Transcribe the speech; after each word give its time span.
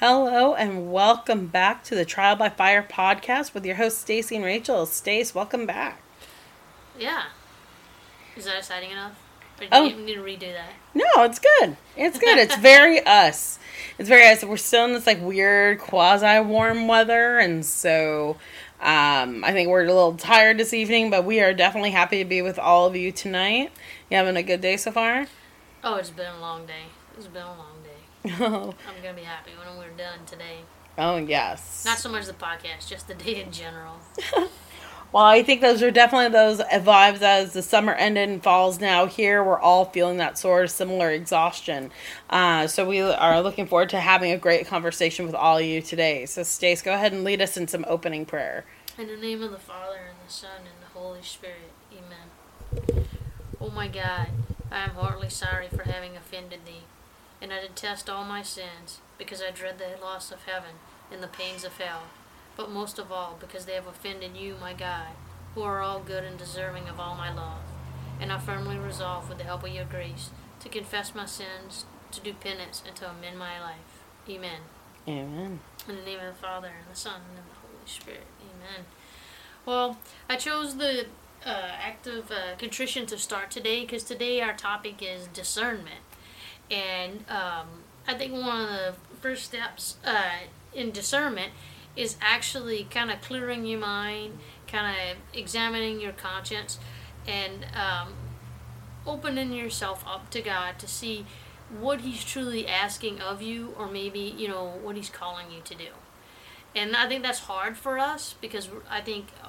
Hello 0.00 0.54
and 0.54 0.90
welcome 0.90 1.46
back 1.46 1.84
to 1.84 1.94
the 1.94 2.04
Trial 2.06 2.34
by 2.34 2.48
Fire 2.48 2.82
podcast 2.82 3.52
with 3.52 3.66
your 3.66 3.76
hosts 3.76 4.00
Stacy 4.00 4.36
and 4.36 4.44
Rachel. 4.44 4.86
Stace, 4.86 5.34
welcome 5.34 5.66
back. 5.66 6.00
Yeah. 6.98 7.24
Is 8.36 8.46
that 8.46 8.56
exciting 8.58 8.90
enough? 8.92 9.18
Or 9.60 9.64
do 9.64 9.68
Oh. 9.72 9.84
you 9.84 9.96
need 9.96 10.14
to 10.14 10.22
redo 10.22 10.52
that? 10.54 10.72
No, 10.94 11.04
it's 11.24 11.38
good. 11.38 11.76
It's 11.96 12.18
good. 12.18 12.38
It's 12.38 12.56
very 12.56 13.00
us. 13.06 13.58
It's 13.98 14.08
very 14.08 14.26
us. 14.26 14.42
We're 14.42 14.56
still 14.56 14.86
in 14.86 14.94
this 14.94 15.06
like 15.06 15.20
weird 15.20 15.78
quasi 15.80 16.40
warm 16.40 16.88
weather, 16.88 17.38
and 17.38 17.64
so 17.64 18.38
um, 18.80 19.44
I 19.44 19.52
think 19.52 19.68
we're 19.68 19.84
a 19.84 19.86
little 19.86 20.14
tired 20.14 20.56
this 20.56 20.72
evening, 20.72 21.10
but 21.10 21.26
we 21.26 21.40
are 21.40 21.52
definitely 21.52 21.90
happy 21.90 22.18
to 22.22 22.24
be 22.28 22.40
with 22.40 22.58
all 22.58 22.86
of 22.86 22.96
you 22.96 23.12
tonight. 23.12 23.70
You 24.10 24.16
having 24.16 24.36
a 24.36 24.42
good 24.42 24.62
day 24.62 24.78
so 24.78 24.92
far? 24.92 25.26
Oh, 25.84 25.96
it's 25.96 26.08
been 26.10 26.32
a 26.34 26.40
long 26.40 26.64
day. 26.64 26.84
It's 27.18 27.26
been 27.26 27.42
a 27.42 27.46
long 27.48 27.58
day. 27.58 27.69
Oh, 28.26 28.74
I'm 28.88 29.02
gonna 29.02 29.14
be 29.14 29.22
happy 29.22 29.52
when 29.58 29.78
we're 29.78 29.96
done 29.96 30.20
today. 30.26 30.58
oh 30.98 31.16
yes. 31.16 31.84
Not 31.84 31.98
so 31.98 32.08
much 32.08 32.26
the 32.26 32.32
podcast, 32.32 32.88
just 32.88 33.08
the 33.08 33.14
day 33.14 33.42
in 33.42 33.52
general. 33.52 33.96
Well, 35.12 35.24
I 35.24 35.42
think 35.42 35.60
those 35.60 35.82
are 35.82 35.90
definitely 35.90 36.28
those 36.28 36.60
vibes 36.60 37.20
as 37.20 37.52
the 37.52 37.62
summer 37.62 37.92
ended 37.94 38.28
and 38.28 38.40
fall's 38.40 38.78
now 38.78 39.06
here. 39.06 39.42
We're 39.42 39.58
all 39.58 39.86
feeling 39.86 40.18
that 40.18 40.38
sort 40.38 40.62
of 40.62 40.70
similar 40.70 41.10
exhaustion. 41.10 41.90
Uh, 42.28 42.68
so 42.68 42.88
we 42.88 43.00
are 43.00 43.42
looking 43.42 43.66
forward 43.66 43.88
to 43.88 43.98
having 43.98 44.30
a 44.30 44.38
great 44.38 44.68
conversation 44.68 45.26
with 45.26 45.34
all 45.34 45.58
of 45.58 45.64
you 45.64 45.82
today. 45.82 46.26
So, 46.26 46.44
Stace, 46.44 46.80
go 46.80 46.94
ahead 46.94 47.12
and 47.12 47.24
lead 47.24 47.42
us 47.42 47.56
in 47.56 47.66
some 47.66 47.84
opening 47.88 48.24
prayer. 48.24 48.64
In 48.96 49.08
the 49.08 49.16
name 49.16 49.42
of 49.42 49.50
the 49.50 49.58
Father 49.58 49.96
and 50.10 50.18
the 50.24 50.32
Son 50.32 50.58
and 50.58 50.80
the 50.80 50.96
Holy 50.96 51.22
Spirit. 51.22 51.72
Amen. 51.92 53.04
Oh 53.60 53.70
my 53.70 53.88
God, 53.88 54.28
I 54.70 54.84
am 54.84 54.90
heartily 54.90 55.28
sorry 55.28 55.66
for 55.66 55.82
having 55.90 56.16
offended 56.16 56.60
thee, 56.64 56.82
and 57.40 57.52
I 57.52 57.60
detest 57.60 58.10
all 58.10 58.24
my 58.24 58.42
sins, 58.42 59.00
because 59.18 59.42
I 59.42 59.50
dread 59.50 59.78
the 59.78 60.02
loss 60.02 60.30
of 60.32 60.44
heaven 60.44 60.76
and 61.12 61.22
the 61.22 61.28
pains 61.28 61.64
of 61.64 61.78
hell, 61.78 62.02
but 62.56 62.70
most 62.70 62.98
of 62.98 63.10
all 63.10 63.36
because 63.40 63.64
they 63.64 63.74
have 63.74 63.86
offended 63.86 64.36
you, 64.36 64.56
my 64.60 64.72
God, 64.72 65.08
who 65.54 65.62
are 65.62 65.80
all 65.80 66.00
good 66.00 66.24
and 66.24 66.38
deserving 66.38 66.88
of 66.88 67.00
all 67.00 67.14
my 67.14 67.32
love. 67.32 67.62
And 68.20 68.30
I 68.30 68.38
firmly 68.38 68.76
resolve, 68.76 69.28
with 69.28 69.38
the 69.38 69.44
help 69.44 69.64
of 69.64 69.70
your 69.70 69.84
grace, 69.84 70.30
to 70.60 70.68
confess 70.68 71.14
my 71.14 71.26
sins, 71.26 71.86
to 72.12 72.20
do 72.20 72.34
penance, 72.34 72.82
and 72.86 72.94
to 72.96 73.10
amend 73.10 73.38
my 73.38 73.60
life. 73.60 74.04
Amen. 74.28 74.60
Amen. 75.08 75.60
In 75.88 75.96
the 75.96 76.02
name 76.02 76.20
of 76.20 76.26
the 76.26 76.40
Father, 76.40 76.68
and 76.68 76.92
the 76.92 76.98
Son, 76.98 77.20
and 77.30 77.38
the 77.38 77.54
Holy 77.66 77.86
Spirit. 77.86 78.26
Amen. 78.42 78.84
Well, 79.64 79.98
I 80.28 80.36
chose 80.36 80.76
the 80.76 81.06
uh, 81.46 81.48
act 81.48 82.06
of 82.06 82.30
uh, 82.30 82.56
contrition 82.58 83.06
to 83.06 83.16
start 83.16 83.50
today 83.50 83.80
because 83.80 84.04
today 84.04 84.40
our 84.42 84.52
topic 84.52 85.02
is 85.02 85.26
discernment. 85.28 86.00
And 86.70 87.24
um, 87.28 87.66
I 88.06 88.14
think 88.14 88.32
one 88.32 88.62
of 88.62 88.68
the 88.68 88.94
first 89.20 89.44
steps 89.44 89.96
uh, 90.04 90.38
in 90.74 90.90
discernment 90.90 91.52
is 91.96 92.16
actually 92.20 92.84
kind 92.84 93.10
of 93.10 93.20
clearing 93.20 93.64
your 93.64 93.80
mind, 93.80 94.38
kind 94.68 94.96
of 94.96 95.16
examining 95.38 96.00
your 96.00 96.12
conscience, 96.12 96.78
and 97.26 97.66
um, 97.74 98.14
opening 99.06 99.52
yourself 99.52 100.04
up 100.06 100.30
to 100.30 100.40
God 100.40 100.78
to 100.78 100.86
see 100.86 101.26
what 101.78 102.02
He's 102.02 102.24
truly 102.24 102.66
asking 102.66 103.20
of 103.20 103.42
you, 103.42 103.74
or 103.78 103.88
maybe, 103.88 104.20
you 104.20 104.48
know, 104.48 104.78
what 104.82 104.96
He's 104.96 105.10
calling 105.10 105.50
you 105.50 105.60
to 105.64 105.74
do. 105.74 105.88
And 106.74 106.96
I 106.96 107.08
think 107.08 107.22
that's 107.22 107.40
hard 107.40 107.76
for 107.76 107.98
us 107.98 108.36
because 108.40 108.68
I 108.88 109.00
think 109.00 109.26
uh, 109.42 109.48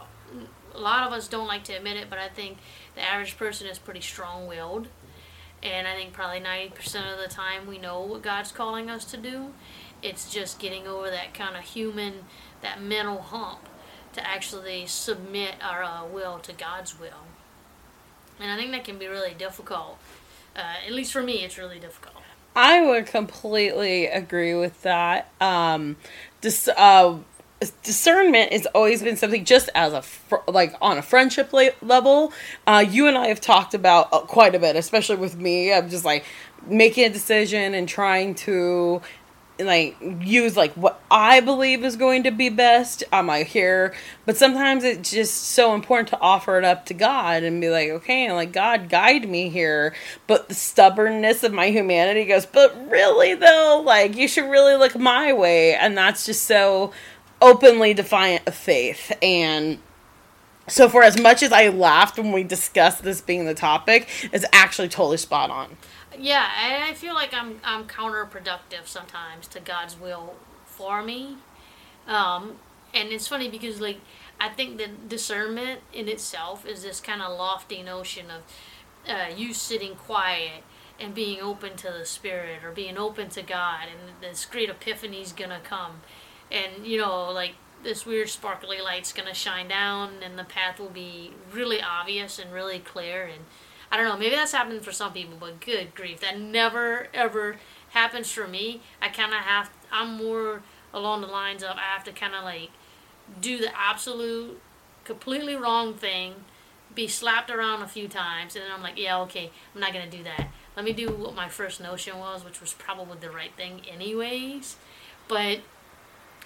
a 0.74 0.80
lot 0.80 1.06
of 1.06 1.14
us 1.14 1.28
don't 1.28 1.48
like 1.48 1.64
to 1.66 1.74
admit 1.74 1.98
it, 1.98 2.10
but 2.10 2.18
I 2.18 2.30
think 2.30 2.58
the 2.96 3.02
average 3.02 3.38
person 3.38 3.68
is 3.68 3.78
pretty 3.78 4.02
strong 4.02 4.48
willed. 4.48 4.88
And 5.64 5.88
I 5.88 5.96
think 5.96 6.14
probably 6.14 6.40
90% 6.40 7.14
of 7.14 7.20
the 7.20 7.28
time 7.34 7.68
we 7.68 7.78
know 7.78 8.02
what 8.02 8.22
God's 8.22 8.52
calling 8.52 8.90
us 8.90 9.06
to 9.06 9.18
do. 9.18 9.54
It's 10.02 10.32
just 10.32 10.60
getting 10.60 10.88
over 10.88 11.10
that 11.10 11.34
kind 11.34 11.56
of 11.56 11.64
human, 11.64 12.26
that 12.62 12.82
mental 12.82 13.22
hump 13.22 13.70
to 14.14 14.28
actually 14.28 14.88
submit 14.88 15.56
our 15.62 15.84
uh, 15.84 16.06
will 16.06 16.40
to 16.40 16.54
God's 16.54 17.00
will. 17.00 17.26
And 18.40 18.52
I 18.52 18.58
think 18.58 18.72
that 18.72 18.84
can 18.84 18.98
be 18.98 19.08
really 19.08 19.34
difficult. 19.34 20.00
Uh, 20.56 20.76
at 20.86 20.92
least 20.92 21.14
for 21.14 21.22
me, 21.22 21.44
it's 21.44 21.58
really 21.58 21.80
difficult. 21.80 22.16
I 22.56 22.86
would 22.86 23.06
completely 23.06 24.08
agree 24.08 24.54
with 24.56 24.82
that. 24.82 25.32
Um, 25.40 25.96
dis- 26.42 26.68
uh, 26.76 27.20
discernment 27.84 28.52
has 28.52 28.66
always 28.68 29.04
been 29.04 29.18
something 29.18 29.46
just 29.46 29.70
as 29.76 29.94
a 29.94 30.02
fr- 30.02 30.38
like 30.48 30.76
on 30.82 30.98
a 30.98 31.02
friendship 31.02 31.54
la- 31.54 31.70
level. 31.82 32.34
Uh, 32.66 32.84
you 32.88 33.08
and 33.08 33.18
I 33.18 33.28
have 33.28 33.42
talked 33.42 33.74
about 33.74 34.10
uh, 34.12 34.22
quite 34.22 34.56
a 34.56 34.60
bit, 34.60 34.76
especially 34.76 35.18
with 35.18 35.38
me. 35.38 35.74
I'm 35.74 35.90
just 35.90 36.06
like 36.06 36.26
making 36.68 37.06
a 37.06 37.10
decision 37.10 37.74
and 37.74 37.88
trying 37.88 38.36
to 38.36 39.02
like 39.60 39.96
use 40.22 40.58
like 40.58 40.74
what 40.74 41.02
I 41.10 41.40
believe 41.40 41.84
is 41.84 41.96
going 41.96 42.24
to 42.24 42.32
be 42.32 42.50
best 42.50 43.04
on 43.12 43.26
my 43.26 43.44
here, 43.44 43.94
but 44.26 44.38
sometimes 44.38 44.84
it's 44.84 45.12
just 45.12 45.36
so 45.50 45.74
important 45.74 46.10
to 46.10 46.20
offer 46.20 46.58
it 46.58 46.64
up 46.64 46.86
to 46.88 46.94
God 46.94 47.44
and 47.44 47.62
be 47.62 47.70
like, 47.70 47.90
okay, 47.90 48.32
like 48.32 48.52
God 48.52 48.90
guide 48.90 49.30
me 49.30 49.50
here. 49.50 49.94
But 50.28 50.50
the 50.50 50.56
stubbornness 50.56 51.44
of 51.44 51.54
my 51.54 51.70
humanity 51.70 52.26
goes, 52.26 52.46
but 52.46 52.90
really 52.90 53.34
though, 53.36 53.84
like 53.86 54.16
you 54.16 54.28
should 54.28 54.50
really 54.50 54.76
look 54.76 54.98
my 54.98 55.34
way, 55.34 55.76
and 55.76 55.98
that's 55.98 56.26
just 56.26 56.44
so 56.44 56.92
openly 57.42 57.94
defiant 57.94 58.48
of 58.48 58.56
faith 58.56 59.12
and 59.22 59.80
so 60.68 60.88
for 60.88 61.04
as 61.04 61.20
much 61.20 61.44
as 61.44 61.52
I 61.52 61.68
laughed 61.68 62.18
when 62.18 62.32
we 62.32 62.44
discussed 62.44 63.04
this 63.04 63.20
being 63.20 63.46
the 63.46 63.54
topic, 63.54 64.08
it's 64.32 64.46
actually 64.54 64.88
totally 64.88 65.18
spot 65.18 65.50
on. 65.50 65.76
Yeah, 66.18 66.48
I 66.88 66.94
feel 66.94 67.14
like 67.14 67.34
I'm 67.34 67.60
I'm 67.64 67.88
counterproductive 67.88 68.86
sometimes 68.86 69.48
to 69.50 69.60
God's 69.60 70.00
will 70.00 70.36
for 70.66 71.04
me. 71.04 71.38
Um, 72.08 72.58
and 72.94 73.10
it's 73.10 73.28
funny 73.28 73.50
because 73.50 73.82
like 73.82 74.00
I 74.40 74.50
think 74.50 74.78
that 74.78 75.10
discernment 75.10 75.82
in 75.94 76.08
itself 76.08 76.66
is 76.66 76.84
this 76.84 77.00
kind 77.00 77.22
of 77.22 77.38
lofty 77.38 77.82
notion 77.82 78.28
of 78.32 78.42
uh, 79.08 79.34
you 79.36 79.54
sitting 79.54 79.96
quiet 79.96 80.64
and 81.00 81.14
being 81.14 81.42
open 81.42 81.76
to 81.78 81.92
the 81.92 82.06
Spirit 82.06 82.64
or 82.64 82.72
being 82.72 82.98
open 82.98 83.30
to 83.30 83.42
God, 83.42 83.88
and 83.90 84.22
this 84.22 84.46
great 84.46 84.70
epiphany 84.70 85.22
is 85.22 85.34
gonna 85.34 85.60
come, 85.64 86.02
and 86.52 86.86
you 86.86 86.98
know 86.98 87.32
like 87.32 87.54
this 87.84 88.06
weird 88.06 88.30
sparkly 88.30 88.80
light's 88.80 89.14
gonna 89.14 89.34
shine 89.34 89.68
down, 89.68 90.12
and 90.24 90.38
the 90.38 90.44
path 90.44 90.80
will 90.80 90.90
be 90.90 91.32
really 91.52 91.82
obvious 91.82 92.40
and 92.40 92.54
really 92.54 92.80
clear 92.80 93.26
and 93.26 93.44
I 93.92 93.98
don't 93.98 94.06
know, 94.06 94.18
maybe 94.18 94.36
that's 94.36 94.54
happening 94.54 94.80
for 94.80 94.94
some 94.94 95.12
people, 95.12 95.36
but 95.38 95.60
good 95.60 95.94
grief, 95.94 96.22
that 96.22 96.40
never 96.40 97.08
ever 97.14 97.58
happens 97.90 98.32
for 98.32 98.48
me. 98.48 98.82
I 99.02 99.10
kind 99.10 99.34
of 99.34 99.40
have, 99.40 99.70
I'm 99.92 100.16
more 100.16 100.62
along 100.94 101.22
the 101.22 101.28
lines 101.28 101.62
of 101.62 101.72
I 101.72 101.94
have 101.94 102.04
to 102.06 102.14
kind 102.14 102.34
of 102.34 102.44
like 102.44 102.70
do 103.42 103.58
the 103.58 103.78
absolute, 103.78 104.62
completely 105.04 105.56
wrong 105.56 105.94
thing, 105.94 106.36
be 106.96 107.08
slapped 107.08 107.50
around 107.50 107.82
a 107.82 107.88
few 107.88 108.08
times, 108.08 108.56
and 108.56 108.64
then 108.64 108.72
I'm 108.72 108.82
like, 108.82 108.98
yeah, 108.98 109.20
okay, 109.22 109.52
I'm 109.74 109.82
not 109.82 109.92
gonna 109.92 110.10
do 110.10 110.24
that. 110.24 110.48
Let 110.76 110.86
me 110.86 110.94
do 110.94 111.10
what 111.10 111.36
my 111.36 111.50
first 111.50 111.82
notion 111.82 112.18
was, 112.18 112.46
which 112.46 112.62
was 112.62 112.74
probably 112.74 113.18
the 113.20 113.30
right 113.30 113.54
thing, 113.58 113.82
anyways. 113.92 114.78
But, 115.28 115.60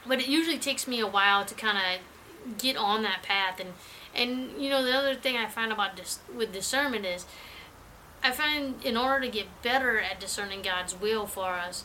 but 0.08 0.20
it 0.20 0.28
usually 0.28 0.58
takes 0.58 0.88
me 0.88 1.00
a 1.00 1.08
while 1.08 1.46
to 1.46 1.56
kind 1.56 1.78
of 1.78 2.58
get 2.58 2.78
on 2.78 3.02
that 3.04 3.24
path 3.24 3.60
and 3.60 3.74
and 4.14 4.62
you 4.62 4.70
know 4.70 4.84
the 4.84 4.94
other 4.94 5.16
thing 5.16 5.36
I 5.36 5.48
find 5.48 5.72
about 5.72 5.96
dis- 5.96 6.20
with 6.36 6.54
discernment 6.54 7.06
is 7.06 7.26
I 8.26 8.32
find 8.32 8.84
in 8.84 8.98
order 8.98 9.26
to 9.26 9.32
get 9.32 9.62
better 9.62 10.00
at 10.00 10.20
discerning 10.20 10.64
God's 10.64 11.00
will 11.00 11.28
for 11.28 11.50
us, 11.54 11.84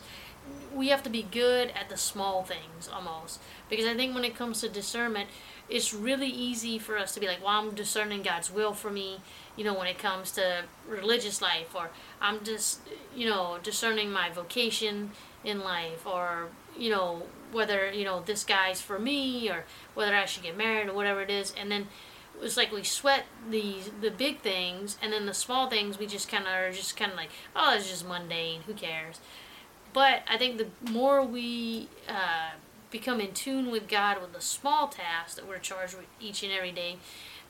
we 0.73 0.87
have 0.87 1.03
to 1.03 1.09
be 1.09 1.21
good 1.21 1.71
at 1.79 1.87
the 1.89 1.97
small 1.97 2.41
things 2.41 2.89
almost. 2.91 3.39
Because 3.69 3.85
I 3.85 3.93
think 3.93 4.15
when 4.15 4.25
it 4.25 4.35
comes 4.35 4.61
to 4.61 4.69
discernment, 4.69 5.29
it's 5.69 5.93
really 5.93 6.27
easy 6.27 6.79
for 6.79 6.97
us 6.97 7.13
to 7.13 7.19
be 7.19 7.27
like, 7.27 7.43
well, 7.43 7.59
I'm 7.59 7.75
discerning 7.75 8.23
God's 8.23 8.51
will 8.51 8.73
for 8.73 8.89
me, 8.89 9.19
you 9.55 9.63
know, 9.63 9.77
when 9.77 9.85
it 9.85 9.99
comes 9.99 10.31
to 10.31 10.63
religious 10.89 11.43
life, 11.43 11.75
or 11.75 11.91
I'm 12.19 12.43
just, 12.43 12.79
you 13.15 13.29
know, 13.29 13.59
discerning 13.61 14.11
my 14.11 14.31
vocation 14.31 15.11
in 15.43 15.59
life, 15.61 16.05
or, 16.05 16.49
you 16.77 16.89
know, 16.89 17.23
whether, 17.51 17.91
you 17.91 18.05
know, 18.05 18.21
this 18.21 18.43
guy's 18.43 18.81
for 18.81 18.99
me, 18.99 19.49
or 19.49 19.65
whether 19.93 20.15
I 20.15 20.25
should 20.25 20.43
get 20.43 20.57
married, 20.57 20.89
or 20.89 20.93
whatever 20.93 21.21
it 21.21 21.29
is. 21.29 21.53
And 21.57 21.71
then 21.71 21.87
it's 22.41 22.57
like 22.57 22.71
we 22.71 22.83
sweat 22.83 23.25
these 23.49 23.89
the 24.01 24.09
big 24.09 24.39
things 24.39 24.97
and 25.01 25.13
then 25.13 25.25
the 25.25 25.33
small 25.33 25.69
things 25.69 25.99
we 25.99 26.07
just 26.07 26.29
kind 26.29 26.45
of 26.45 26.53
are 26.53 26.71
just 26.71 26.97
kind 26.97 27.11
of 27.11 27.17
like 27.17 27.29
oh 27.55 27.75
it's 27.75 27.89
just 27.89 28.07
mundane 28.07 28.61
who 28.61 28.73
cares 28.73 29.19
but 29.93 30.23
i 30.27 30.37
think 30.37 30.57
the 30.57 30.91
more 30.91 31.23
we 31.23 31.87
uh, 32.07 32.51
become 32.89 33.19
in 33.19 33.31
tune 33.33 33.69
with 33.69 33.87
god 33.87 34.19
with 34.21 34.33
the 34.33 34.41
small 34.41 34.87
tasks 34.87 35.35
that 35.35 35.47
we're 35.47 35.59
charged 35.59 35.95
with 35.95 36.07
each 36.19 36.43
and 36.43 36.51
every 36.51 36.71
day 36.71 36.97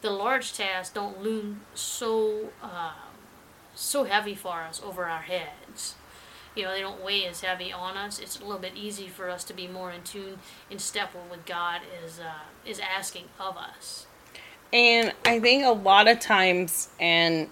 the 0.01 0.09
large 0.09 0.53
tasks 0.53 0.93
don't 0.93 1.21
loom 1.21 1.61
so 1.73 2.49
um, 2.61 2.91
so 3.75 4.03
heavy 4.03 4.35
for 4.35 4.61
us 4.61 4.81
over 4.83 5.05
our 5.05 5.21
heads 5.21 5.95
you 6.55 6.63
know 6.63 6.71
they 6.71 6.81
don't 6.81 7.03
weigh 7.03 7.25
as 7.25 7.41
heavy 7.41 7.71
on 7.71 7.97
us 7.97 8.19
it's 8.19 8.39
a 8.39 8.43
little 8.43 8.59
bit 8.59 8.73
easy 8.75 9.07
for 9.07 9.29
us 9.29 9.43
to 9.43 9.53
be 9.53 9.67
more 9.67 9.91
in 9.91 10.01
tune 10.03 10.37
in 10.69 10.77
step 10.79 11.13
with 11.13 11.23
what 11.29 11.45
god 11.45 11.81
is 12.03 12.19
uh, 12.19 12.43
is 12.65 12.79
asking 12.79 13.25
of 13.39 13.57
us 13.57 14.05
And 14.73 15.13
I 15.25 15.39
think 15.39 15.65
a 15.65 15.71
lot 15.71 16.07
of 16.07 16.19
times, 16.19 16.89
and 16.99 17.49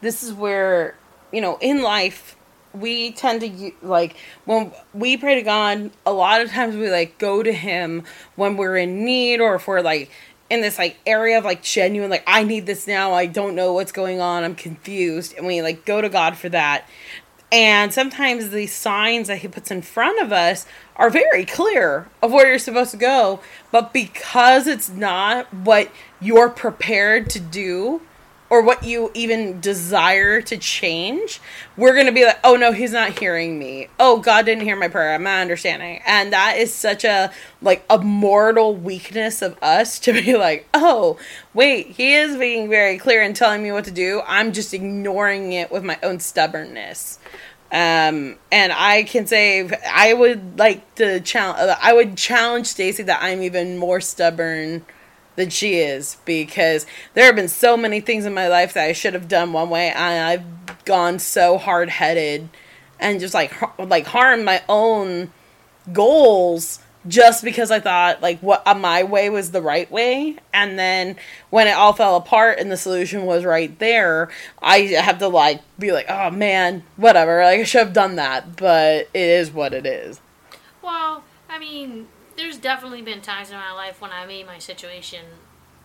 this 0.00 0.22
is 0.22 0.32
where, 0.32 0.96
you 1.32 1.40
know, 1.40 1.58
in 1.60 1.82
life, 1.82 2.36
we 2.74 3.12
tend 3.12 3.40
to 3.40 3.72
like 3.80 4.16
when 4.44 4.72
we 4.92 5.16
pray 5.16 5.36
to 5.36 5.42
God. 5.42 5.90
A 6.04 6.12
lot 6.12 6.42
of 6.42 6.50
times 6.50 6.76
we 6.76 6.90
like 6.90 7.18
go 7.18 7.42
to 7.42 7.52
Him 7.52 8.04
when 8.36 8.56
we're 8.56 8.76
in 8.76 9.04
need 9.04 9.40
or 9.40 9.54
if 9.54 9.66
we're 9.66 9.80
like 9.80 10.10
in 10.50 10.60
this 10.60 10.78
like 10.78 10.98
area 11.06 11.38
of 11.38 11.44
like 11.44 11.62
genuine 11.62 12.10
like 12.10 12.24
I 12.26 12.44
need 12.44 12.66
this 12.66 12.86
now. 12.86 13.12
I 13.12 13.24
don't 13.24 13.54
know 13.54 13.72
what's 13.72 13.92
going 13.92 14.20
on. 14.20 14.44
I'm 14.44 14.54
confused, 14.54 15.34
and 15.36 15.46
we 15.46 15.62
like 15.62 15.86
go 15.86 16.02
to 16.02 16.10
God 16.10 16.36
for 16.36 16.50
that. 16.50 16.86
And 17.50 17.94
sometimes 17.94 18.50
the 18.50 18.66
signs 18.66 19.28
that 19.28 19.38
he 19.38 19.48
puts 19.48 19.70
in 19.70 19.80
front 19.82 20.20
of 20.20 20.32
us 20.32 20.66
are 20.96 21.08
very 21.08 21.44
clear 21.46 22.08
of 22.20 22.30
where 22.30 22.48
you're 22.48 22.58
supposed 22.58 22.90
to 22.90 22.98
go, 22.98 23.40
but 23.70 23.92
because 23.92 24.66
it's 24.66 24.90
not 24.90 25.52
what 25.52 25.90
you're 26.20 26.50
prepared 26.50 27.30
to 27.30 27.40
do 27.40 28.02
or 28.50 28.62
what 28.62 28.82
you 28.82 29.10
even 29.14 29.60
desire 29.60 30.40
to 30.42 30.56
change, 30.56 31.40
we're 31.76 31.94
going 31.94 32.06
to 32.06 32.12
be 32.12 32.24
like, 32.24 32.38
"Oh 32.42 32.56
no, 32.56 32.72
he's 32.72 32.92
not 32.92 33.18
hearing 33.18 33.58
me. 33.58 33.88
Oh, 33.98 34.18
God 34.18 34.46
didn't 34.46 34.64
hear 34.64 34.76
my 34.76 34.88
prayer. 34.88 35.14
I'm 35.14 35.22
not 35.22 35.40
understanding." 35.40 36.00
And 36.06 36.32
that 36.32 36.56
is 36.56 36.72
such 36.72 37.04
a 37.04 37.30
like 37.60 37.84
a 37.90 37.98
mortal 37.98 38.74
weakness 38.74 39.42
of 39.42 39.56
us 39.62 39.98
to 40.00 40.12
be 40.12 40.36
like, 40.38 40.68
"Oh, 40.74 41.18
wait, 41.54 41.88
he 41.88 42.14
is 42.14 42.36
being 42.36 42.68
very 42.68 42.98
clear 42.98 43.22
and 43.22 43.36
telling 43.36 43.62
me 43.62 43.72
what 43.72 43.84
to 43.84 43.90
do. 43.90 44.22
I'm 44.26 44.52
just 44.52 44.72
ignoring 44.72 45.52
it 45.52 45.70
with 45.70 45.84
my 45.84 45.98
own 46.02 46.20
stubbornness." 46.20 47.18
Um, 47.70 48.36
and 48.50 48.72
I 48.72 49.02
can 49.02 49.26
say 49.26 49.68
I 49.86 50.14
would 50.14 50.58
like 50.58 50.94
to 50.94 51.20
challenge. 51.20 51.76
I 51.82 51.92
would 51.92 52.16
challenge 52.16 52.66
Stacy 52.66 53.02
that 53.02 53.22
I'm 53.22 53.42
even 53.42 53.76
more 53.76 54.00
stubborn 54.00 54.86
than 55.38 55.48
she 55.50 55.76
is 55.76 56.16
because 56.24 56.84
there 57.14 57.24
have 57.24 57.36
been 57.36 57.48
so 57.48 57.76
many 57.76 58.00
things 58.00 58.26
in 58.26 58.34
my 58.34 58.48
life 58.48 58.74
that 58.74 58.84
I 58.84 58.92
should 58.92 59.14
have 59.14 59.28
done 59.28 59.52
one 59.52 59.70
way, 59.70 59.90
and 59.90 60.24
I've 60.24 60.84
gone 60.84 61.18
so 61.20 61.56
hard 61.56 61.88
headed 61.88 62.48
and 63.00 63.20
just 63.20 63.32
like 63.32 63.54
like 63.78 64.04
harmed 64.06 64.44
my 64.44 64.62
own 64.68 65.32
goals 65.92 66.80
just 67.06 67.44
because 67.44 67.70
I 67.70 67.78
thought 67.78 68.20
like 68.20 68.40
what 68.40 68.66
uh, 68.66 68.74
my 68.74 69.04
way 69.04 69.30
was 69.30 69.52
the 69.52 69.62
right 69.62 69.90
way, 69.90 70.36
and 70.52 70.76
then 70.76 71.16
when 71.50 71.68
it 71.68 71.72
all 71.72 71.92
fell 71.92 72.16
apart 72.16 72.58
and 72.58 72.70
the 72.70 72.76
solution 72.76 73.24
was 73.24 73.44
right 73.44 73.78
there, 73.78 74.28
I 74.60 74.80
have 74.80 75.18
to 75.20 75.28
like 75.28 75.62
be 75.78 75.92
like, 75.92 76.06
oh 76.08 76.30
man, 76.30 76.82
whatever. 76.96 77.42
Like 77.44 77.60
I 77.60 77.64
should 77.64 77.86
have 77.86 77.92
done 77.92 78.16
that, 78.16 78.56
but 78.56 79.08
it 79.14 79.28
is 79.28 79.52
what 79.52 79.72
it 79.72 79.86
is. 79.86 80.20
Well, 80.82 81.22
I 81.48 81.60
mean, 81.60 82.08
there's 82.38 82.56
definitely 82.56 83.02
been 83.02 83.20
times 83.20 83.50
in 83.50 83.56
my 83.56 83.72
life 83.72 84.00
when 84.00 84.12
I 84.12 84.24
made 84.24 84.46
my 84.46 84.58
situation 84.58 85.24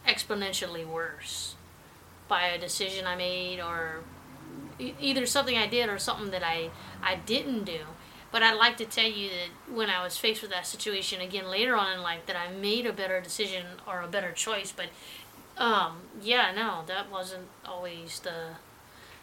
exponentially 0.07 0.85
worse 0.85 1.55
by 2.27 2.43
a 2.43 2.59
decision 2.59 3.07
I 3.07 3.15
made 3.15 3.59
or 3.59 4.01
either 4.79 5.25
something 5.25 5.57
I 5.57 5.65
did 5.67 5.89
or 5.89 5.97
something 5.97 6.29
that 6.29 6.43
I, 6.43 6.69
I 7.01 7.15
didn't 7.15 7.63
do. 7.63 7.79
But 8.31 8.43
I'd 8.43 8.57
like 8.57 8.77
to 8.77 8.85
tell 8.85 9.09
you 9.09 9.29
that 9.29 9.73
when 9.75 9.89
I 9.89 10.03
was 10.03 10.17
faced 10.17 10.43
with 10.43 10.51
that 10.51 10.67
situation 10.67 11.21
again 11.21 11.49
later 11.49 11.75
on 11.75 11.91
in 11.91 12.01
life, 12.01 12.25
that 12.27 12.35
I 12.35 12.51
made 12.51 12.85
a 12.85 12.93
better 12.93 13.19
decision 13.19 13.65
or 13.87 14.01
a 14.01 14.07
better 14.07 14.31
choice. 14.31 14.71
But 14.71 14.87
um, 15.57 16.01
yeah, 16.21 16.51
no, 16.55 16.83
that 16.87 17.11
wasn't 17.11 17.47
always 17.65 18.19
the 18.19 18.57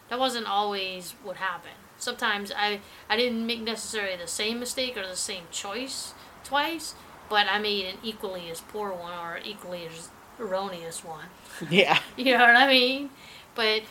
that 0.09 0.19
wasn't 0.19 0.49
always 0.49 1.15
what 1.23 1.37
happened. 1.37 1.75
Sometimes 1.97 2.53
I 2.57 2.81
I 3.09 3.17
didn't 3.17 3.47
make 3.47 3.63
necessarily 3.63 4.17
the 4.17 4.29
same 4.29 4.61
mistake 4.61 4.97
or 4.97 5.07
the 5.07 5.17
same 5.17 5.45
choice 5.51 6.15
twice, 6.45 6.95
but 7.31 7.47
I 7.51 7.59
mean 7.59 7.87
an 7.87 7.97
equally 8.03 8.51
as 8.51 8.61
poor 8.61 8.93
one 8.93 9.15
or 9.15 9.39
equally 9.43 9.87
as 9.87 10.11
erroneous 10.39 11.03
one. 11.05 11.27
Yeah. 11.71 11.99
You 12.19 12.37
know 12.37 12.45
what 12.45 12.57
I 12.57 12.67
mean? 12.67 13.11
But 13.55 13.83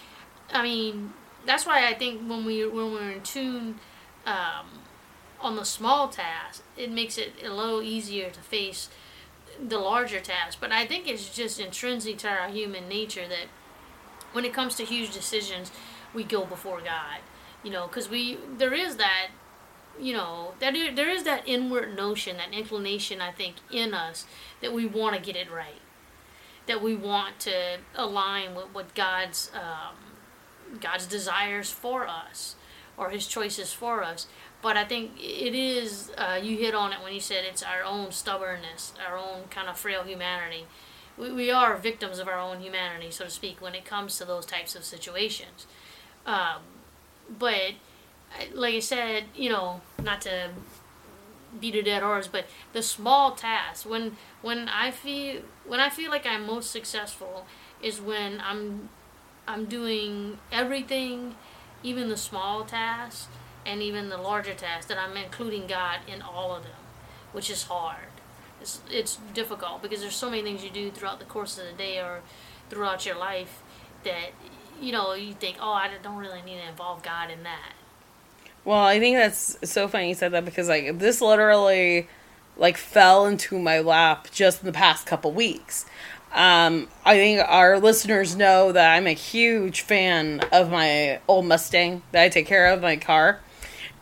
I 0.54 0.62
mean 0.62 1.14
that's 1.46 1.66
why 1.66 1.88
I 1.88 1.96
think 1.96 2.22
when 2.30 2.46
we 2.46 2.68
when 2.68 2.92
we're 2.94 3.12
in 3.12 3.22
tune 3.24 3.80
um, 4.28 4.68
on 5.42 5.56
the 5.56 5.64
small 5.64 6.10
tasks, 6.10 6.62
it 6.78 6.92
makes 6.92 7.18
it 7.18 7.34
a 7.44 7.50
little 7.50 7.82
easier 7.82 8.30
to 8.30 8.40
face 8.42 8.90
the 9.60 9.80
larger 9.80 10.20
tasks. 10.20 10.58
But 10.60 10.72
I 10.72 10.86
think 10.86 11.08
it's 11.08 11.36
just 11.36 11.60
intrinsic 11.60 12.18
to 12.20 12.30
our 12.30 12.50
human 12.50 12.88
nature 12.88 13.28
that 13.28 13.48
when 14.34 14.46
it 14.46 14.54
comes 14.54 14.76
to 14.76 14.84
huge 14.86 15.14
decisions, 15.14 15.72
we 16.14 16.24
go 16.24 16.46
before 16.46 16.82
God. 16.82 17.20
You 17.64 17.72
know, 17.72 17.88
because 17.88 18.10
we 18.10 18.38
there 18.58 18.74
is 18.74 18.98
that 18.98 19.28
you 20.00 20.14
know 20.14 20.54
that 20.60 20.74
there 20.96 21.10
is 21.10 21.24
that 21.24 21.44
inward 21.48 21.96
notion, 21.96 22.38
that 22.38 22.54
inclination 22.54 23.22
I 23.22 23.32
think 23.32 23.56
in 23.72 23.94
us 23.94 24.26
that 24.62 24.74
we 24.74 24.86
want 24.86 25.16
to 25.16 25.22
get 25.22 25.36
it 25.36 25.52
right, 25.52 25.82
that 26.68 26.82
we 26.82 26.96
want 26.96 27.40
to 27.42 27.78
align 27.96 28.56
with 28.56 28.68
what 28.74 28.94
God's 28.96 29.52
um, 29.54 30.80
God's 30.80 31.08
desires 31.08 31.72
for 31.72 32.08
us 32.08 32.56
or 32.98 33.10
His 33.10 33.28
choices 33.28 33.74
for 33.74 34.04
us. 34.04 34.28
But 34.62 34.76
I 34.76 34.84
think 34.84 35.12
it 35.18 35.56
is 35.56 36.12
uh, 36.18 36.40
you 36.42 36.58
hit 36.58 36.76
on 36.76 36.92
it 36.92 37.02
when 37.02 37.14
you 37.14 37.22
said 37.22 37.46
it's 37.46 37.64
our 37.64 37.84
own 37.84 38.12
stubbornness, 38.12 38.94
our 39.08 39.18
own 39.18 39.44
kind 39.50 39.70
of 39.70 39.78
frail 39.78 40.04
humanity. 40.04 40.66
We, 41.18 41.32
we 41.32 41.52
are 41.52 41.78
victims 41.78 42.20
of 42.20 42.28
our 42.28 42.40
own 42.40 42.60
humanity, 42.60 43.12
so 43.12 43.26
to 43.26 43.30
speak, 43.30 43.62
when 43.62 43.74
it 43.74 43.86
comes 43.86 44.18
to 44.18 44.26
those 44.26 44.46
types 44.46 44.76
of 44.76 44.84
situations. 44.84 45.66
Um, 46.26 46.62
but 47.30 47.74
like 48.54 48.76
I 48.76 48.80
said, 48.80 49.26
you 49.36 49.50
know, 49.50 49.82
not 50.02 50.22
to 50.22 50.50
beat 51.60 51.76
a 51.76 51.82
dead 51.82 52.04
horse, 52.04 52.28
but 52.28 52.46
the 52.74 52.82
small 52.82 53.32
tasks 53.32 53.86
when 53.86 54.18
when 54.42 54.68
I 54.70 54.92
feel 54.92 55.42
when 55.66 55.80
I 55.80 55.90
feel 55.90 56.12
like 56.12 56.26
I'm 56.26 56.46
most 56.46 56.72
successful 56.72 57.46
is 57.82 58.00
when 58.00 58.42
I'm 58.42 58.90
I'm 59.48 59.66
doing 59.66 60.38
everything, 60.52 61.36
even 61.82 62.10
the 62.10 62.18
small 62.18 62.66
tasks 62.66 63.28
and 63.66 63.82
even 63.82 64.10
the 64.10 64.18
larger 64.18 64.54
tasks 64.54 64.86
that 64.88 64.98
I'm 64.98 65.18
including 65.18 65.68
God 65.68 66.00
in 66.08 66.22
all 66.22 66.56
of 66.56 66.64
them, 66.64 66.72
which 67.32 67.50
is 67.50 67.64
hard. 67.64 68.08
It's 68.62 68.82
it's 68.90 69.18
difficult 69.34 69.82
because 69.82 70.02
there's 70.02 70.16
so 70.16 70.30
many 70.30 70.44
things 70.44 70.64
you 70.64 70.70
do 70.70 70.92
throughout 70.92 71.20
the 71.20 71.26
course 71.26 71.58
of 71.58 71.66
the 71.66 71.74
day 71.74 72.00
or 72.00 72.22
throughout 72.70 73.06
your 73.06 73.18
life 73.18 73.64
that 74.04 74.32
you 74.80 74.92
know 74.92 75.14
you 75.14 75.34
think, 75.34 75.58
oh, 75.60 75.72
I 75.72 75.90
don't 76.02 76.18
really 76.18 76.42
need 76.42 76.58
to 76.58 76.68
involve 76.68 77.02
God 77.02 77.32
in 77.32 77.44
that. 77.44 77.74
Well, 78.70 78.86
I 78.86 79.00
think 79.00 79.18
that's 79.18 79.58
so 79.64 79.88
funny 79.88 80.10
you 80.10 80.14
said 80.14 80.34
that 80.34 80.46
because 80.46 80.70
like 80.70 81.00
this 81.00 81.22
literally 81.22 82.08
like 82.56 82.78
fell 82.78 83.26
into 83.26 83.58
my 83.58 83.80
lap 83.80 84.28
just 84.30 84.60
in 84.60 84.68
the 84.68 84.72
past 84.72 85.08
couple 85.08 85.32
weeks. 85.32 85.88
Um, 86.36 86.88
I 87.04 87.16
think 87.16 87.42
our 87.50 87.80
listeners 87.80 88.36
know 88.36 88.72
that 88.72 88.94
I'm 88.94 89.08
a 89.08 89.14
huge 89.14 89.82
fan 89.82 90.42
of 90.52 90.70
my 90.70 91.20
old 91.28 91.48
Mustang 91.48 92.04
that 92.12 92.22
I 92.22 92.30
take 92.30 92.46
care 92.46 92.68
of 92.68 92.84
my 92.84 92.96
car. 92.96 93.40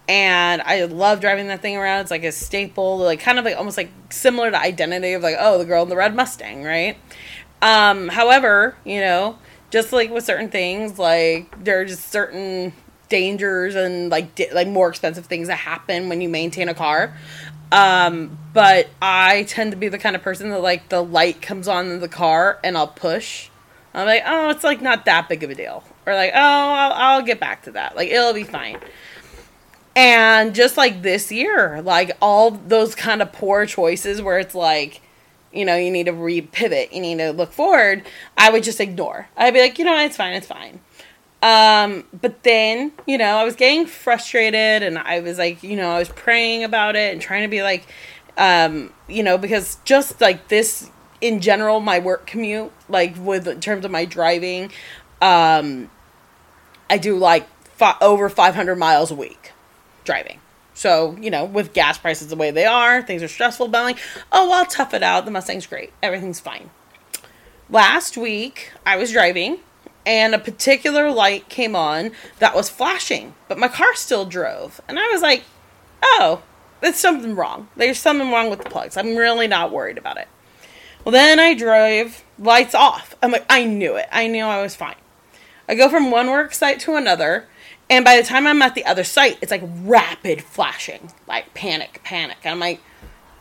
And 0.10 0.62
I 0.62 0.84
love 0.84 1.22
driving 1.22 1.48
that 1.48 1.62
thing 1.62 1.78
around. 1.78 2.02
It's 2.02 2.12
like 2.12 2.25
a 2.25 2.34
staple, 2.34 2.98
like 2.98 3.22
kind 3.22 3.40
of 3.40 3.46
like 3.46 3.56
almost 3.56 3.78
like 3.78 3.92
similar 4.10 4.52
to 4.52 4.59
identity 4.59 5.14
of 5.14 5.24
like, 5.24 5.38
oh, 5.40 5.59
the 5.59 5.64
girl 5.64 5.83
in 5.83 5.88
the 5.88 5.95
red 5.95 6.14
Mustang, 6.14 6.66
right? 6.66 6.97
Um, 7.62 8.09
however, 8.09 8.76
you 8.83 9.00
know, 9.00 9.40
just 9.71 9.94
like 9.94 10.12
with 10.12 10.26
certain 10.26 10.50
things, 10.50 11.00
like 11.00 11.64
there 11.64 11.80
are 11.80 11.86
just 11.86 12.12
certain 12.12 12.74
dangers 13.09 13.76
and 13.76 14.09
like 14.09 14.35
di- 14.35 14.52
like 14.52 14.68
more 14.68 14.90
expensive 14.90 15.26
things 15.26 15.47
that 15.47 15.57
happen 15.57 16.09
when 16.09 16.21
you 16.21 16.30
maintain 16.30 16.69
a 16.69 16.73
car. 16.73 17.16
Um, 17.71 18.37
but 18.54 18.87
I 19.02 19.44
tend 19.44 19.71
to 19.71 19.78
be 19.78 19.90
the 19.90 19.97
kind 19.97 20.16
of 20.16 20.21
person 20.21 20.49
that 20.49 20.61
like 20.61 20.90
the 20.90 21.04
light 21.04 21.42
comes 21.42 21.68
on 21.68 21.87
in 21.87 21.99
the 21.99 22.07
car 22.07 22.59
and 22.64 22.78
I'll 22.78 22.87
push. 22.87 23.49
I'm 23.94 24.06
like, 24.06 24.23
oh, 24.26 24.49
it's 24.49 24.64
like 24.64 24.81
not 24.81 25.06
that 25.06 25.28
big 25.28 25.44
of 25.44 25.49
a 25.49 25.56
deal, 25.56 25.83
or 26.06 26.14
like, 26.14 26.31
oh, 26.33 26.40
I'll, 26.40 26.94
I'll 26.94 27.21
get 27.23 27.40
back 27.40 27.64
to 27.64 27.71
that. 27.71 27.95
Like 27.95 28.09
it'll 28.09 28.33
be 28.33 28.44
fine. 28.44 28.80
And 29.95 30.54
just 30.54 30.78
like 30.78 31.02
this 31.02 31.31
year, 31.31 31.81
like 31.81 32.16
all 32.21 32.52
those 32.52 32.94
kind 32.94 33.21
of 33.21 33.33
poor 33.33 33.66
choices 33.66 34.21
where 34.21 34.37
it's 34.37 34.54
like, 34.54 35.02
you 35.52 35.66
know, 35.66 35.76
you 35.76 35.90
need 35.90 36.06
to 36.06 36.14
re-pivot, 36.14 36.94
you 36.94 37.02
need 37.02 37.18
to 37.18 37.31
look 37.31 37.52
forward, 37.52 38.06
I 38.37 38.52
would 38.52 38.64
just 38.64 38.80
ignore. 38.80 39.28
I'd 39.35 39.56
be 39.56 39.61
like, 39.61 39.80
you 39.80 39.85
know, 39.85 39.97
it's 39.97 40.16
fine, 40.16 40.33
it's 40.33 40.45
fine. 40.45 40.81
Um, 41.41 42.06
but 42.19 42.44
then, 42.44 42.91
you 43.06 43.17
know, 43.17 43.37
I 43.37 43.44
was 43.44 43.56
getting 43.56 43.85
frustrated 43.85 44.83
and 44.83 44.97
I 44.97 45.19
was 45.19 45.37
like, 45.37 45.61
you 45.61 45.75
know, 45.75 45.91
I 45.91 45.99
was 45.99 46.09
praying 46.09 46.63
about 46.63 46.95
it 46.95 47.13
and 47.13 47.21
trying 47.21 47.44
to 47.44 47.47
be 47.47 47.61
like, 47.61 47.85
um, 48.37 48.91
you 49.07 49.23
know, 49.23 49.37
because 49.37 49.77
just 49.85 50.19
like 50.19 50.47
this 50.47 50.89
in 51.21 51.39
general, 51.39 51.79
my 51.79 51.99
work 51.99 52.25
commute, 52.25 52.71
like 52.89 53.15
with 53.19 53.47
in 53.47 53.59
terms 53.59 53.85
of 53.85 53.91
my 53.91 54.06
driving, 54.06 54.71
um, 55.21 55.89
I 56.89 56.97
do 56.97 57.17
like 57.17 57.47
fi- 57.63 57.97
over 58.01 58.29
500 58.29 58.75
miles 58.75 59.11
a 59.11 59.15
week 59.15 59.51
driving. 60.03 60.39
So, 60.73 61.17
you 61.19 61.31
know, 61.31 61.45
with 61.45 61.73
gas 61.73 61.97
prices 61.97 62.27
the 62.27 62.35
way 62.35 62.51
they 62.51 62.65
are, 62.65 63.01
things 63.01 63.23
are 63.23 63.27
stressful, 63.27 63.67
but 63.69 63.79
I'm 63.79 63.83
like, 63.83 63.99
oh, 64.31 64.51
I'll 64.51 64.65
tough 64.65 64.94
it 64.94 65.01
out. 65.01 65.25
The 65.25 65.31
Mustang's 65.31 65.65
great. 65.65 65.91
Everything's 66.03 66.39
fine. 66.39 66.69
Last 67.69 68.15
week, 68.15 68.71
I 68.85 68.95
was 68.95 69.11
driving 69.11 69.59
and 70.07 70.33
a 70.33 70.40
particular 70.40 71.11
light 71.11 71.49
came 71.49 71.76
on 71.76 72.11
that 72.40 72.56
was 72.56 72.69
flashing, 72.69 73.35
but 73.49 73.59
my 73.59 73.68
car 73.68 73.94
still 73.94 74.23
drove. 74.23 74.80
And 74.87 74.97
I 74.97 75.06
was 75.09 75.21
like, 75.21 75.44
oh, 76.02 76.42
there's 76.80 76.95
something 76.95 77.35
wrong. 77.35 77.68
There's 77.76 77.99
something 77.99 78.31
wrong 78.31 78.49
with 78.49 78.64
the 78.64 78.69
plugs. 78.69 78.95
I'm 78.95 79.18
really 79.18 79.47
not 79.47 79.69
worried 79.69 79.97
about 79.97 80.18
it. 80.18 80.30
Well, 81.04 81.11
then 81.11 81.42
I 81.42 81.54
drove, 81.54 82.23
lights 82.40 82.73
off. 82.73 83.16
I'm 83.21 83.31
like, 83.31 83.45
I 83.49 83.66
knew 83.66 83.97
it. 83.97 84.07
I 84.09 84.28
knew 84.28 84.45
I 84.45 84.61
was 84.61 84.78
fine. 84.78 84.95
I 85.68 85.76
go 85.76 85.90
from 85.90 86.09
one 86.09 86.31
work 86.31 86.54
site 86.54 86.80
to 86.81 86.95
another, 86.95 87.49
And 87.90 88.04
by 88.04 88.18
the 88.18 88.23
time 88.23 88.45
I'm 88.45 88.61
at 88.61 88.76
the 88.76 88.85
other 88.85 89.04
site, 89.04 89.37
it's 89.42 89.52
like 89.52 89.64
rapid 89.66 90.44
flashing, 90.44 91.11
like 91.28 91.54
panic, 91.54 92.02
panic. 92.04 92.37
And 92.44 92.52
I'm 92.52 92.59
like, 92.59 92.81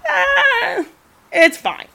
ah, 0.09 0.87
it's 1.33 1.57
fine. 1.57 1.89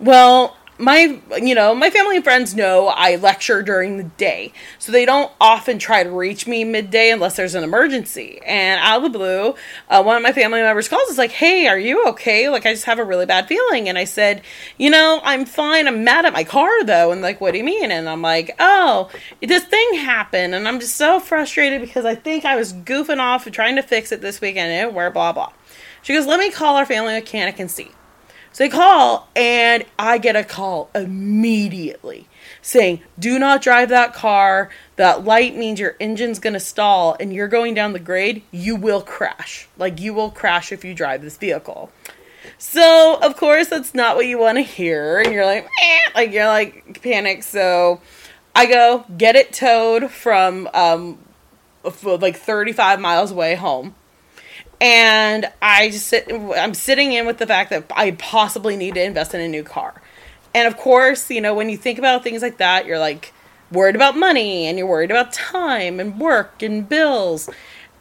Well, 0.00 0.56
my 0.78 1.20
you 1.40 1.54
know 1.54 1.74
my 1.74 1.88
family 1.88 2.16
and 2.16 2.24
friends 2.24 2.54
know 2.54 2.88
i 2.88 3.16
lecture 3.16 3.62
during 3.62 3.96
the 3.96 4.04
day. 4.04 4.52
So 4.78 4.90
they 4.90 5.06
don't 5.06 5.30
often 5.40 5.78
try 5.78 6.02
to 6.02 6.10
reach 6.10 6.46
me 6.46 6.64
midday 6.64 7.10
unless 7.10 7.36
there's 7.36 7.54
an 7.54 7.62
emergency. 7.62 8.40
And 8.44 8.80
out 8.80 9.04
of 9.04 9.12
the 9.12 9.18
blue 9.18 9.54
uh, 9.88 10.02
one 10.02 10.16
of 10.16 10.22
my 10.22 10.32
family 10.32 10.60
members 10.60 10.88
calls. 10.88 11.08
Is 11.08 11.18
like 11.18 11.30
hey 11.30 11.68
are 11.68 11.78
you 11.78 12.06
okay? 12.08 12.48
Like 12.48 12.66
i 12.66 12.72
just 12.72 12.84
have 12.84 12.98
a 12.98 13.04
really 13.04 13.26
bad 13.26 13.46
feeling. 13.46 13.88
And 13.88 13.96
i 13.96 14.04
said 14.04 14.42
you 14.76 14.90
know 14.90 15.20
i'm 15.22 15.44
fine. 15.44 15.86
I'm 15.86 16.02
mad 16.02 16.24
at 16.24 16.32
my 16.32 16.44
car 16.44 16.84
though. 16.84 17.12
And 17.12 17.22
like 17.22 17.40
what 17.40 17.52
do 17.52 17.58
you 17.58 17.64
mean? 17.64 17.90
And 17.90 18.08
i'm 18.08 18.22
like 18.22 18.56
oh 18.58 19.10
this 19.40 19.64
thing 19.64 19.94
happened 19.94 20.54
and 20.54 20.66
i'm 20.66 20.80
just 20.80 20.96
so 20.96 21.20
frustrated 21.20 21.80
because 21.80 22.04
i 22.04 22.14
think 22.14 22.44
i 22.44 22.56
was 22.56 22.72
goofing 22.72 23.18
off 23.18 23.48
trying 23.50 23.76
to 23.76 23.82
fix 23.82 24.10
it 24.10 24.20
this 24.20 24.40
weekend 24.40 24.72
and 24.72 24.94
worked 24.94 25.14
blah 25.14 25.32
blah. 25.32 25.52
She 26.02 26.14
goes 26.14 26.26
let 26.26 26.40
me 26.40 26.50
call 26.50 26.76
our 26.76 26.86
family 26.86 27.12
mechanic 27.14 27.60
and 27.60 27.70
see 27.70 27.90
so 28.54 28.62
they 28.62 28.70
call, 28.70 29.28
and 29.34 29.84
I 29.98 30.18
get 30.18 30.36
a 30.36 30.44
call 30.44 30.88
immediately 30.94 32.28
saying, 32.62 33.02
Do 33.18 33.36
not 33.40 33.62
drive 33.62 33.88
that 33.88 34.14
car. 34.14 34.70
That 34.94 35.24
light 35.24 35.56
means 35.56 35.80
your 35.80 35.96
engine's 35.98 36.38
going 36.38 36.52
to 36.52 36.60
stall 36.60 37.16
and 37.18 37.32
you're 37.32 37.48
going 37.48 37.74
down 37.74 37.94
the 37.94 37.98
grade. 37.98 38.44
You 38.52 38.76
will 38.76 39.02
crash. 39.02 39.66
Like, 39.76 40.00
you 40.00 40.14
will 40.14 40.30
crash 40.30 40.70
if 40.70 40.84
you 40.84 40.94
drive 40.94 41.20
this 41.20 41.36
vehicle. 41.36 41.90
So, 42.56 43.18
of 43.20 43.36
course, 43.36 43.66
that's 43.66 43.92
not 43.92 44.14
what 44.14 44.28
you 44.28 44.38
want 44.38 44.58
to 44.58 44.62
hear. 44.62 45.18
And 45.18 45.32
you're 45.32 45.46
like, 45.46 45.64
eh, 45.82 45.98
like, 46.14 46.30
you're 46.30 46.46
like 46.46 47.02
panic. 47.02 47.42
So 47.42 48.00
I 48.54 48.66
go 48.66 49.04
get 49.18 49.34
it 49.34 49.52
towed 49.52 50.12
from 50.12 50.68
um, 50.72 51.18
like 52.04 52.36
35 52.36 53.00
miles 53.00 53.32
away 53.32 53.56
home 53.56 53.96
and 54.80 55.50
I 55.62 55.90
just 55.90 56.06
sit, 56.08 56.30
I'm 56.30 56.74
sitting 56.74 57.12
in 57.12 57.26
with 57.26 57.38
the 57.38 57.46
fact 57.46 57.70
that 57.70 57.90
I 57.94 58.12
possibly 58.12 58.76
need 58.76 58.94
to 58.94 59.02
invest 59.02 59.34
in 59.34 59.40
a 59.40 59.48
new 59.48 59.62
car. 59.62 60.00
And 60.54 60.68
of 60.68 60.76
course, 60.76 61.30
you 61.30 61.40
know, 61.40 61.54
when 61.54 61.68
you 61.68 61.76
think 61.76 61.98
about 61.98 62.22
things 62.22 62.42
like 62.42 62.58
that, 62.58 62.86
you're 62.86 62.98
like 62.98 63.32
worried 63.72 63.96
about 63.96 64.16
money 64.16 64.66
and 64.66 64.78
you're 64.78 64.86
worried 64.86 65.10
about 65.10 65.32
time 65.32 66.00
and 66.00 66.20
work 66.20 66.62
and 66.62 66.88
bills. 66.88 67.50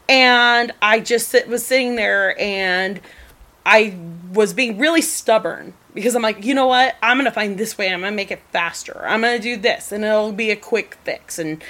And 0.08 0.72
I 0.82 1.00
just 1.00 1.30
sit, 1.30 1.48
was 1.48 1.65
sitting 1.65 1.96
there 1.96 2.39
and 2.39 3.00
I 3.65 3.98
was 4.32 4.53
being 4.53 4.77
really 4.77 5.01
stubborn 5.01 5.74
because 5.94 6.15
I'm 6.15 6.22
like, 6.22 6.44
you 6.44 6.53
know 6.53 6.68
what? 6.68 6.96
I'm 7.01 7.18
going 7.18 7.25
to 7.25 7.32
find 7.32 7.58
this 7.58 7.77
way. 7.77 7.92
I'm 7.92 8.01
going 8.01 8.12
to 8.12 8.15
make 8.15 8.32
it 8.32 8.42
faster. 8.51 9.06
I'm 9.06 9.22
going 9.22 9.38
to 9.38 9.44
do 9.44 9.58
this 9.58 9.92
and 9.92 10.03
it'll 10.03 10.32
be 10.32 10.51
a 10.51 10.56
quick 10.56 10.98
fix. 11.03 11.39
And 11.39 11.63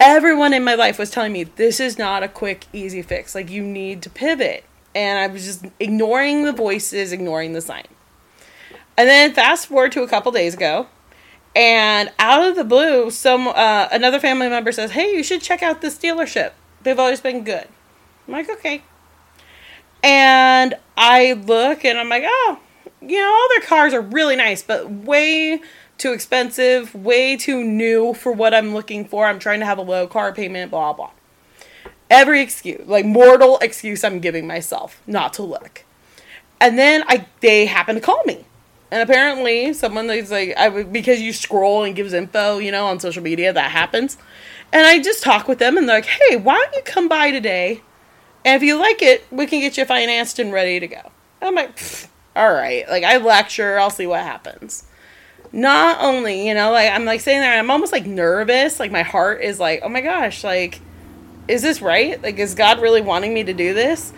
everyone 0.00 0.54
in 0.54 0.64
my 0.64 0.74
life 0.74 0.98
was 0.98 1.10
telling 1.10 1.32
me 1.32 1.44
this 1.44 1.78
is 1.78 1.98
not 1.98 2.22
a 2.22 2.28
quick, 2.28 2.66
easy 2.72 3.02
fix. 3.02 3.34
Like, 3.34 3.50
you 3.50 3.62
need 3.62 4.02
to 4.02 4.10
pivot. 4.10 4.64
And 4.94 5.18
I 5.18 5.26
was 5.32 5.44
just 5.44 5.66
ignoring 5.78 6.44
the 6.44 6.52
voices, 6.52 7.12
ignoring 7.12 7.52
the 7.52 7.60
sign. 7.60 7.86
And 8.96 9.08
then 9.08 9.32
fast 9.32 9.68
forward 9.68 9.92
to 9.92 10.02
a 10.02 10.08
couple 10.08 10.32
days 10.32 10.54
ago, 10.54 10.88
and 11.54 12.12
out 12.18 12.48
of 12.48 12.56
the 12.56 12.64
blue, 12.64 13.10
some 13.10 13.48
uh, 13.48 13.88
another 13.90 14.20
family 14.20 14.48
member 14.48 14.72
says, 14.72 14.90
"Hey, 14.90 15.14
you 15.14 15.22
should 15.22 15.42
check 15.42 15.62
out 15.62 15.80
this 15.80 15.96
dealership. 15.96 16.52
They've 16.82 16.98
always 16.98 17.20
been 17.20 17.42
good." 17.42 17.66
I'm 18.26 18.34
like, 18.34 18.50
"Okay." 18.50 18.82
And 20.02 20.74
I 20.96 21.32
look, 21.32 21.84
and 21.84 21.98
I'm 21.98 22.08
like, 22.08 22.24
"Oh, 22.26 22.58
you 23.00 23.16
know, 23.18 23.32
all 23.32 23.48
their 23.48 23.66
cars 23.66 23.94
are 23.94 24.00
really 24.00 24.36
nice, 24.36 24.62
but 24.62 24.90
way 24.90 25.60
too 26.00 26.12
expensive, 26.12 26.94
way 26.94 27.36
too 27.36 27.62
new 27.62 28.14
for 28.14 28.32
what 28.32 28.54
I'm 28.54 28.74
looking 28.74 29.04
for. 29.04 29.26
I'm 29.26 29.38
trying 29.38 29.60
to 29.60 29.66
have 29.66 29.78
a 29.78 29.82
low 29.82 30.06
car 30.06 30.32
payment, 30.32 30.70
blah, 30.70 30.92
blah. 30.94 31.10
Every 32.08 32.40
excuse, 32.40 32.80
like 32.86 33.04
mortal 33.04 33.58
excuse 33.58 34.02
I'm 34.02 34.18
giving 34.18 34.46
myself 34.46 35.00
not 35.06 35.32
to 35.34 35.42
look. 35.42 35.84
And 36.60 36.76
then 36.76 37.04
I 37.06 37.26
they 37.40 37.66
happen 37.66 37.94
to 37.94 38.00
call 38.00 38.22
me. 38.24 38.44
And 38.90 39.02
apparently 39.02 39.72
someone 39.72 40.10
is 40.10 40.30
like 40.30 40.56
I 40.56 40.82
because 40.82 41.20
you 41.20 41.32
scroll 41.32 41.84
and 41.84 41.94
gives 41.94 42.12
info, 42.12 42.58
you 42.58 42.72
know, 42.72 42.86
on 42.86 42.98
social 42.98 43.22
media, 43.22 43.52
that 43.52 43.70
happens. 43.70 44.16
And 44.72 44.86
I 44.86 45.00
just 45.00 45.22
talk 45.22 45.46
with 45.46 45.58
them 45.58 45.76
and 45.76 45.88
they're 45.88 45.98
like, 45.98 46.06
"Hey, 46.06 46.36
why 46.36 46.56
don't 46.56 46.74
you 46.74 46.82
come 46.82 47.08
by 47.08 47.30
today? 47.30 47.82
And 48.44 48.60
if 48.60 48.66
you 48.66 48.76
like 48.76 49.02
it, 49.02 49.24
we 49.30 49.46
can 49.46 49.60
get 49.60 49.76
you 49.76 49.84
financed 49.84 50.40
and 50.40 50.52
ready 50.52 50.80
to 50.80 50.88
go." 50.88 51.12
I'm 51.40 51.54
like, 51.54 51.80
"All 52.34 52.52
right." 52.52 52.88
Like 52.88 53.04
I 53.04 53.18
lecture, 53.18 53.78
I'll 53.78 53.90
see 53.90 54.06
what 54.06 54.20
happens 54.20 54.84
not 55.52 56.02
only, 56.02 56.46
you 56.46 56.54
know, 56.54 56.70
like 56.70 56.90
I'm 56.90 57.04
like 57.04 57.20
sitting 57.20 57.40
there 57.40 57.58
I'm 57.58 57.70
almost 57.70 57.92
like 57.92 58.06
nervous. 58.06 58.78
Like 58.78 58.92
my 58.92 59.02
heart 59.02 59.42
is 59.42 59.58
like, 59.58 59.80
oh 59.82 59.88
my 59.88 60.00
gosh, 60.00 60.44
like, 60.44 60.80
is 61.48 61.62
this 61.62 61.82
right? 61.82 62.22
Like, 62.22 62.38
is 62.38 62.54
God 62.54 62.80
really 62.80 63.00
wanting 63.00 63.34
me 63.34 63.44
to 63.44 63.52
do 63.52 63.74
this? 63.74 64.12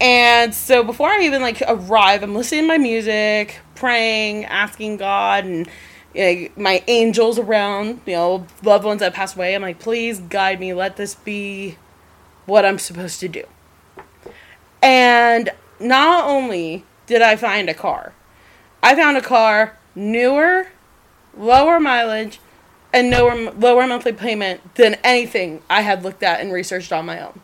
And 0.00 0.54
so 0.54 0.82
before 0.82 1.08
I 1.08 1.20
even 1.22 1.42
like 1.42 1.62
arrive, 1.66 2.22
I'm 2.22 2.34
listening 2.34 2.62
to 2.62 2.68
my 2.68 2.78
music, 2.78 3.60
praying, 3.74 4.46
asking 4.46 4.96
God 4.96 5.44
and 5.44 5.68
you 6.14 6.22
know, 6.22 6.48
my 6.56 6.82
angels 6.88 7.38
around, 7.38 8.00
you 8.06 8.14
know, 8.14 8.46
loved 8.62 8.84
ones 8.84 9.00
that 9.00 9.14
passed 9.14 9.36
away. 9.36 9.54
I'm 9.54 9.62
like, 9.62 9.78
please 9.78 10.20
guide 10.20 10.60
me. 10.60 10.74
Let 10.74 10.96
this 10.96 11.14
be 11.14 11.76
what 12.46 12.64
I'm 12.64 12.78
supposed 12.78 13.20
to 13.20 13.28
do. 13.28 13.44
And 14.82 15.50
not 15.78 16.24
only 16.24 16.84
did 17.06 17.22
I 17.22 17.36
find 17.36 17.68
a 17.68 17.74
car, 17.74 18.12
I 18.82 18.94
found 18.94 19.16
a 19.16 19.22
car 19.22 19.78
newer, 19.94 20.68
lower 21.36 21.80
mileage, 21.80 22.40
and 22.92 23.10
lower, 23.10 23.50
lower 23.52 23.86
monthly 23.86 24.12
payment 24.12 24.74
than 24.74 24.96
anything 25.02 25.62
I 25.70 25.82
had 25.82 26.02
looked 26.02 26.22
at 26.22 26.40
and 26.40 26.52
researched 26.52 26.92
on 26.92 27.06
my 27.06 27.20
own. 27.20 27.40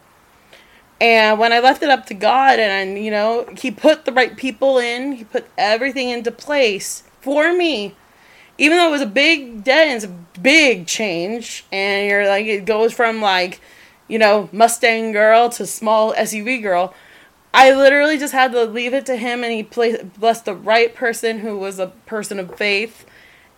And 1.00 1.38
when 1.38 1.52
I 1.52 1.60
left 1.60 1.82
it 1.82 1.90
up 1.90 2.06
to 2.06 2.14
God 2.14 2.58
and, 2.58 3.02
you 3.02 3.10
know, 3.10 3.46
He 3.56 3.70
put 3.70 4.04
the 4.04 4.12
right 4.12 4.36
people 4.36 4.78
in, 4.78 5.12
He 5.12 5.24
put 5.24 5.46
everything 5.56 6.10
into 6.10 6.30
place 6.30 7.04
for 7.20 7.52
me. 7.54 7.94
Even 8.58 8.76
though 8.76 8.88
it 8.88 8.92
was 8.92 9.02
a 9.02 9.06
big 9.06 9.62
debt 9.62 9.86
it's 9.88 10.04
a 10.04 10.08
big 10.40 10.86
change, 10.86 11.64
and 11.70 12.08
you're 12.08 12.26
like, 12.26 12.46
it 12.46 12.64
goes 12.64 12.92
from 12.92 13.20
like, 13.20 13.60
you 14.08 14.18
know, 14.18 14.48
Mustang 14.52 15.12
girl 15.12 15.48
to 15.50 15.66
small 15.66 16.12
SUV 16.14 16.60
girl 16.60 16.92
I 17.52 17.72
literally 17.72 18.18
just 18.18 18.32
had 18.32 18.52
to 18.52 18.64
leave 18.64 18.94
it 18.94 19.06
to 19.06 19.16
him, 19.16 19.42
and 19.42 19.52
he 19.52 19.62
blessed 19.62 20.44
the 20.44 20.54
right 20.54 20.94
person 20.94 21.38
who 21.38 21.58
was 21.58 21.78
a 21.78 21.88
person 22.06 22.38
of 22.38 22.54
faith, 22.56 23.06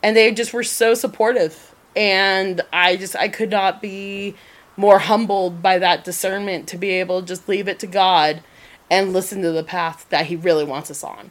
and 0.02 0.16
they 0.16 0.32
just 0.32 0.52
were 0.52 0.62
so 0.62 0.94
supportive. 0.94 1.74
And 1.96 2.60
I 2.72 2.96
just 2.96 3.16
I 3.16 3.28
could 3.28 3.50
not 3.50 3.82
be 3.82 4.36
more 4.76 5.00
humbled 5.00 5.60
by 5.60 5.78
that 5.78 6.04
discernment 6.04 6.68
to 6.68 6.78
be 6.78 6.90
able 6.90 7.20
to 7.20 7.26
just 7.26 7.48
leave 7.48 7.68
it 7.68 7.78
to 7.80 7.86
God 7.86 8.42
and 8.90 9.12
listen 9.12 9.42
to 9.42 9.52
the 9.52 9.64
path 9.64 10.06
that 10.10 10.26
He 10.26 10.36
really 10.36 10.64
wants 10.64 10.90
us 10.90 11.02
on. 11.02 11.30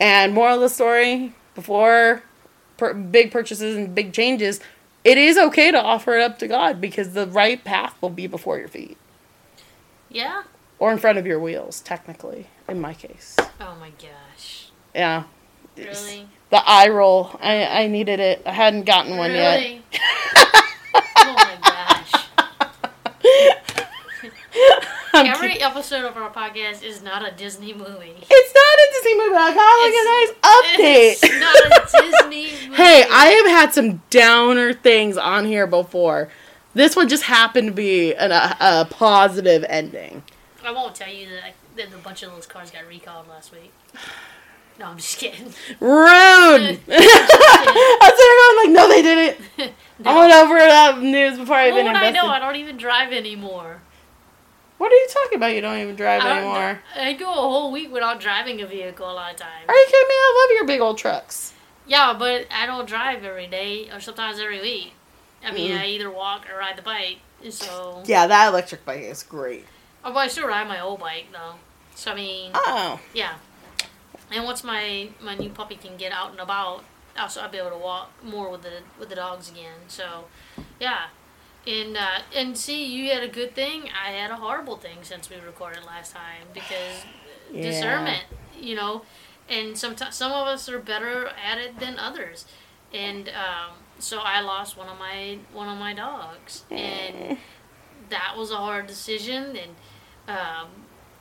And 0.00 0.34
moral 0.34 0.56
of 0.56 0.60
the 0.62 0.68
story: 0.68 1.34
before 1.54 2.22
per- 2.76 2.94
big 2.94 3.30
purchases 3.30 3.76
and 3.76 3.94
big 3.94 4.12
changes, 4.12 4.60
it 5.04 5.16
is 5.16 5.38
okay 5.38 5.70
to 5.70 5.80
offer 5.80 6.16
it 6.16 6.22
up 6.22 6.38
to 6.40 6.48
God 6.48 6.80
because 6.80 7.12
the 7.12 7.26
right 7.26 7.62
path 7.62 7.94
will 8.00 8.10
be 8.10 8.26
before 8.26 8.58
your 8.58 8.68
feet. 8.68 8.96
Yeah, 10.08 10.42
or 10.78 10.92
in 10.92 10.98
front 10.98 11.18
of 11.18 11.26
your 11.26 11.38
wheels, 11.38 11.80
technically, 11.80 12.48
in 12.68 12.80
my 12.80 12.94
case. 12.94 13.36
Oh 13.60 13.76
my 13.80 13.90
gosh. 13.90 14.70
Yeah. 14.94 15.24
Really? 15.76 16.28
The 16.50 16.62
eye 16.64 16.88
roll. 16.88 17.36
I, 17.40 17.84
I 17.84 17.86
needed 17.88 18.20
it. 18.20 18.42
I 18.46 18.52
hadn't 18.52 18.84
gotten 18.84 19.16
one 19.16 19.30
really? 19.32 19.82
yet. 19.92 20.00
oh 21.16 21.34
my 21.34 21.56
gosh. 21.62 22.12
Every 25.14 25.60
episode 25.60 26.04
of 26.04 26.16
our 26.16 26.30
podcast 26.30 26.82
is 26.82 27.02
not 27.02 27.26
a 27.26 27.32
Disney 27.36 27.72
movie. 27.72 28.14
It's 28.28 28.54
not 28.54 28.78
a 28.78 28.88
Disney 28.92 29.16
movie. 29.18 29.36
I 29.36 29.54
got 29.54 29.80
like 29.84 29.94
a 29.94 30.04
nice 30.14 30.32
update. 30.54 31.18
It's 31.22 31.40
not 31.40 31.56
a 31.66 32.02
Disney 32.02 32.68
movie. 32.68 32.82
hey, 32.82 33.04
I 33.10 33.26
have 33.26 33.46
had 33.46 33.74
some 33.74 34.02
downer 34.10 34.72
things 34.72 35.16
on 35.16 35.44
here 35.44 35.66
before. 35.66 36.28
This 36.74 36.96
one 36.96 37.08
just 37.08 37.22
happened 37.24 37.68
to 37.68 37.74
be 37.74 38.14
an, 38.14 38.32
a, 38.32 38.56
a 38.60 38.88
positive 38.90 39.64
ending. 39.68 40.24
I 40.64 40.72
won't 40.72 40.94
tell 40.94 41.12
you 41.12 41.28
that, 41.28 41.54
that 41.76 41.94
a 41.94 41.98
bunch 41.98 42.22
of 42.22 42.30
those 42.32 42.46
cars 42.46 42.70
got 42.70 42.86
recalled 42.86 43.28
last 43.28 43.52
week. 43.52 43.72
No, 44.76 44.86
I'm 44.86 44.96
just 44.96 45.18
kidding. 45.18 45.46
Rude. 45.78 46.80
I 46.88 47.98
was 48.00 48.16
there 48.18 48.34
going 48.40 48.56
like, 48.58 48.70
no, 48.74 48.88
they 48.88 49.02
didn't. 49.02 49.72
no. 50.00 50.10
I 50.10 50.18
went 50.18 50.32
over 50.32 50.58
that 50.58 51.00
news 51.00 51.38
before 51.38 51.54
I 51.54 51.68
even. 51.68 51.86
What 51.86 51.94
I 51.94 52.10
know, 52.10 52.26
I 52.26 52.40
don't 52.40 52.56
even 52.56 52.76
drive 52.76 53.12
anymore. 53.12 53.82
What 54.78 54.90
are 54.90 54.96
you 54.96 55.08
talking 55.12 55.36
about? 55.36 55.54
You 55.54 55.60
don't 55.60 55.78
even 55.78 55.94
drive 55.94 56.22
I 56.22 56.38
anymore. 56.38 56.80
I 56.96 57.12
go 57.12 57.30
a 57.30 57.36
whole 57.36 57.70
week 57.70 57.92
without 57.92 58.18
driving 58.18 58.60
a 58.62 58.66
vehicle 58.66 59.08
a 59.08 59.14
lot 59.14 59.30
of 59.30 59.36
times. 59.36 59.64
Are 59.68 59.74
you 59.74 59.86
kidding 59.86 60.08
me? 60.08 60.14
I 60.14 60.48
love 60.48 60.56
your 60.56 60.66
big 60.66 60.80
old 60.80 60.98
trucks. 60.98 61.52
Yeah, 61.86 62.14
but 62.18 62.46
I 62.50 62.66
don't 62.66 62.88
drive 62.88 63.22
every 63.22 63.46
day 63.46 63.90
or 63.92 64.00
sometimes 64.00 64.40
every 64.40 64.60
week. 64.60 64.94
I 65.44 65.52
mean, 65.52 65.70
mm. 65.70 65.78
I 65.78 65.86
either 65.86 66.10
walk 66.10 66.46
or 66.52 66.58
ride 66.58 66.76
the 66.76 66.82
bike. 66.82 67.18
So 67.50 68.02
yeah, 68.06 68.26
that 68.26 68.48
electric 68.48 68.84
bike 68.84 69.02
is 69.02 69.22
great. 69.22 69.66
Oh, 70.04 70.10
well, 70.10 70.18
I 70.18 70.28
still 70.28 70.46
ride 70.46 70.68
my 70.68 70.80
old 70.80 71.00
bike 71.00 71.26
though. 71.32 71.54
So 71.94 72.12
I 72.12 72.14
mean, 72.14 72.50
oh 72.54 73.00
yeah. 73.14 73.34
And 74.32 74.44
once 74.44 74.64
my 74.64 75.08
my 75.20 75.34
new 75.34 75.50
puppy 75.50 75.76
can 75.76 75.96
get 75.96 76.12
out 76.12 76.30
and 76.30 76.40
about, 76.40 76.84
also 77.18 77.40
I'll 77.40 77.50
be 77.50 77.58
able 77.58 77.70
to 77.70 77.78
walk 77.78 78.10
more 78.22 78.50
with 78.50 78.62
the 78.62 78.80
with 78.98 79.08
the 79.08 79.14
dogs 79.16 79.50
again. 79.50 79.80
So, 79.88 80.24
yeah. 80.80 81.06
And 81.66 81.96
uh, 81.96 82.18
and 82.34 82.56
see, 82.58 82.84
you 82.84 83.10
had 83.10 83.22
a 83.22 83.28
good 83.28 83.54
thing. 83.54 83.84
I 84.04 84.10
had 84.10 84.30
a 84.30 84.36
horrible 84.36 84.76
thing 84.76 84.98
since 85.02 85.30
we 85.30 85.36
recorded 85.36 85.84
last 85.84 86.12
time 86.12 86.48
because 86.52 87.06
Yeah. 87.52 87.62
discernment, 87.62 88.24
you 88.60 88.74
know, 88.74 89.02
and 89.48 89.78
sometimes 89.78 90.14
some 90.16 90.32
of 90.32 90.46
us 90.46 90.68
are 90.68 90.78
better 90.78 91.28
at 91.28 91.58
it 91.58 91.78
than 91.78 91.98
others, 91.98 92.44
and 92.92 93.28
um, 93.28 93.76
so 93.98 94.18
I 94.20 94.40
lost 94.40 94.76
one 94.76 94.88
of 94.88 94.98
my 94.98 95.38
one 95.52 95.68
of 95.68 95.78
my 95.78 95.94
dogs, 95.94 96.64
and 96.70 97.38
that 98.10 98.34
was 98.36 98.50
a 98.50 98.56
hard 98.56 98.86
decision, 98.86 99.56
and 99.56 99.76
um, 100.28 100.68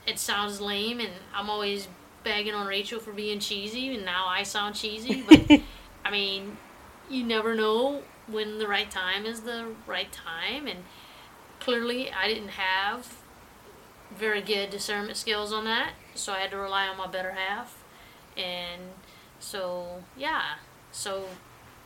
it 0.08 0.20
sounds 0.20 0.62
lame, 0.62 1.00
and 1.00 1.12
I'm 1.34 1.50
always 1.50 1.88
bagging 2.24 2.54
on 2.54 2.68
Rachel 2.68 3.00
for 3.00 3.12
being 3.12 3.40
cheesy, 3.40 3.94
and 3.94 4.06
now 4.06 4.28
I 4.28 4.44
sound 4.44 4.76
cheesy, 4.76 5.24
but 5.28 5.62
I 6.06 6.12
mean, 6.12 6.58
you 7.10 7.24
never 7.24 7.56
know 7.56 8.04
when 8.28 8.58
the 8.60 8.68
right 8.68 8.90
time 8.90 9.26
is 9.26 9.42
the 9.42 9.74
right 9.86 10.12
time, 10.12 10.68
and 10.68 10.80
clearly 11.60 12.12
I 12.12 12.28
didn't 12.28 12.50
have 12.50 13.18
very 14.18 14.42
good 14.42 14.70
discernment 14.70 15.18
skills 15.18 15.52
on 15.52 15.66
that, 15.66 15.94
so 16.16 16.34
I 16.34 16.40
had 16.40 16.52
to 16.52 16.58
rely 16.58 16.88
on 16.88 16.98
my 16.98 17.08
better 17.08 17.32
half, 17.32 17.84
and 18.38 18.82
so 19.40 20.04
yeah, 20.18 20.56
so. 20.92 21.26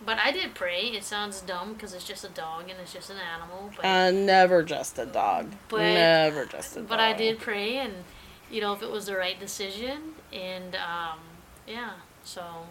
But 0.05 0.19
I 0.19 0.31
did 0.31 0.53
pray. 0.53 0.83
It 0.83 1.03
sounds 1.03 1.41
dumb 1.41 1.73
because 1.73 1.93
it's 1.93 2.05
just 2.05 2.23
a 2.23 2.29
dog 2.29 2.69
and 2.69 2.79
it's 2.79 2.93
just 2.93 3.09
an 3.09 3.17
animal. 3.17 3.71
But 3.75 3.85
Uh, 3.85 4.11
never 4.11 4.61
just 4.63 4.97
a 4.99 5.05
dog. 5.05 5.51
But- 5.69 5.81
never 5.81 6.45
just 6.45 6.75
a 6.77 6.79
dog. 6.79 6.87
but 6.89 6.99
I 6.99 7.13
did 7.13 7.39
pray, 7.39 7.77
and 7.77 8.03
you 8.49 8.61
know 8.61 8.73
if 8.73 8.81
it 8.81 8.91
was 8.91 9.07
the 9.07 9.15
right 9.17 9.39
decision, 9.39 10.13
and 10.31 10.75
um, 10.75 11.19
yeah, 11.67 11.91
so 12.23 12.67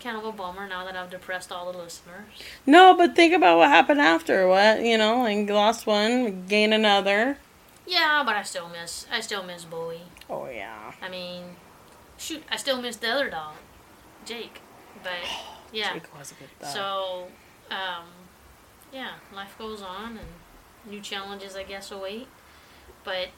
kind 0.00 0.16
of 0.18 0.24
a 0.24 0.32
bummer 0.32 0.66
now 0.68 0.84
that 0.84 0.94
I've 0.94 1.10
depressed 1.10 1.50
all 1.50 1.72
the 1.72 1.78
listeners. 1.78 2.26
No, 2.66 2.94
but 2.94 3.16
think 3.16 3.32
about 3.34 3.56
what 3.58 3.68
happened 3.70 4.00
after. 4.00 4.46
What 4.46 4.82
you 4.82 4.96
know, 4.98 5.22
like 5.22 5.48
lost 5.50 5.86
one, 5.86 6.46
gain 6.46 6.72
another. 6.72 7.38
Yeah, 7.86 8.22
but 8.24 8.34
I 8.36 8.42
still 8.42 8.68
miss 8.68 9.06
I 9.12 9.20
still 9.20 9.42
miss 9.42 9.64
Bowie. 9.64 10.02
Oh 10.30 10.46
yeah. 10.48 10.92
I 11.02 11.08
mean, 11.08 11.56
shoot, 12.16 12.42
I 12.50 12.56
still 12.56 12.80
miss 12.80 12.96
the 12.96 13.08
other 13.10 13.28
dog, 13.30 13.54
Jake. 14.24 14.60
But 15.02 15.12
yeah, 15.74 15.92
Jake 15.92 16.18
was 16.18 16.32
a 16.32 16.34
good 16.34 16.48
dog. 16.60 16.70
so 16.70 17.26
um, 17.70 18.04
yeah, 18.92 19.12
life 19.34 19.56
goes 19.58 19.82
on, 19.82 20.18
and 20.18 20.90
new 20.90 21.00
challenges 21.00 21.56
I 21.56 21.64
guess 21.64 21.90
await. 21.90 22.28
But 23.04 23.28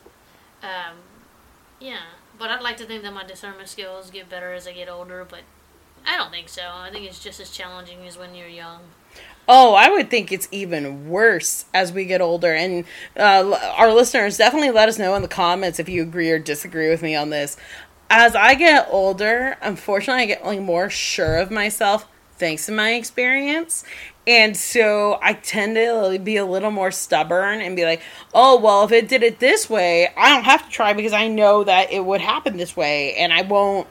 um, 0.62 0.97
yeah, 1.81 2.02
but 2.38 2.50
I'd 2.50 2.62
like 2.62 2.76
to 2.78 2.85
think 2.85 3.02
that 3.02 3.12
my 3.12 3.25
discernment 3.25 3.69
skills 3.69 4.11
get 4.11 4.28
better 4.28 4.52
as 4.52 4.66
I 4.66 4.73
get 4.73 4.88
older, 4.88 5.26
but 5.28 5.40
I 6.07 6.16
don't 6.16 6.31
think 6.31 6.49
so. 6.49 6.62
I 6.64 6.90
think 6.90 7.07
it's 7.07 7.23
just 7.23 7.40
as 7.40 7.50
challenging 7.50 8.07
as 8.07 8.16
when 8.16 8.35
you're 8.35 8.49
young. 8.49 8.81
Oh, 9.49 9.75
I 9.75 9.88
would 9.90 10.11
think 10.11 10.33
it's 10.33 10.49
even 10.50 11.09
worse 11.09 11.66
as 11.73 11.93
we 11.93 12.05
get 12.05 12.21
older. 12.21 12.52
And 12.52 12.85
uh, 13.16 13.73
our 13.76 13.93
listeners, 13.93 14.37
definitely 14.37 14.71
let 14.71 14.88
us 14.88 14.99
know 14.99 15.14
in 15.14 15.23
the 15.23 15.28
comments 15.28 15.78
if 15.78 15.88
you 15.88 16.02
agree 16.02 16.31
or 16.31 16.38
disagree 16.38 16.88
with 16.88 17.02
me 17.02 17.14
on 17.14 17.31
this. 17.31 17.57
As 18.11 18.35
I 18.35 18.55
get 18.55 18.88
older, 18.90 19.57
unfortunately, 19.62 20.23
I 20.23 20.26
get 20.26 20.45
like 20.45 20.61
more 20.61 20.90
sure 20.90 21.37
of 21.38 21.50
myself 21.50 22.09
thanks 22.38 22.66
to 22.66 22.73
my 22.73 22.95
experience. 22.95 23.85
And 24.26 24.57
so 24.57 25.19
I 25.23 25.35
tend 25.35 25.76
to 25.76 26.19
be 26.19 26.37
a 26.37 26.45
little 26.45 26.73
more 26.73 26.90
stubborn 26.90 27.61
and 27.61 27.76
be 27.76 27.85
like, 27.85 28.02
oh, 28.35 28.59
well, 28.59 28.85
if 28.85 28.90
it 28.90 29.09
did 29.09 29.23
it 29.23 29.38
this 29.38 29.71
way, 29.71 30.09
I 30.16 30.35
don't 30.35 30.45
have 30.45 30.64
to 30.64 30.71
try 30.71 30.95
because 30.95 31.12
I 31.12 31.28
know 31.28 31.62
that 31.62 31.93
it 31.93 32.05
would 32.05 32.21
happen 32.21 32.57
this 32.57 32.76
way. 32.76 33.14
And 33.14 33.33
I 33.33 33.43
won't 33.43 33.87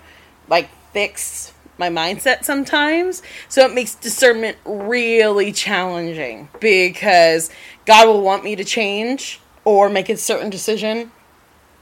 like 0.50 0.70
fix 0.92 1.54
my 1.78 1.90
mindset 1.90 2.44
sometimes. 2.44 3.22
So 3.48 3.66
it 3.66 3.74
makes 3.74 3.96
discernment 3.96 4.58
really 4.66 5.52
challenging 5.52 6.50
because 6.60 7.50
God 7.86 8.08
will 8.08 8.22
want 8.22 8.44
me 8.44 8.56
to 8.58 8.64
change 8.64 9.40
or 9.64 9.90
make 9.90 10.10
a 10.10 10.18
certain 10.18 10.50
decision. 10.50 11.12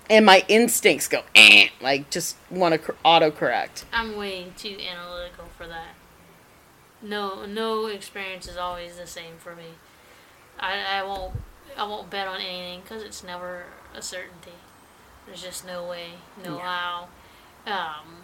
And 0.09 0.25
my 0.25 0.43
instincts 0.47 1.07
go, 1.07 1.23
eh, 1.33 1.69
like 1.81 2.09
just 2.11 2.35
want 2.51 2.73
to 2.73 2.77
cor- 2.77 2.95
autocorrect. 3.05 3.85
I'm 3.91 4.15
way 4.17 4.47
too 4.57 4.77
analytical 4.79 5.45
for 5.57 5.65
that. 5.67 5.95
No, 7.03 7.45
no 7.45 7.87
experience 7.87 8.47
is 8.47 8.57
always 8.57 8.95
the 8.97 9.05
same 9.07 9.35
for 9.37 9.55
me. 9.55 9.75
I, 10.59 10.99
I 10.99 11.03
won't 11.03 11.33
I 11.77 11.83
won't 11.83 12.09
bet 12.09 12.27
on 12.27 12.39
anything 12.39 12.81
because 12.81 13.03
it's 13.03 13.23
never 13.23 13.63
a 13.95 14.01
certainty. 14.01 14.51
There's 15.25 15.41
just 15.41 15.65
no 15.65 15.85
way, 15.87 16.11
no 16.43 16.57
Yeah. 16.57 16.61
how. 16.61 17.07
Um, 17.65 18.15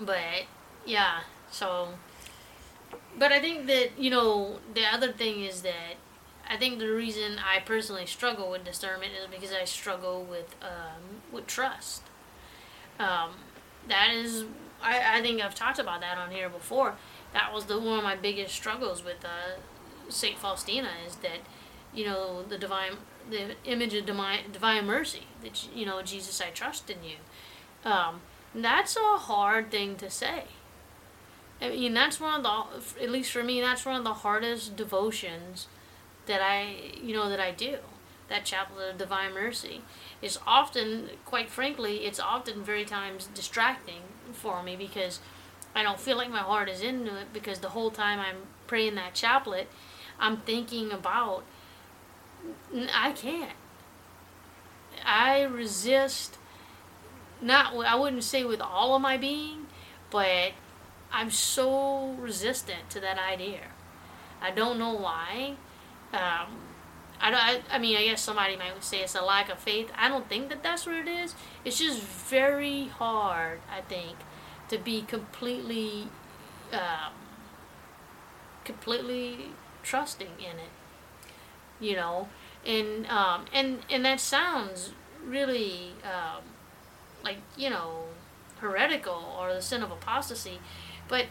but 0.00 0.44
yeah, 0.86 1.20
so. 1.50 1.88
But 3.18 3.32
I 3.32 3.40
think 3.40 3.66
that 3.66 3.98
you 3.98 4.10
know 4.10 4.60
the 4.74 4.84
other 4.86 5.12
thing 5.12 5.42
is 5.44 5.62
that 5.62 5.96
I 6.48 6.56
think 6.56 6.78
the 6.78 6.88
reason 6.88 7.38
I 7.38 7.60
personally 7.60 8.06
struggle 8.06 8.50
with 8.50 8.64
discernment 8.64 9.12
is 9.20 9.26
because 9.28 9.52
I 9.52 9.64
struggle 9.64 10.22
with 10.24 10.54
um, 10.62 11.20
with 11.32 11.46
trust. 11.46 12.02
Um, 12.98 13.30
that 13.88 14.12
is, 14.12 14.44
I, 14.82 15.18
I 15.18 15.22
think 15.22 15.40
I've 15.40 15.54
talked 15.54 15.78
about 15.78 16.00
that 16.00 16.18
on 16.18 16.30
here 16.30 16.48
before. 16.48 16.94
That 17.32 17.52
was 17.52 17.66
the 17.66 17.78
one 17.78 17.98
of 17.98 18.04
my 18.04 18.16
biggest 18.16 18.54
struggles 18.54 19.04
with 19.04 19.24
uh, 19.24 19.60
Saint 20.08 20.38
Faustina 20.38 20.90
is 21.06 21.16
that, 21.16 21.40
you 21.94 22.04
know, 22.04 22.42
the 22.42 22.58
divine, 22.58 22.92
the 23.30 23.54
image 23.64 23.94
of 23.94 24.06
divine, 24.06 24.50
divine 24.52 24.86
mercy. 24.86 25.24
That 25.42 25.68
you 25.74 25.84
know, 25.86 26.02
Jesus, 26.02 26.40
I 26.40 26.50
trust 26.50 26.90
in 26.90 26.98
you. 27.04 27.90
Um, 27.90 28.22
that's 28.54 28.96
a 28.96 29.18
hard 29.18 29.70
thing 29.70 29.96
to 29.96 30.10
say. 30.10 30.44
I 31.60 31.70
mean, 31.70 31.94
that's 31.94 32.20
one 32.20 32.34
of 32.34 32.42
the, 32.42 33.02
at 33.02 33.10
least 33.10 33.32
for 33.32 33.42
me, 33.42 33.60
that's 33.60 33.84
one 33.84 33.96
of 33.96 34.04
the 34.04 34.14
hardest 34.14 34.76
devotions 34.76 35.66
that 36.26 36.40
I, 36.40 36.76
you 37.02 37.14
know, 37.14 37.28
that 37.28 37.40
I 37.40 37.50
do. 37.50 37.78
That 38.28 38.44
chaplet 38.44 38.90
of 38.90 38.98
divine 38.98 39.32
mercy 39.32 39.80
is 40.20 40.38
often, 40.46 41.10
quite 41.24 41.48
frankly, 41.48 42.04
it's 42.04 42.20
often 42.20 42.62
very 42.62 42.84
times 42.84 43.28
distracting 43.34 44.02
for 44.32 44.62
me 44.62 44.76
because 44.76 45.20
I 45.78 45.84
don't 45.84 46.00
feel 46.00 46.16
like 46.16 46.28
my 46.28 46.38
heart 46.40 46.68
is 46.68 46.80
into 46.80 47.16
it 47.16 47.32
because 47.32 47.60
the 47.60 47.68
whole 47.68 47.92
time 47.92 48.18
I'm 48.18 48.38
praying 48.66 48.96
that 48.96 49.14
chaplet, 49.14 49.68
I'm 50.18 50.38
thinking 50.38 50.90
about, 50.90 51.44
I 52.92 53.12
can't. 53.12 53.52
I 55.04 55.42
resist, 55.42 56.36
not, 57.40 57.76
I 57.76 57.94
wouldn't 57.94 58.24
say 58.24 58.42
with 58.42 58.60
all 58.60 58.96
of 58.96 59.02
my 59.02 59.18
being, 59.18 59.66
but 60.10 60.50
I'm 61.12 61.30
so 61.30 62.16
resistant 62.18 62.90
to 62.90 62.98
that 62.98 63.16
idea. 63.16 63.60
I 64.42 64.50
don't 64.50 64.80
know 64.80 64.94
why. 64.94 65.54
Um, 66.12 66.58
I, 67.20 67.30
don't, 67.30 67.40
I, 67.40 67.60
I 67.70 67.78
mean, 67.78 67.96
I 67.96 68.04
guess 68.04 68.20
somebody 68.20 68.56
might 68.56 68.82
say 68.82 69.02
it's 69.02 69.14
a 69.14 69.22
lack 69.22 69.48
of 69.48 69.60
faith. 69.60 69.92
I 69.96 70.08
don't 70.08 70.28
think 70.28 70.48
that 70.48 70.64
that's 70.64 70.86
what 70.86 70.96
it 70.96 71.06
is. 71.06 71.36
It's 71.64 71.78
just 71.78 72.00
very 72.02 72.88
hard, 72.88 73.60
I 73.70 73.82
think, 73.82 74.16
to 74.68 74.78
be 74.78 75.02
completely, 75.02 76.08
um, 76.72 77.12
completely 78.64 79.50
trusting 79.82 80.32
in 80.38 80.58
it. 80.58 80.70
You 81.80 81.96
know, 81.96 82.28
and 82.66 83.06
um, 83.06 83.44
and 83.52 83.80
and 83.90 84.04
that 84.04 84.20
sounds 84.20 84.92
really 85.24 85.92
um, 86.04 86.42
like 87.22 87.38
you 87.56 87.70
know 87.70 88.04
heretical 88.58 89.36
or 89.38 89.54
the 89.54 89.62
sin 89.62 89.82
of 89.82 89.90
apostasy, 89.90 90.58
but 91.08 91.26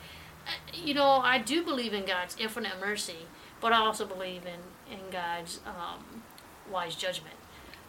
uh, 0.45 0.51
you 0.73 0.93
know 0.93 1.05
I 1.05 1.37
do 1.37 1.63
believe 1.63 1.93
in 1.93 2.05
God's 2.05 2.37
infinite 2.39 2.79
mercy, 2.79 3.27
but 3.59 3.73
I 3.73 3.77
also 3.77 4.05
believe 4.05 4.43
in 4.45 4.93
in 4.93 5.11
God's 5.11 5.59
um, 5.65 6.23
wise 6.71 6.95
judgment. 6.95 7.35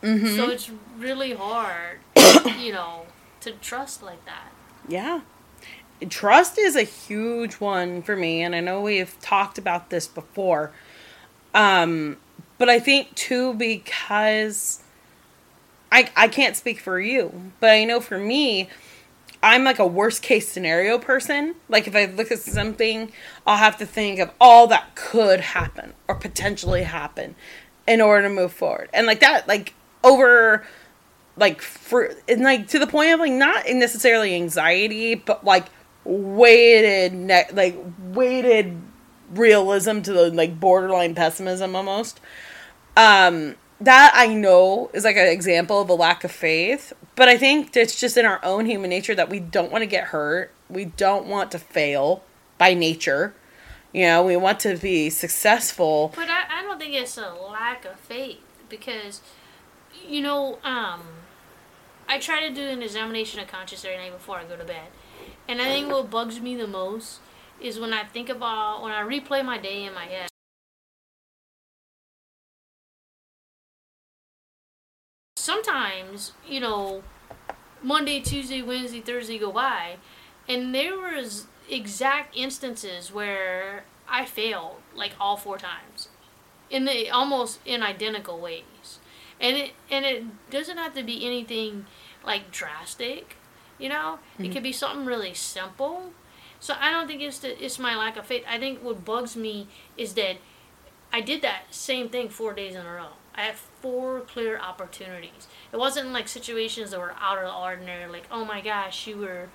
Mm-hmm. 0.02 0.36
So 0.36 0.48
it's 0.48 0.70
really 0.96 1.34
hard, 1.34 2.00
you 2.58 2.72
know, 2.72 3.06
to 3.40 3.52
trust 3.52 4.02
like 4.02 4.24
that. 4.26 4.52
Yeah. 4.88 5.20
Trust 6.08 6.58
is 6.58 6.76
a 6.76 6.82
huge 6.82 7.54
one 7.54 8.02
for 8.02 8.16
me, 8.16 8.42
and 8.42 8.54
I 8.54 8.60
know 8.60 8.80
we've 8.80 9.18
talked 9.20 9.58
about 9.58 9.90
this 9.90 10.06
before. 10.06 10.72
Um, 11.54 12.18
but 12.58 12.68
I 12.68 12.78
think 12.78 13.14
too 13.14 13.54
because 13.54 14.82
I 15.90 16.10
I 16.16 16.28
can't 16.28 16.56
speak 16.56 16.80
for 16.80 17.00
you, 17.00 17.52
but 17.60 17.70
I 17.70 17.84
know 17.84 18.00
for 18.00 18.18
me, 18.18 18.68
I'm 19.42 19.64
like 19.64 19.78
a 19.78 19.86
worst 19.86 20.22
case 20.22 20.48
scenario 20.48 20.98
person. 20.98 21.54
Like 21.68 21.86
if 21.86 21.94
I 21.94 22.06
look 22.06 22.30
at 22.30 22.40
something, 22.40 23.12
I'll 23.46 23.56
have 23.56 23.78
to 23.78 23.86
think 23.86 24.18
of 24.18 24.30
all 24.40 24.66
that 24.68 24.94
could 24.94 25.40
happen 25.40 25.94
or 26.06 26.14
potentially 26.14 26.82
happen 26.82 27.36
in 27.86 28.00
order 28.00 28.28
to 28.28 28.34
move 28.34 28.52
forward. 28.52 28.90
And 28.92 29.06
like 29.06 29.20
that, 29.20 29.48
like 29.48 29.74
over 30.02 30.66
like 31.36 31.62
for 31.62 32.12
and 32.28 32.42
like 32.42 32.68
to 32.68 32.78
the 32.78 32.86
point 32.86 33.12
of 33.12 33.20
like 33.20 33.32
not 33.32 33.64
necessarily 33.68 34.34
anxiety, 34.34 35.14
but 35.14 35.44
like 35.44 35.66
weighted 36.08 37.12
ne- 37.12 37.50
like 37.52 37.76
weighted 37.98 38.80
realism 39.30 40.00
to 40.00 40.12
the 40.12 40.30
like 40.30 40.58
borderline 40.58 41.14
pessimism 41.14 41.76
almost. 41.76 42.18
Um 42.96 43.56
that 43.80 44.12
I 44.14 44.26
know 44.28 44.90
is 44.92 45.04
like 45.04 45.16
an 45.16 45.28
example 45.28 45.80
of 45.80 45.88
a 45.88 45.94
lack 45.94 46.24
of 46.24 46.32
faith, 46.32 46.92
but 47.14 47.28
I 47.28 47.36
think 47.36 47.76
it's 47.76 48.00
just 48.00 48.16
in 48.16 48.26
our 48.26 48.40
own 48.42 48.66
human 48.66 48.90
nature 48.90 49.14
that 49.14 49.28
we 49.28 49.38
don't 49.38 49.70
want 49.70 49.82
to 49.82 49.86
get 49.86 50.04
hurt. 50.04 50.50
We 50.68 50.86
don't 50.86 51.26
want 51.26 51.52
to 51.52 51.58
fail 51.58 52.24
by 52.56 52.74
nature. 52.74 53.34
You 53.92 54.06
know, 54.06 54.24
we 54.24 54.36
want 54.36 54.60
to 54.60 54.76
be 54.76 55.10
successful. 55.10 56.12
But 56.14 56.28
I, 56.28 56.58
I 56.58 56.62
don't 56.62 56.78
think 56.78 56.94
it's 56.94 57.16
a 57.16 57.32
lack 57.32 57.84
of 57.84 57.98
faith 58.00 58.40
because, 58.68 59.20
you 60.06 60.20
know, 60.22 60.58
um, 60.64 61.02
I 62.08 62.18
try 62.18 62.46
to 62.48 62.54
do 62.54 62.62
an 62.62 62.82
examination 62.82 63.40
of 63.40 63.48
conscience 63.48 63.84
every 63.84 63.98
night 63.98 64.12
before 64.12 64.38
I 64.38 64.44
go 64.44 64.56
to 64.56 64.64
bed, 64.64 64.88
and 65.48 65.62
I 65.62 65.64
think 65.64 65.90
what 65.90 66.10
bugs 66.10 66.40
me 66.40 66.54
the 66.54 66.66
most 66.66 67.20
is 67.60 67.80
when 67.80 67.92
I 67.92 68.04
think 68.04 68.28
about 68.28 68.82
when 68.82 68.92
I 68.92 69.02
replay 69.02 69.44
my 69.44 69.58
day 69.58 69.84
in 69.84 69.94
my 69.94 70.04
head. 70.04 70.28
Sometimes, 75.36 76.32
you 76.46 76.60
know, 76.60 77.02
Monday, 77.82 78.20
Tuesday, 78.20 78.60
Wednesday, 78.60 79.00
Thursday 79.00 79.38
go 79.38 79.50
by, 79.50 79.96
and 80.46 80.74
there 80.74 80.98
was 80.98 81.46
exact 81.70 82.36
instances 82.36 83.12
where 83.12 83.84
I 84.08 84.26
failed 84.26 84.76
like 84.94 85.12
all 85.18 85.36
four 85.38 85.56
times, 85.58 86.08
in 86.70 86.84
the 86.84 87.10
almost 87.10 87.60
in 87.64 87.82
identical 87.82 88.38
ways, 88.38 89.00
and 89.40 89.56
it 89.56 89.72
and 89.90 90.04
it 90.04 90.50
doesn't 90.50 90.76
have 90.76 90.94
to 90.94 91.02
be 91.02 91.24
anything 91.26 91.86
like 92.26 92.50
drastic, 92.52 93.37
you 93.78 93.88
know. 93.88 94.18
Mm-hmm. 94.34 94.44
It 94.44 94.52
could 94.52 94.62
be 94.62 94.72
something 94.72 95.06
really 95.06 95.34
simple. 95.34 96.10
So 96.60 96.74
I 96.78 96.90
don't 96.90 97.06
think 97.06 97.22
it's 97.22 97.38
the, 97.38 97.64
it's 97.64 97.78
my 97.78 97.96
lack 97.96 98.16
of 98.16 98.26
faith. 98.26 98.44
I 98.48 98.58
think 98.58 98.82
what 98.82 99.04
bugs 99.04 99.36
me 99.36 99.68
is 99.96 100.14
that 100.14 100.38
I 101.12 101.20
did 101.20 101.42
that 101.42 101.62
same 101.70 102.08
thing 102.08 102.28
four 102.28 102.52
days 102.52 102.74
in 102.74 102.84
a 102.84 102.92
row. 102.92 103.08
I 103.34 103.42
had 103.42 103.54
four 103.54 104.20
clear 104.20 104.58
opportunities. 104.58 105.46
It 105.72 105.76
wasn't 105.76 106.08
like 106.08 106.26
situations 106.26 106.90
that 106.90 106.98
were 106.98 107.14
out 107.20 107.38
of 107.38 107.44
the 107.44 107.54
ordinary, 107.54 108.10
like 108.10 108.26
oh 108.30 108.44
my 108.44 108.60
gosh, 108.60 109.06
you 109.06 109.18
were 109.18 109.48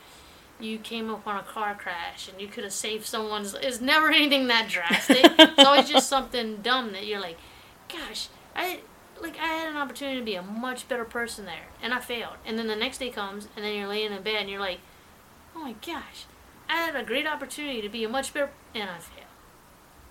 you 0.59 0.77
came 0.77 1.09
up 1.09 1.27
on 1.27 1.37
a 1.37 1.43
car 1.43 1.75
crash 1.75 2.29
and 2.29 2.39
you 2.39 2.47
could 2.47 2.63
have 2.63 2.73
saved 2.73 3.05
someone's. 3.05 3.53
It's 3.55 3.81
never 3.81 4.09
anything 4.11 4.47
that 4.47 4.69
drastic. 4.69 5.25
it's 5.37 5.63
always 5.65 5.89
just 5.89 6.07
something 6.15 6.57
dumb 6.57 6.93
that 6.93 7.05
you're 7.05 7.19
like, 7.19 7.37
gosh, 7.89 8.29
I 8.55 8.79
like 9.23 9.39
I 9.39 9.47
had 9.47 9.69
an 9.69 9.77
opportunity 9.77 10.19
to 10.19 10.25
be 10.25 10.35
a 10.35 10.41
much 10.41 10.87
better 10.87 11.05
person 11.05 11.45
there, 11.45 11.67
and 11.81 11.93
I 11.93 11.99
failed. 11.99 12.35
And 12.45 12.59
then 12.59 12.67
the 12.67 12.75
next 12.75 12.99
day 12.99 13.09
comes, 13.09 13.47
and 13.55 13.65
then 13.65 13.75
you're 13.75 13.87
laying 13.87 14.11
in 14.11 14.21
bed, 14.21 14.41
and 14.41 14.49
you're 14.49 14.59
like, 14.59 14.79
oh 15.55 15.59
my 15.59 15.75
gosh, 15.85 16.25
I 16.69 16.77
had 16.77 16.95
a 16.95 17.03
great 17.03 17.25
opportunity 17.25 17.81
to 17.81 17.89
be 17.89 18.03
a 18.03 18.09
much 18.09 18.33
better, 18.33 18.51
and 18.75 18.89
I 18.89 18.99
failed. 18.99 19.27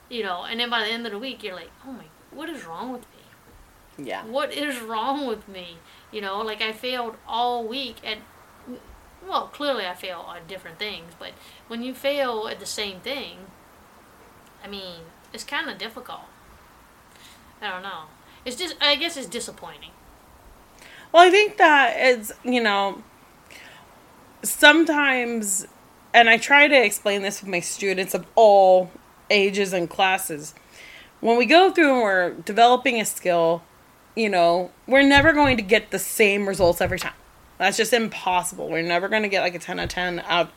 You 0.08 0.24
know, 0.24 0.44
and 0.44 0.58
then 0.58 0.70
by 0.70 0.80
the 0.80 0.90
end 0.90 1.06
of 1.06 1.12
the 1.12 1.18
week, 1.18 1.42
you're 1.42 1.54
like, 1.54 1.70
oh 1.86 1.92
my, 1.92 2.04
what 2.30 2.48
is 2.48 2.64
wrong 2.64 2.92
with 2.92 3.02
me? 3.02 4.06
Yeah. 4.06 4.24
What 4.24 4.52
is 4.52 4.80
wrong 4.80 5.26
with 5.26 5.46
me? 5.48 5.76
You 6.10 6.20
know, 6.20 6.40
like 6.40 6.60
I 6.60 6.72
failed 6.72 7.16
all 7.26 7.66
week 7.66 7.96
at 8.04 8.18
well, 9.26 9.48
clearly 9.48 9.86
I 9.86 9.94
fail 9.94 10.20
on 10.20 10.40
different 10.48 10.78
things, 10.78 11.12
but 11.18 11.32
when 11.68 11.82
you 11.82 11.94
fail 11.94 12.48
at 12.48 12.58
the 12.58 12.66
same 12.66 13.00
thing, 13.00 13.38
I 14.64 14.68
mean, 14.68 15.02
it's 15.32 15.44
kind 15.44 15.70
of 15.70 15.78
difficult. 15.78 16.22
I 17.60 17.70
don't 17.70 17.82
know. 17.82 18.04
It's 18.44 18.56
just, 18.56 18.76
I 18.80 18.96
guess 18.96 19.16
it's 19.16 19.26
disappointing. 19.26 19.90
Well, 21.12 21.26
I 21.26 21.30
think 21.30 21.58
that 21.58 21.94
it's, 21.96 22.32
you 22.44 22.62
know, 22.62 23.02
sometimes, 24.42 25.66
and 26.14 26.28
I 26.28 26.38
try 26.38 26.68
to 26.68 26.84
explain 26.84 27.22
this 27.22 27.40
with 27.40 27.50
my 27.50 27.60
students 27.60 28.14
of 28.14 28.26
all 28.34 28.90
ages 29.30 29.72
and 29.72 29.88
classes. 29.88 30.54
When 31.20 31.36
we 31.36 31.46
go 31.46 31.70
through 31.70 31.92
and 31.92 32.02
we're 32.02 32.30
developing 32.34 33.00
a 33.00 33.04
skill, 33.04 33.62
you 34.16 34.28
know, 34.28 34.70
we're 34.86 35.06
never 35.06 35.32
going 35.32 35.56
to 35.56 35.62
get 35.62 35.90
the 35.90 35.98
same 35.98 36.48
results 36.48 36.80
every 36.80 36.98
time. 36.98 37.14
That's 37.58 37.76
just 37.76 37.92
impossible. 37.92 38.68
We're 38.68 38.82
never 38.82 39.08
going 39.08 39.22
to 39.22 39.28
get 39.28 39.42
like 39.42 39.54
a 39.54 39.58
10 39.58 39.78
out 39.78 39.84
of 39.84 39.88
10 39.90 40.20
out 40.20 40.46
of 40.46 40.52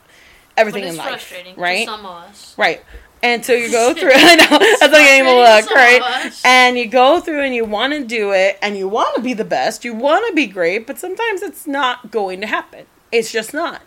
everything 0.56 0.84
in 0.84 0.96
life. 0.96 1.32
Right? 1.56 1.86
some 1.86 2.04
of 2.04 2.24
us. 2.24 2.54
Right. 2.58 2.82
And 3.22 3.44
so 3.44 3.52
you 3.52 3.70
go 3.70 3.94
through, 3.98 4.10
I 4.14 4.36
know, 4.36 4.58
that's 4.58 4.82
like 4.82 4.92
getting 4.92 5.26
a 5.26 5.34
look, 5.34 5.70
right? 5.70 6.32
And 6.44 6.78
you 6.78 6.86
go 6.86 7.20
through 7.20 7.42
and 7.42 7.54
you 7.54 7.64
want 7.64 7.92
to 7.92 8.04
do 8.04 8.32
it 8.32 8.58
and 8.62 8.76
you 8.76 8.88
want 8.88 9.14
to 9.16 9.22
be 9.22 9.34
the 9.34 9.44
best, 9.44 9.84
you 9.84 9.94
want 9.94 10.26
to 10.28 10.34
be 10.34 10.46
great, 10.46 10.86
but 10.86 10.98
sometimes 10.98 11.42
it's 11.42 11.66
not 11.66 12.10
going 12.10 12.40
to 12.40 12.46
happen. 12.46 12.86
It's 13.12 13.32
just 13.32 13.54
not. 13.54 13.82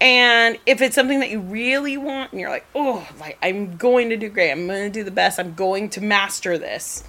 And 0.00 0.58
if 0.66 0.82
it's 0.82 0.94
something 0.94 1.20
that 1.20 1.30
you 1.30 1.40
really 1.40 1.96
want 1.96 2.32
and 2.32 2.40
you're 2.40 2.50
like, 2.50 2.66
oh, 2.74 3.08
like 3.20 3.38
I'm 3.42 3.76
going 3.76 4.10
to 4.10 4.16
do 4.16 4.28
great, 4.28 4.50
I'm 4.50 4.66
going 4.66 4.90
to 4.90 4.90
do 4.90 5.04
the 5.04 5.10
best, 5.10 5.38
I'm 5.38 5.54
going 5.54 5.88
to 5.90 6.00
master 6.00 6.58
this, 6.58 7.04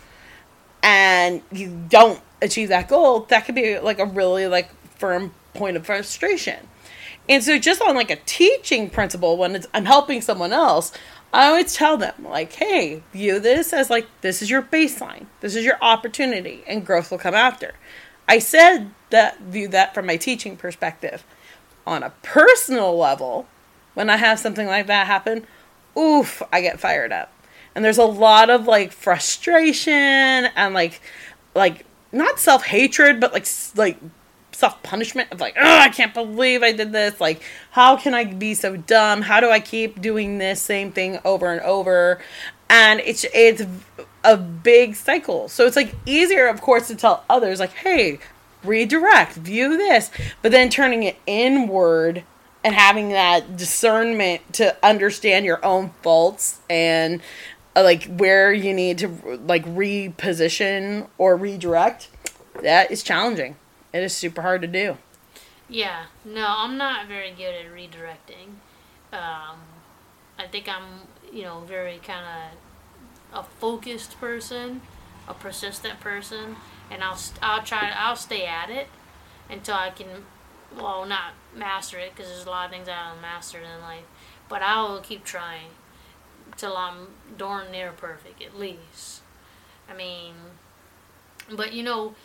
and 0.83 1.41
you 1.51 1.85
don't 1.89 2.21
achieve 2.41 2.69
that 2.69 2.87
goal, 2.87 3.21
that 3.21 3.45
could 3.45 3.55
be 3.55 3.79
like 3.79 3.99
a 3.99 4.05
really 4.05 4.47
like 4.47 4.69
firm 4.97 5.33
point 5.53 5.77
of 5.77 5.85
frustration. 5.85 6.67
And 7.27 7.43
so, 7.43 7.57
just 7.57 7.81
on 7.81 7.95
like 7.95 8.11
a 8.11 8.17
teaching 8.17 8.89
principle, 8.89 9.35
when 9.37 9.63
I'm 9.73 9.85
helping 9.85 10.21
someone 10.21 10.53
else, 10.53 10.91
I 11.35 11.47
always 11.47 11.73
tell 11.73 11.97
them, 11.97 12.13
like, 12.23 12.53
hey, 12.53 13.03
view 13.11 13.41
this 13.41 13.73
as 13.73 13.89
like, 13.89 14.07
this 14.21 14.41
is 14.41 14.49
your 14.49 14.61
baseline, 14.61 15.25
this 15.41 15.53
is 15.53 15.65
your 15.65 15.77
opportunity, 15.81 16.63
and 16.65 16.85
growth 16.85 17.11
will 17.11 17.17
come 17.17 17.33
after. 17.33 17.73
I 18.25 18.39
said 18.39 18.91
that, 19.09 19.41
view 19.41 19.67
that 19.67 19.93
from 19.93 20.05
my 20.05 20.15
teaching 20.15 20.55
perspective. 20.55 21.25
On 21.85 22.03
a 22.03 22.13
personal 22.23 22.97
level, 22.97 23.47
when 23.95 24.09
I 24.09 24.15
have 24.15 24.39
something 24.39 24.65
like 24.65 24.87
that 24.87 25.07
happen, 25.07 25.45
oof, 25.97 26.41
I 26.53 26.61
get 26.61 26.79
fired 26.79 27.11
up. 27.11 27.33
And 27.75 27.83
there's 27.83 27.97
a 27.97 28.05
lot 28.05 28.49
of 28.49 28.65
like 28.65 28.93
frustration 28.93 29.91
and 30.55 30.73
like, 30.73 31.01
like, 31.53 31.85
not 32.13 32.39
self 32.39 32.65
hatred, 32.67 33.19
but 33.19 33.33
like, 33.33 33.45
like 33.75 33.97
self 34.55 34.81
punishment 34.83 35.31
of 35.31 35.39
like, 35.39 35.55
oh, 35.57 35.79
I 35.79 35.89
can't 35.89 36.13
believe 36.13 36.63
I 36.63 36.71
did 36.71 36.91
this. 36.91 37.19
Like, 37.19 37.41
how 37.71 37.97
can 37.97 38.13
I 38.13 38.23
be 38.25 38.53
so 38.53 38.75
dumb? 38.75 39.21
How 39.21 39.39
do 39.39 39.49
I 39.49 39.59
keep 39.59 40.01
doing 40.01 40.37
this 40.37 40.61
same 40.61 40.91
thing 40.91 41.19
over 41.25 41.51
and 41.51 41.61
over? 41.61 42.19
And 42.69 42.99
it's 43.01 43.25
it's 43.33 43.63
a 44.23 44.37
big 44.37 44.95
cycle. 44.95 45.47
So 45.49 45.65
it's 45.65 45.75
like 45.75 45.93
easier, 46.05 46.47
of 46.47 46.61
course, 46.61 46.87
to 46.87 46.95
tell 46.95 47.23
others 47.29 47.59
like, 47.59 47.73
hey, 47.73 48.19
redirect, 48.63 49.33
view 49.33 49.77
this, 49.77 50.09
but 50.41 50.51
then 50.51 50.69
turning 50.69 51.03
it 51.03 51.17
inward 51.27 52.23
and 52.63 52.73
having 52.73 53.09
that 53.09 53.55
discernment 53.57 54.53
to 54.53 54.75
understand 54.83 55.45
your 55.45 55.63
own 55.63 55.91
faults 56.01 56.59
and 56.67 57.21
uh, 57.75 57.83
like 57.83 58.05
where 58.05 58.51
you 58.51 58.73
need 58.73 58.97
to 58.97 59.07
like 59.45 59.63
reposition 59.65 61.07
or 61.19 61.35
redirect 61.35 62.09
that 62.63 62.89
is 62.89 63.03
challenging 63.03 63.55
it 63.95 64.03
is 64.03 64.13
super 64.13 64.41
hard 64.41 64.62
to 64.62 64.67
do. 64.67 64.97
Yeah, 65.69 66.08
no, 66.25 66.45
I'm 66.45 66.77
not 66.77 67.08
very 67.08 67.31
good 67.31 67.55
at 67.55 67.71
redirecting. 67.71 68.60
Um, 69.13 69.60
I 70.38 70.47
think 70.51 70.67
I'm, 70.67 71.08
you 71.31 71.43
know, 71.43 71.62
very 71.62 71.99
kind 71.99 72.25
of 73.34 73.39
a 73.39 73.43
focused 73.60 74.19
person, 74.19 74.81
a 75.29 75.34
persistent 75.34 76.01
person, 76.01 76.58
and 76.91 77.03
I'll 77.03 77.17
I'll 77.41 77.63
try 77.63 77.93
I'll 77.95 78.17
stay 78.17 78.45
at 78.45 78.69
it 78.69 78.88
until 79.49 79.75
I 79.75 79.91
can, 79.91 80.08
well, 80.75 81.05
not 81.05 81.34
master 81.55 81.97
it 81.97 82.13
because 82.13 82.29
there's 82.29 82.45
a 82.45 82.49
lot 82.49 82.65
of 82.65 82.71
things 82.71 82.89
I 82.89 83.12
don't 83.12 83.21
master 83.21 83.60
in 83.60 83.81
life, 83.81 84.03
but 84.49 84.62
I 84.62 84.81
will 84.81 84.99
keep 84.99 85.23
trying 85.23 85.69
till 86.58 86.75
I'm 86.75 87.08
darn 87.38 87.71
near 87.71 87.93
perfect 87.93 88.43
at 88.43 88.60
least. 88.60 89.21
I 89.89 89.95
mean, 89.95 90.34
but 91.49 91.71
you 91.71 91.84
know 91.84 92.15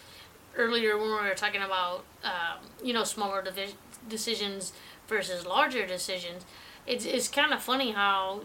earlier 0.56 0.96
when 0.96 1.06
we 1.08 1.14
were 1.14 1.34
talking 1.34 1.62
about 1.62 2.04
um, 2.24 2.58
you 2.82 2.92
know 2.92 3.04
smaller 3.04 3.42
divi- 3.42 3.74
decisions 4.08 4.72
versus 5.08 5.46
larger 5.46 5.86
decisions, 5.86 6.44
it's 6.86 7.04
it's 7.04 7.28
kind 7.28 7.52
of 7.52 7.62
funny 7.62 7.92
how 7.92 8.42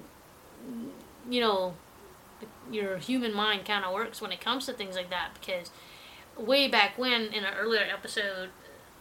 you 1.30 1.42
know 1.42 1.74
your 2.72 2.98
human 2.98 3.34
mind 3.34 3.66
kind 3.66 3.86
of 3.86 3.94
works 3.94 4.22
when 4.22 4.32
it 4.32 4.42
comes 4.42 4.66
to 4.66 4.74
things 4.74 4.96
like 4.96 5.10
that 5.10 5.30
because 5.40 5.72
way 6.38 6.68
back 6.68 6.98
when 6.98 7.24
in 7.34 7.44
an 7.44 7.54
earlier 7.58 7.84
episode 7.92 8.50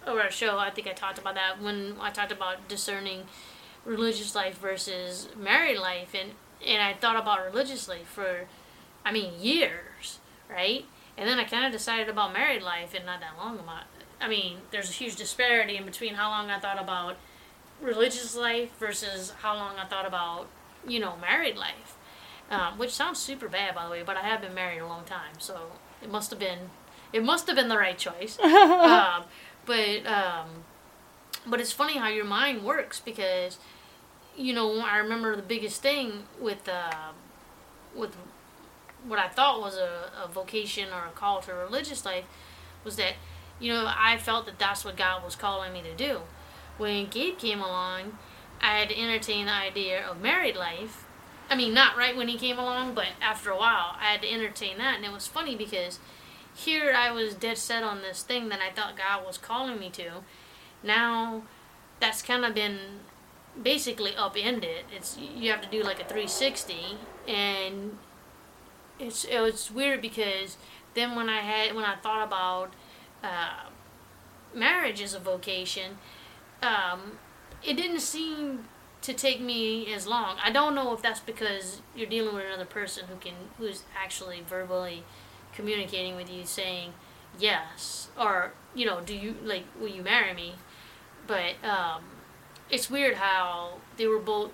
of 0.06 0.16
our 0.18 0.30
show 0.30 0.58
I 0.58 0.70
think 0.70 0.86
I 0.86 0.92
talked 0.92 1.18
about 1.18 1.34
that 1.34 1.60
when 1.60 1.96
I 2.00 2.10
talked 2.10 2.32
about 2.32 2.68
discerning 2.68 3.22
religious 3.84 4.34
life 4.34 4.58
versus 4.58 5.28
married 5.36 5.78
life 5.78 6.14
and 6.14 6.32
and 6.64 6.82
I 6.82 6.94
thought 6.94 7.16
about 7.16 7.44
religious 7.44 7.88
life 7.88 8.06
for 8.06 8.46
I 9.04 9.12
mean 9.12 9.32
years 9.40 10.18
right 10.48 10.84
and 11.16 11.28
then 11.28 11.38
I 11.38 11.44
kind 11.44 11.64
of 11.64 11.72
decided 11.72 12.08
about 12.08 12.32
married 12.32 12.62
life, 12.62 12.94
and 12.94 13.06
not 13.06 13.20
that 13.20 13.36
long 13.38 13.58
about. 13.58 13.84
I 14.20 14.28
mean, 14.28 14.58
there's 14.70 14.90
a 14.90 14.92
huge 14.92 15.16
disparity 15.16 15.76
in 15.76 15.84
between 15.84 16.14
how 16.14 16.30
long 16.30 16.50
I 16.50 16.58
thought 16.58 16.80
about 16.80 17.16
religious 17.80 18.36
life 18.36 18.70
versus 18.78 19.32
how 19.42 19.54
long 19.54 19.76
I 19.76 19.84
thought 19.84 20.06
about, 20.06 20.46
you 20.86 21.00
know, 21.00 21.16
married 21.20 21.56
life. 21.56 21.96
Um, 22.50 22.78
which 22.78 22.90
sounds 22.90 23.18
super 23.18 23.48
bad, 23.48 23.74
by 23.74 23.84
the 23.86 23.90
way, 23.90 24.02
but 24.04 24.16
I 24.18 24.20
have 24.20 24.42
been 24.42 24.54
married 24.54 24.80
a 24.80 24.86
long 24.86 25.04
time, 25.04 25.38
so 25.38 25.72
it 26.02 26.10
must 26.10 26.30
have 26.30 26.38
been, 26.38 26.70
it 27.12 27.24
must 27.24 27.46
have 27.46 27.56
been 27.56 27.68
the 27.68 27.78
right 27.78 27.96
choice. 27.96 28.38
um, 28.40 29.24
but 29.64 30.06
um, 30.06 30.64
but 31.46 31.60
it's 31.60 31.72
funny 31.72 31.96
how 31.98 32.08
your 32.08 32.24
mind 32.24 32.62
works 32.62 33.00
because, 33.00 33.58
you 34.36 34.52
know, 34.52 34.80
I 34.80 34.98
remember 34.98 35.36
the 35.36 35.42
biggest 35.42 35.82
thing 35.82 36.24
with 36.40 36.68
uh, 36.68 37.12
with 37.94 38.16
what 39.06 39.18
I 39.18 39.28
thought 39.28 39.60
was 39.60 39.76
a, 39.76 40.10
a 40.22 40.28
vocation 40.28 40.88
or 40.92 41.06
a 41.06 41.12
call 41.12 41.40
to 41.42 41.54
religious 41.54 42.04
life 42.04 42.24
was 42.84 42.96
that, 42.96 43.14
you 43.60 43.72
know, 43.72 43.86
I 43.86 44.18
felt 44.18 44.46
that 44.46 44.58
that's 44.58 44.84
what 44.84 44.96
God 44.96 45.24
was 45.24 45.36
calling 45.36 45.72
me 45.72 45.82
to 45.82 45.94
do. 45.94 46.20
When 46.78 47.06
Gabe 47.06 47.38
came 47.38 47.60
along, 47.60 48.18
I 48.60 48.78
had 48.78 48.88
to 48.88 48.98
entertain 48.98 49.46
the 49.46 49.52
idea 49.52 50.04
of 50.06 50.20
married 50.20 50.56
life. 50.56 51.04
I 51.50 51.56
mean, 51.56 51.74
not 51.74 51.96
right 51.96 52.16
when 52.16 52.28
he 52.28 52.38
came 52.38 52.58
along, 52.58 52.94
but 52.94 53.08
after 53.20 53.50
a 53.50 53.58
while, 53.58 53.96
I 54.00 54.12
had 54.12 54.22
to 54.22 54.30
entertain 54.30 54.78
that, 54.78 54.96
and 54.96 55.04
it 55.04 55.12
was 55.12 55.26
funny 55.26 55.54
because 55.54 55.98
here 56.54 56.94
I 56.96 57.10
was 57.10 57.34
dead 57.34 57.58
set 57.58 57.82
on 57.82 58.00
this 58.00 58.22
thing 58.22 58.48
that 58.48 58.60
I 58.60 58.72
thought 58.72 58.96
God 58.96 59.26
was 59.26 59.36
calling 59.36 59.78
me 59.78 59.90
to. 59.90 60.22
Now, 60.82 61.42
that's 62.00 62.22
kind 62.22 62.44
of 62.44 62.54
been 62.54 62.78
basically 63.60 64.14
upended. 64.16 64.84
It's 64.94 65.18
you 65.18 65.50
have 65.50 65.60
to 65.62 65.68
do 65.68 65.82
like 65.82 66.00
a 66.00 66.04
360, 66.04 66.96
and 67.28 67.98
it's 68.98 69.24
it 69.24 69.40
was 69.40 69.70
weird 69.70 70.00
because 70.00 70.56
then 70.94 71.16
when 71.16 71.28
I 71.28 71.40
had 71.40 71.74
when 71.74 71.84
I 71.84 71.96
thought 71.96 72.26
about 72.26 72.72
uh, 73.22 73.68
marriage 74.54 75.00
as 75.02 75.14
a 75.14 75.18
vocation, 75.18 75.98
um, 76.62 77.18
it 77.62 77.74
didn't 77.76 78.00
seem 78.00 78.64
to 79.02 79.12
take 79.12 79.40
me 79.40 79.92
as 79.92 80.06
long. 80.06 80.36
I 80.42 80.50
don't 80.50 80.74
know 80.74 80.94
if 80.94 81.02
that's 81.02 81.20
because 81.20 81.82
you're 81.94 82.08
dealing 82.08 82.34
with 82.34 82.44
another 82.46 82.64
person 82.64 83.06
who 83.08 83.16
can 83.16 83.34
who's 83.58 83.82
actually 84.02 84.42
verbally 84.48 85.04
communicating 85.54 86.16
with 86.16 86.30
you 86.30 86.44
saying 86.44 86.92
yes 87.38 88.08
or 88.18 88.52
you 88.74 88.84
know 88.86 89.00
do 89.00 89.14
you 89.14 89.34
like 89.42 89.64
will 89.80 89.88
you 89.88 90.02
marry 90.02 90.34
me 90.34 90.54
but 91.26 91.54
um, 91.64 92.02
it's 92.70 92.90
weird 92.90 93.16
how 93.16 93.74
they 93.96 94.06
were 94.06 94.18
both 94.18 94.50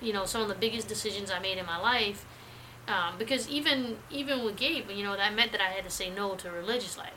you 0.00 0.12
know 0.12 0.24
some 0.24 0.42
of 0.42 0.48
the 0.48 0.54
biggest 0.54 0.88
decisions 0.88 1.30
i 1.30 1.38
made 1.38 1.58
in 1.58 1.66
my 1.66 1.78
life 1.78 2.26
um, 2.88 3.14
because 3.18 3.48
even 3.48 3.96
even 4.10 4.44
with 4.44 4.56
gabe 4.56 4.90
you 4.90 5.04
know 5.04 5.16
that 5.16 5.34
meant 5.34 5.52
that 5.52 5.60
i 5.60 5.70
had 5.70 5.84
to 5.84 5.90
say 5.90 6.10
no 6.10 6.34
to 6.34 6.50
religious 6.50 6.96
life. 6.98 7.12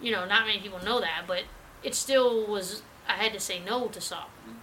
You 0.00 0.12
know 0.12 0.24
not 0.26 0.46
many 0.46 0.60
people 0.60 0.80
know 0.84 1.00
that 1.00 1.24
but 1.26 1.42
it 1.82 1.94
still 1.94 2.46
was 2.46 2.82
i 3.08 3.12
had 3.12 3.32
to 3.32 3.40
say 3.40 3.60
no 3.64 3.88
to 3.88 4.00
something. 4.00 4.62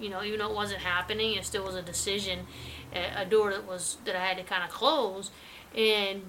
You 0.00 0.10
know 0.10 0.22
even 0.22 0.38
though 0.38 0.50
it 0.50 0.54
wasn't 0.54 0.80
happening 0.80 1.36
it 1.36 1.44
still 1.44 1.64
was 1.64 1.74
a 1.74 1.82
decision 1.82 2.46
a 2.92 3.24
door 3.26 3.50
that 3.50 3.66
was 3.66 3.98
that 4.04 4.16
i 4.16 4.24
had 4.24 4.36
to 4.38 4.44
kind 4.44 4.64
of 4.64 4.70
close. 4.70 5.30
And 5.74 6.22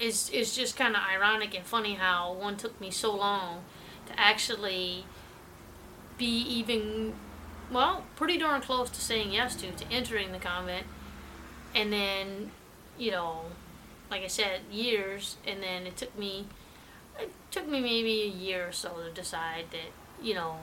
it's 0.00 0.30
it's 0.30 0.54
just 0.56 0.76
kind 0.76 0.96
of 0.96 1.02
ironic 1.02 1.54
and 1.56 1.64
funny 1.64 1.94
how 1.94 2.32
one 2.32 2.56
took 2.56 2.80
me 2.80 2.90
so 2.90 3.14
long 3.14 3.62
to 4.06 4.18
actually 4.18 5.04
be 6.18 6.26
even 6.26 7.14
well 7.70 8.04
pretty 8.16 8.38
darn 8.38 8.60
close 8.60 8.90
to 8.90 9.00
saying 9.00 9.32
yes 9.32 9.54
to 9.56 9.70
to 9.72 9.84
entering 9.90 10.32
the 10.32 10.38
convent 10.38 10.86
and 11.74 11.92
then 11.92 12.50
you 12.98 13.10
know 13.10 13.42
like 14.10 14.22
i 14.22 14.26
said 14.26 14.60
years 14.70 15.36
and 15.46 15.62
then 15.62 15.86
it 15.86 15.96
took 15.96 16.16
me 16.18 16.46
it 17.18 17.30
took 17.50 17.66
me 17.68 17.80
maybe 17.80 18.22
a 18.22 18.26
year 18.26 18.68
or 18.68 18.72
so 18.72 18.90
to 19.02 19.10
decide 19.12 19.64
that 19.70 20.24
you 20.24 20.34
know 20.34 20.56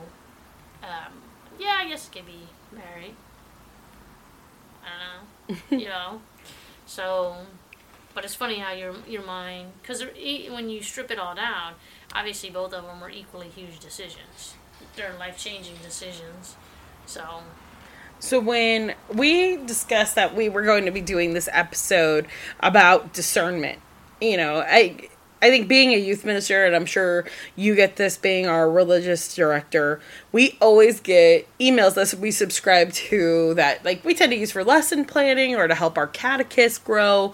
um, 0.82 1.12
yeah 1.58 1.78
i 1.78 1.88
guess 1.88 2.08
it 2.08 2.12
could 2.12 2.26
be 2.26 2.48
married 2.72 3.14
i 4.84 5.48
don't 5.48 5.60
know 5.70 5.78
you 5.78 5.88
know 5.88 6.20
so 6.86 7.36
but 8.14 8.24
it's 8.24 8.34
funny 8.34 8.58
how 8.58 8.72
your 8.72 8.94
your 9.08 9.24
mind, 9.24 9.72
because 9.80 10.04
when 10.04 10.68
you 10.68 10.82
strip 10.82 11.10
it 11.10 11.18
all 11.18 11.34
down, 11.34 11.74
obviously 12.14 12.50
both 12.50 12.72
of 12.74 12.84
them 12.84 13.00
were 13.00 13.10
equally 13.10 13.48
huge 13.48 13.78
decisions. 13.78 14.54
They're 14.96 15.14
life 15.18 15.38
changing 15.38 15.76
decisions. 15.82 16.56
So. 17.06 17.40
So 18.22 18.38
when 18.38 18.94
we 19.12 19.56
discussed 19.56 20.14
that 20.14 20.36
we 20.36 20.48
were 20.48 20.62
going 20.62 20.84
to 20.84 20.92
be 20.92 21.00
doing 21.00 21.34
this 21.34 21.48
episode 21.50 22.28
about 22.60 23.12
discernment, 23.12 23.80
you 24.20 24.36
know, 24.36 24.64
I 24.64 25.08
I 25.42 25.50
think 25.50 25.66
being 25.66 25.92
a 25.92 25.96
youth 25.96 26.24
minister, 26.24 26.64
and 26.64 26.76
I'm 26.76 26.86
sure 26.86 27.26
you 27.56 27.74
get 27.74 27.96
this 27.96 28.16
being 28.16 28.46
our 28.46 28.70
religious 28.70 29.34
director, 29.34 30.00
we 30.30 30.56
always 30.60 31.00
get 31.00 31.48
emails 31.58 31.94
that 31.94 32.14
we 32.14 32.30
subscribe 32.30 32.92
to 32.92 33.54
that 33.54 33.84
like 33.84 34.04
we 34.04 34.14
tend 34.14 34.30
to 34.30 34.38
use 34.38 34.52
for 34.52 34.62
lesson 34.62 35.04
planning 35.04 35.56
or 35.56 35.66
to 35.66 35.74
help 35.74 35.98
our 35.98 36.06
catechists 36.06 36.78
grow 36.78 37.32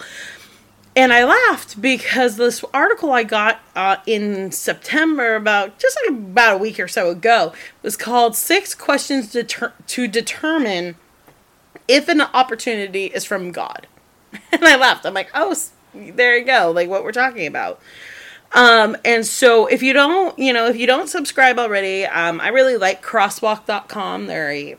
and 0.99 1.13
I 1.13 1.23
laughed 1.23 1.81
because 1.81 2.37
this 2.37 2.65
article 2.75 3.13
I 3.13 3.23
got 3.23 3.61
uh, 3.77 3.99
in 4.05 4.51
September, 4.51 5.37
about 5.37 5.79
just 5.79 5.97
like 6.03 6.19
about 6.19 6.57
a 6.57 6.59
week 6.59 6.81
or 6.81 6.89
so 6.89 7.11
ago, 7.11 7.53
was 7.83 7.97
called 7.97 8.35
Six 8.35 8.75
Questions 8.75 9.31
Deter- 9.31 9.75
to 9.87 10.09
Determine 10.09 10.97
If 11.87 12.09
an 12.09 12.21
Opportunity 12.21 13.07
is 13.07 13.25
from 13.25 13.53
God. 13.53 13.87
And 14.53 14.65
I 14.65 14.75
laughed. 14.75 15.07
I'm 15.07 15.15
like, 15.15 15.31
oh, 15.35 15.55
there 15.95 16.37
you 16.37 16.45
go, 16.45 16.73
like 16.73 16.89
what 16.89 17.05
we're 17.05 17.13
talking 17.13 17.47
about. 17.47 17.81
Um, 18.53 18.97
and 19.05 19.25
so 19.25 19.67
if 19.67 19.85
you 19.85 19.93
don't, 19.93 20.37
you 20.37 20.53
know, 20.53 20.67
if 20.67 20.77
you 20.77 20.89
don't 20.89 21.09
subscribe 21.09 21.61
already, 21.61 22.07
um, 22.07 22.41
I 22.41 22.49
really 22.49 22.77
like 22.77 23.05
crosswalk.com. 23.05 24.27
They're 24.27 24.51
a 24.51 24.77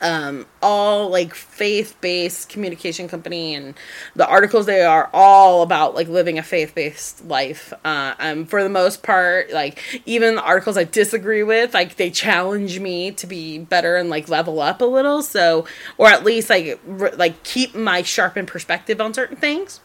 um, 0.00 0.46
all 0.62 1.08
like 1.08 1.34
faith-based 1.34 2.48
communication 2.48 3.08
company 3.08 3.54
and 3.54 3.74
the 4.14 4.26
articles 4.26 4.66
they 4.66 4.82
are 4.82 5.10
all 5.12 5.62
about 5.62 5.94
like 5.94 6.08
living 6.08 6.38
a 6.38 6.42
faith-based 6.42 7.24
life. 7.24 7.72
Uh, 7.84 8.14
um, 8.18 8.46
for 8.46 8.62
the 8.62 8.68
most 8.68 9.02
part 9.02 9.52
like 9.52 9.80
even 10.06 10.36
the 10.36 10.42
articles 10.42 10.76
i 10.76 10.84
disagree 10.84 11.42
with 11.42 11.74
like 11.74 11.96
they 11.96 12.10
challenge 12.10 12.80
me 12.80 13.10
to 13.10 13.26
be 13.26 13.58
better 13.58 13.96
and 13.96 14.10
like 14.10 14.28
level 14.28 14.60
up 14.60 14.80
a 14.80 14.84
little. 14.84 15.22
So 15.22 15.66
or 15.96 16.08
at 16.08 16.24
least 16.24 16.50
like 16.50 16.80
like 16.86 17.42
keep 17.42 17.74
my 17.74 18.02
sharpened 18.02 18.48
perspective 18.48 19.00
on 19.00 19.14
certain 19.14 19.36
things. 19.36 19.80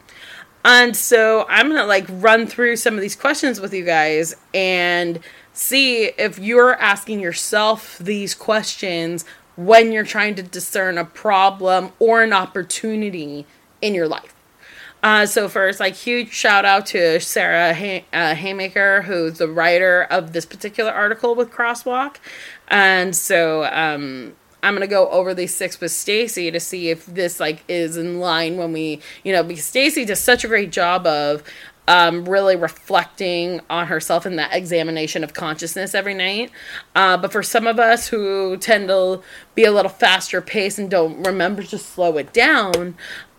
And 0.65 0.95
so 0.95 1.45
i'm 1.49 1.69
gonna 1.69 1.85
like 1.85 2.05
run 2.09 2.47
through 2.47 2.77
some 2.77 2.95
of 2.95 3.01
these 3.01 3.15
questions 3.15 3.59
with 3.59 3.73
you 3.73 3.83
guys 3.83 4.35
and 4.53 5.19
see 5.53 6.05
if 6.05 6.39
you're 6.39 6.73
asking 6.75 7.19
yourself 7.19 7.97
these 7.99 8.33
questions 8.33 9.23
when 9.55 9.91
you're 9.91 10.03
trying 10.03 10.35
to 10.35 10.43
discern 10.43 10.97
a 10.97 11.05
problem 11.05 11.91
or 11.99 12.23
an 12.23 12.33
opportunity 12.33 13.45
in 13.81 13.93
your 13.93 14.07
life. 14.07 14.33
Uh, 15.03 15.25
so 15.25 15.49
first, 15.49 15.81
like 15.81 15.95
huge 15.95 16.31
shout 16.31 16.63
out 16.63 16.85
to 16.85 17.19
Sarah 17.19 17.73
Hay- 17.73 18.05
uh, 18.13 18.35
Hamaker, 18.35 19.01
who's 19.01 19.37
the 19.37 19.49
writer 19.49 20.03
of 20.03 20.31
this 20.31 20.45
particular 20.45 20.91
article 20.91 21.35
with 21.35 21.51
Crosswalk, 21.51 22.15
and 22.69 23.13
so 23.13 23.65
um, 23.65 24.33
I'm 24.63 24.73
gonna 24.73 24.87
go 24.87 25.09
over 25.09 25.33
these 25.33 25.53
six 25.53 25.81
with 25.81 25.91
Stacy 25.91 26.49
to 26.51 26.59
see 26.59 26.89
if 26.89 27.05
this 27.05 27.41
like 27.41 27.65
is 27.67 27.97
in 27.97 28.21
line 28.21 28.55
when 28.55 28.71
we, 28.71 29.01
you 29.25 29.33
know, 29.33 29.43
because 29.43 29.65
Stacy 29.65 30.05
does 30.05 30.21
such 30.21 30.45
a 30.45 30.47
great 30.47 30.71
job 30.71 31.05
of 31.05 31.43
um, 31.87 32.25
really 32.25 32.55
reflecting 32.55 33.61
on 33.69 33.87
herself 33.87 34.25
in 34.25 34.37
that 34.37 34.53
examination 34.53 35.23
of 35.23 35.33
consciousness 35.33 35.93
every 35.93 36.13
night. 36.13 36.51
Uh, 36.95 37.17
but 37.17 37.31
for 37.31 37.43
some 37.43 37.67
of 37.67 37.79
us 37.79 38.07
who 38.07 38.57
tend 38.57 38.87
to 38.87 39.21
be 39.55 39.65
a 39.65 39.71
little 39.71 39.89
faster 39.89 40.41
paced 40.41 40.79
and 40.79 40.89
don't 40.89 41.23
remember 41.23 41.63
to 41.63 41.77
slow 41.77 42.17
it 42.17 42.33
down, 42.33 42.95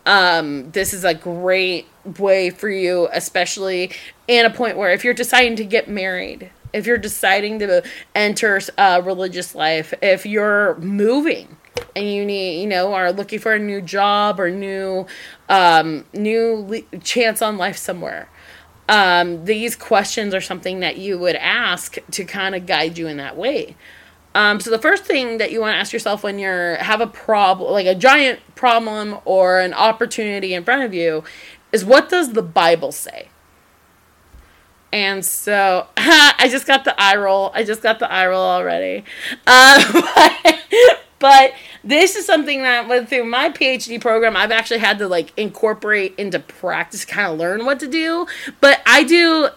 um, 0.07 0.71
this 0.73 0.93
is 0.93 1.05
a 1.05 1.15
great 1.15 1.87
way 2.19 2.51
for 2.51 2.69
you, 2.69 3.09
especially 3.13 3.91
in 4.29 4.45
a 4.45 4.51
point 4.51 4.77
where 4.77 4.91
if 4.91 5.05
you're 5.05 5.15
deciding 5.15 5.57
to 5.57 5.65
get 5.65 5.89
married, 5.89 6.51
if 6.75 6.87
you're 6.87 6.99
deciding 6.99 7.61
to 7.61 7.83
enter 8.15 8.61
a 8.77 9.01
religious 9.01 9.55
life, 9.55 9.95
if 10.03 10.27
you're 10.27 10.77
moving 10.77 11.57
and 11.97 12.09
you 12.09 12.25
need 12.25 12.61
you 12.61 12.67
know 12.67 12.93
are 12.93 13.13
looking 13.13 13.39
for 13.39 13.53
a 13.53 13.59
new 13.59 13.81
job 13.81 14.39
or 14.39 14.51
new 14.51 15.07
um 15.49 16.05
new 16.13 16.65
le- 16.69 16.99
chance 17.01 17.43
on 17.43 17.57
life 17.57 17.77
somewhere 17.77 18.29
um, 18.89 19.45
these 19.45 19.77
questions 19.77 20.35
are 20.35 20.41
something 20.41 20.81
that 20.81 20.99
you 20.99 21.19
would 21.19 21.37
ask 21.37 21.97
to 22.11 22.25
kind 22.25 22.55
of 22.55 22.67
guide 22.67 22.99
you 22.99 23.07
in 23.07 23.17
that 23.17 23.37
way. 23.37 23.77
Um, 24.35 24.59
so 24.59 24.71
the 24.71 24.79
first 24.79 25.05
thing 25.05 25.39
that 25.39 25.53
you 25.53 25.61
want 25.61 25.75
to 25.75 25.79
ask 25.79 25.93
yourself 25.93 26.25
when 26.25 26.39
you're 26.39 26.77
have 26.77 27.01
a 27.01 27.07
problem, 27.07 27.73
like 27.73 27.87
a 27.87 27.95
giant 27.95 28.41
problem 28.57 29.19
or 29.25 29.61
an 29.61 29.73
opportunity 29.73 30.55
in 30.55 30.65
front 30.65 30.83
of 30.83 30.93
you, 30.93 31.23
is 31.73 31.85
what 31.85 32.09
does 32.09 32.33
the 32.33 32.43
Bible 32.43 32.91
say? 32.91 33.29
And 34.93 35.25
so 35.25 35.87
I 35.97 36.49
just 36.51 36.67
got 36.67 36.85
the 36.85 37.01
eye 37.01 37.17
roll. 37.17 37.53
I 37.55 37.65
just 37.65 37.83
got 37.83 38.01
the 38.01 38.11
eye 38.11 38.27
roll 38.27 38.43
already. 38.43 39.05
Uh, 39.47 40.03
but, 40.41 40.93
but 41.19 41.53
this 41.85 42.17
is 42.17 42.27
something 42.27 42.63
that 42.63 42.89
went 42.89 43.09
through 43.09 43.25
my 43.25 43.51
PhD 43.51 44.01
program, 44.01 44.37
I've 44.37 44.51
actually 44.51 44.79
had 44.81 44.99
to 44.99 45.09
like 45.09 45.33
incorporate 45.37 46.15
into 46.19 46.39
practice, 46.41 47.05
kind 47.05 47.33
of 47.33 47.39
learn 47.39 47.67
what 47.67 47.81
to 47.81 47.89
do. 47.89 48.27
But 48.61 48.81
I 48.87 49.05
do, 49.05 49.49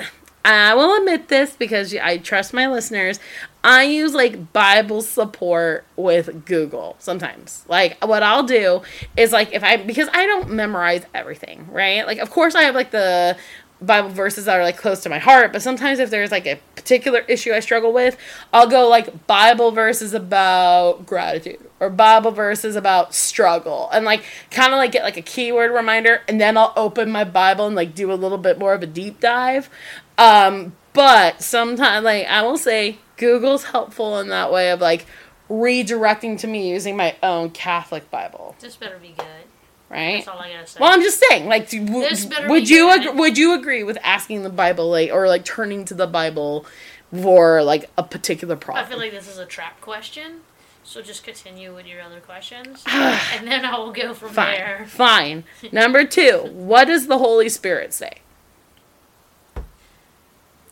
I 0.43 0.75
will 0.75 0.97
admit 0.97 1.29
this 1.29 1.55
because 1.55 1.95
I 1.95 2.17
trust 2.17 2.53
my 2.53 2.67
listeners. 2.67 3.19
I 3.63 3.83
use 3.83 4.13
like 4.13 4.53
Bible 4.53 5.01
support 5.01 5.85
with 5.95 6.45
Google 6.45 6.95
sometimes. 6.99 7.65
Like 7.67 8.01
what 8.05 8.23
I'll 8.23 8.43
do 8.43 8.81
is 9.17 9.31
like 9.31 9.53
if 9.53 9.63
I 9.63 9.77
because 9.77 10.07
I 10.13 10.25
don't 10.25 10.51
memorize 10.51 11.05
everything, 11.13 11.67
right? 11.71 12.05
Like 12.07 12.19
of 12.19 12.29
course 12.29 12.55
I 12.55 12.63
have 12.63 12.75
like 12.75 12.91
the 12.91 13.35
Bible 13.81 14.09
verses 14.09 14.45
that 14.45 14.59
are 14.59 14.63
like 14.63 14.77
close 14.77 15.01
to 15.01 15.09
my 15.09 15.19
heart, 15.19 15.53
but 15.53 15.61
sometimes 15.61 15.99
if 15.99 16.09
there's 16.09 16.31
like 16.31 16.47
a 16.47 16.59
particular 16.75 17.19
issue 17.27 17.53
I 17.53 17.59
struggle 17.59 17.93
with, 17.93 18.17
I'll 18.51 18.67
go 18.67 18.87
like 18.87 19.27
Bible 19.27 19.71
verses 19.71 20.13
about 20.13 21.05
gratitude 21.05 21.59
or 21.79 21.89
Bible 21.89 22.31
verses 22.31 22.75
about 22.75 23.13
struggle 23.13 23.89
and 23.91 24.03
like 24.05 24.23
kind 24.49 24.73
of 24.73 24.77
like 24.77 24.91
get 24.91 25.03
like 25.03 25.17
a 25.17 25.21
keyword 25.21 25.71
reminder 25.71 26.21
and 26.27 26.41
then 26.41 26.57
I'll 26.57 26.73
open 26.75 27.11
my 27.11 27.23
Bible 27.23 27.67
and 27.67 27.75
like 27.75 27.93
do 27.93 28.11
a 28.11 28.15
little 28.15 28.37
bit 28.39 28.57
more 28.57 28.73
of 28.73 28.81
a 28.81 28.87
deep 28.87 29.19
dive. 29.19 29.69
Um, 30.17 30.75
but 30.93 31.43
sometimes 31.43 32.03
like 32.03 32.25
I 32.25 32.41
will 32.41 32.57
say 32.57 32.97
Google's 33.17 33.65
helpful 33.65 34.19
in 34.19 34.29
that 34.29 34.51
way 34.51 34.71
of 34.71 34.81
like 34.81 35.05
redirecting 35.49 36.39
to 36.39 36.47
me 36.47 36.69
using 36.69 36.97
my 36.97 37.15
own 37.23 37.49
Catholic 37.51 38.09
Bible, 38.11 38.55
This 38.59 38.75
better 38.75 38.97
be 38.97 39.13
good. 39.17 39.45
Right? 39.89 40.17
That's 40.17 40.27
all 40.27 40.39
I 40.39 40.51
gotta 40.53 40.67
say. 40.67 40.79
Well, 40.79 40.91
I'm 40.93 41.01
just 41.01 41.23
saying, 41.29 41.47
like, 41.47 41.69
do- 41.69 41.85
w- 41.85 42.07
would 42.49 42.69
you 42.69 42.89
ag- 42.89 43.15
would 43.17 43.37
you 43.37 43.53
agree 43.53 43.83
with 43.83 43.97
asking 44.03 44.43
the 44.43 44.49
Bible, 44.49 44.89
like, 44.89 45.11
or 45.11 45.27
like 45.27 45.45
turning 45.45 45.85
to 45.85 45.93
the 45.93 46.07
Bible 46.07 46.65
for 47.11 47.63
like 47.63 47.89
a 47.97 48.03
particular 48.03 48.55
problem? 48.55 48.85
I 48.85 48.89
feel 48.89 48.97
like 48.99 49.11
this 49.11 49.27
is 49.27 49.37
a 49.37 49.45
trap 49.45 49.79
question. 49.81 50.41
So 50.83 51.01
just 51.01 51.21
continue 51.23 51.75
with 51.75 51.85
your 51.85 52.01
other 52.01 52.21
questions, 52.21 52.83
ah. 52.87 53.33
and 53.37 53.45
then 53.45 53.65
I 53.65 53.77
will 53.77 53.91
go 53.91 54.13
from 54.13 54.29
fine, 54.29 54.55
there. 54.55 54.85
fine. 54.87 55.43
Number 55.73 56.05
two, 56.05 56.49
what 56.53 56.85
does 56.85 57.07
the 57.07 57.17
Holy 57.17 57.49
Spirit 57.49 57.93
say? 57.93 58.19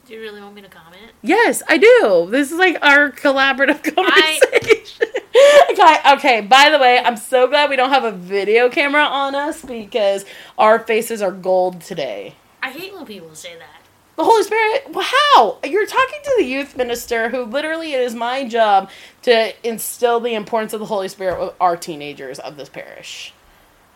Do 0.07 0.13
you 0.13 0.21
really 0.21 0.39
want 0.39 0.53
me 0.55 0.61
to 0.61 0.69
comment? 0.69 1.11
Yes, 1.21 1.63
I 1.67 1.77
do. 1.77 2.27
This 2.29 2.51
is 2.51 2.57
like 2.59 2.77
our 2.81 3.09
collaborative 3.11 3.83
conversation. 3.95 4.47
okay, 4.53 5.14
okay, 5.35 6.41
by 6.41 6.69
the 6.69 6.79
way, 6.79 6.99
I'm 6.99 7.17
so 7.17 7.47
glad 7.47 7.69
we 7.69 7.75
don't 7.75 7.89
have 7.89 8.03
a 8.05 8.11
video 8.11 8.69
camera 8.69 9.03
on 9.03 9.35
us 9.35 9.61
because 9.61 10.25
our 10.57 10.79
faces 10.79 11.21
are 11.21 11.31
gold 11.31 11.81
today. 11.81 12.35
I 12.63 12.71
hate 12.71 12.93
when 12.93 13.05
people 13.05 13.35
say 13.35 13.57
that. 13.57 13.81
The 14.15 14.23
Holy 14.23 14.43
Spirit, 14.43 14.91
well, 14.91 15.05
how? 15.05 15.57
You're 15.65 15.85
talking 15.85 16.19
to 16.23 16.33
the 16.37 16.45
youth 16.45 16.77
minister 16.77 17.29
who 17.29 17.43
literally 17.43 17.93
it 17.93 17.99
is 17.99 18.15
my 18.15 18.47
job 18.47 18.89
to 19.23 19.53
instill 19.67 20.21
the 20.21 20.35
importance 20.35 20.71
of 20.71 20.79
the 20.79 20.85
Holy 20.85 21.09
Spirit 21.09 21.39
with 21.39 21.53
our 21.59 21.75
teenagers 21.75 22.39
of 22.39 22.55
this 22.55 22.69
parish. 22.69 23.33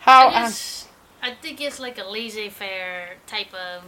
How? 0.00 0.28
I, 0.28 0.42
just, 0.42 0.88
uh, 1.22 1.28
I 1.28 1.34
think 1.34 1.60
it's 1.62 1.80
like 1.80 1.98
a 1.98 2.04
laissez-faire 2.04 3.16
type 3.26 3.54
of 3.54 3.84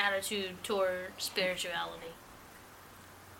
attitude 0.00 0.62
toward 0.62 1.12
spirituality. 1.18 2.12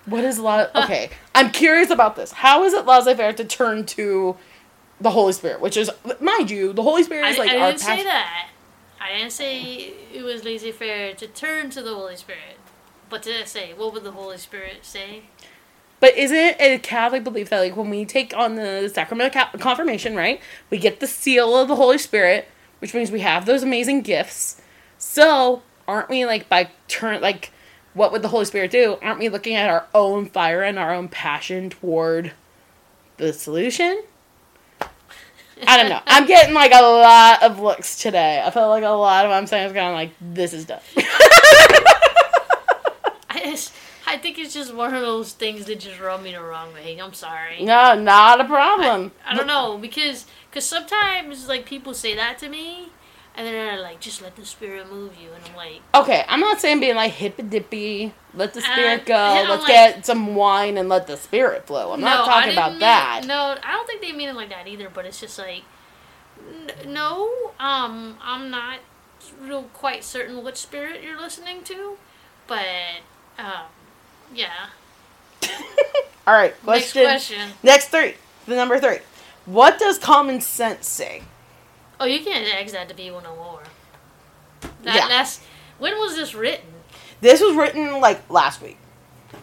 What 0.07 0.25
is 0.25 0.39
la? 0.39 0.67
Okay, 0.75 1.11
I'm 1.35 1.51
curious 1.51 1.91
about 1.91 2.17
this. 2.17 2.33
How 2.33 2.65
is 2.65 2.73
it 2.75 2.87
laissez-faire 2.87 3.33
to 3.35 3.45
turn 3.45 3.87
to 3.87 4.37
the 5.01 5.11
Holy 5.11 5.33
Spirit, 5.33 5.61
which 5.61 5.77
is, 5.77 5.91
mind 6.21 6.51
you, 6.51 6.73
the 6.73 6.83
Holy 6.83 7.03
Spirit 7.03 7.25
I, 7.25 7.31
is 7.31 7.39
like 7.39 7.51
I 7.51 7.59
our 7.59 7.71
didn't 7.71 7.81
say 7.81 8.03
that. 8.05 8.49
I 9.01 9.19
didn't 9.19 9.33
say 9.33 9.93
it 10.13 10.23
was 10.23 10.45
laissez-faire 10.45 11.15
to 11.15 11.27
turn 11.27 11.71
to 11.71 11.83
the 11.83 11.95
Holy 11.95 12.17
Spirit. 12.17 12.59
But 13.11 13.23
to 13.25 13.47
say, 13.47 13.75
what 13.75 13.93
would 13.93 14.03
the 14.03 14.13
Holy 14.13 14.39
Spirit 14.39 14.79
say? 14.83 15.25
But 16.01 16.17
isn't 16.17 16.37
it 16.37 16.57
a 16.61 16.79
Catholic 16.79 17.25
belief 17.25 17.51
that 17.51 17.61
like 17.61 17.77
when 17.77 17.91
we 17.91 18.05
take 18.05 18.37
on 18.37 18.57
the 18.57 18.91
sacrament 18.93 19.35
of 19.35 19.61
confirmation, 19.61 20.17
right? 20.17 20.41
We 20.71 20.79
get 20.79 21.01
the 21.01 21.07
seal 21.07 21.57
of 21.57 21.69
the 21.69 21.77
Holy 21.77 21.99
Spirit, 21.99 22.49
which 22.79 22.95
means 22.95 23.11
we 23.11 23.21
have 23.21 23.47
those 23.47 23.63
amazing 23.63 24.03
gifts. 24.03 24.61
So 24.99 25.63
aren't 25.87 26.09
we 26.09 26.25
like 26.25 26.49
by 26.49 26.71
turn 26.89 27.21
like 27.21 27.53
what 27.95 28.13
would 28.13 28.23
the 28.23 28.29
Holy 28.29 28.45
Spirit 28.45 28.71
do? 28.71 28.99
Aren't 29.01 29.21
we 29.21 29.29
looking 29.29 29.55
at 29.55 29.71
our 29.71 29.87
own 29.95 30.27
fire 30.27 30.63
and 30.63 30.79
our 30.79 30.93
own 30.93 31.09
passion 31.09 31.71
toward 31.71 32.33
the 33.17 33.33
solution? 33.33 34.03
I 35.67 35.77
don't 35.77 35.89
know. 35.89 36.01
I'm 36.07 36.27
getting 36.27 36.55
like 36.55 36.73
a 36.73 36.83
lot 36.83 37.43
of 37.43 37.61
looks 37.61 37.97
today. 37.99 38.43
I 38.45 38.51
feel 38.51 38.69
like 38.69 38.83
a 38.85 38.89
lot 38.89 39.25
of 39.25 39.31
what 39.31 39.37
I'm 39.37 39.47
saying 39.47 39.69
is 39.69 39.73
kind 39.73 39.89
of 39.89 39.95
like 39.95 40.11
this 40.21 40.53
is 40.53 40.65
done. 40.65 40.81
I 43.31 43.41
just, 43.45 43.73
I 44.07 44.19
think 44.19 44.39
it's 44.39 44.53
just 44.53 44.75
one 44.75 44.93
of 44.95 45.01
those 45.01 45.33
things 45.33 45.67
that 45.67 45.81
just 45.81 46.01
rub 46.01 46.23
me 46.23 46.33
the 46.33 46.43
wrong 46.43 46.73
way. 46.75 46.99
I'm 46.99 47.13
sorry. 47.15 47.65
no, 47.65 47.95
not 47.95 48.41
a 48.41 48.45
problem. 48.45 49.13
I 49.25 49.37
don't 49.37 49.47
know 49.47 49.79
because 49.79 50.27
cause 50.51 50.65
sometimes 50.65 51.49
like 51.49 51.65
people 51.67 51.95
say 51.95 52.17
that 52.17 52.39
to 52.39 52.49
me, 52.49 52.89
and 53.37 53.47
then 53.47 53.53
they're 53.53 53.81
like, 53.83 54.01
"Just 54.01 54.23
let 54.23 54.37
the 54.37 54.45
spirit 54.45 54.91
move 54.91 55.13
you," 55.21 55.31
and 55.33 55.45
I'm 55.45 55.57
like, 55.57 55.81
Okay, 55.95 56.25
I'm 56.29 56.41
not 56.41 56.61
saying 56.61 56.81
being 56.81 56.95
like 56.97 57.13
hippy 57.13 57.43
dippy, 57.43 58.13
let 58.35 58.55
the 58.55 58.61
spirit 58.61 59.03
Uh, 59.03 59.05
go, 59.05 59.15
let's 59.51 59.63
like- 59.63 59.69
get 59.73 60.07
some 60.07 60.35
wine 60.35 60.77
and 60.77 60.89
let 60.89 61.07
the 61.07 61.17
spirit 61.17 61.67
flow. 61.67 61.93
I'm 61.93 62.01
not 62.01 62.27
No, 62.27 62.33
I 62.33 62.35
talking 62.41 62.53
about 62.53 62.71
mean- 62.73 62.81
that. 62.81 63.23
No, 63.27 63.57
I 63.63 63.73
don't 63.73 63.87
think 63.87 64.01
they 64.03 64.13
mean 64.13 64.29
it 64.29 64.37
like 64.37 64.51
that 64.51 64.67
either. 64.69 64.89
But 64.89 65.07
it's 65.07 65.21
just 65.21 65.39
like, 65.39 65.63
n- 66.49 66.71
no, 66.93 67.31
um, 67.59 68.19
I'm 68.23 68.51
not 68.51 68.79
real 69.41 69.65
quite 69.73 70.05
certain 70.05 70.43
what 70.45 70.57
spirit 70.59 71.03
you're 71.03 71.19
listening 71.21 71.63
to, 71.65 71.97
but 72.47 72.67
um, 73.39 73.65
yeah. 74.35 74.67
All 76.27 76.33
right, 76.35 76.55
Next 76.67 76.93
question. 76.93 77.03
question. 77.05 77.51
Next 77.63 77.89
three, 77.89 78.15
the 78.47 78.55
number 78.57 78.79
three. 78.79 78.99
What 79.47 79.79
does 79.79 79.99
common 79.99 80.41
sense 80.41 80.87
say? 80.89 81.23
Oh, 82.05 82.07
you 82.07 82.23
can't 82.23 82.47
ask 82.63 82.75
that 82.75 82.87
to 82.91 82.95
be 82.95 83.11
one 83.11 83.25
on 83.25 83.35
war. 83.39 83.63
That, 84.83 84.95
Yeah. 84.95 85.09
That's 85.09 85.41
when 85.79 85.99
was 85.99 86.17
this 86.17 86.35
written? 86.35 86.67
This 87.23 87.41
was 87.41 87.57
written 87.57 87.99
like 87.99 88.29
last 88.29 88.61
week. 88.61 88.77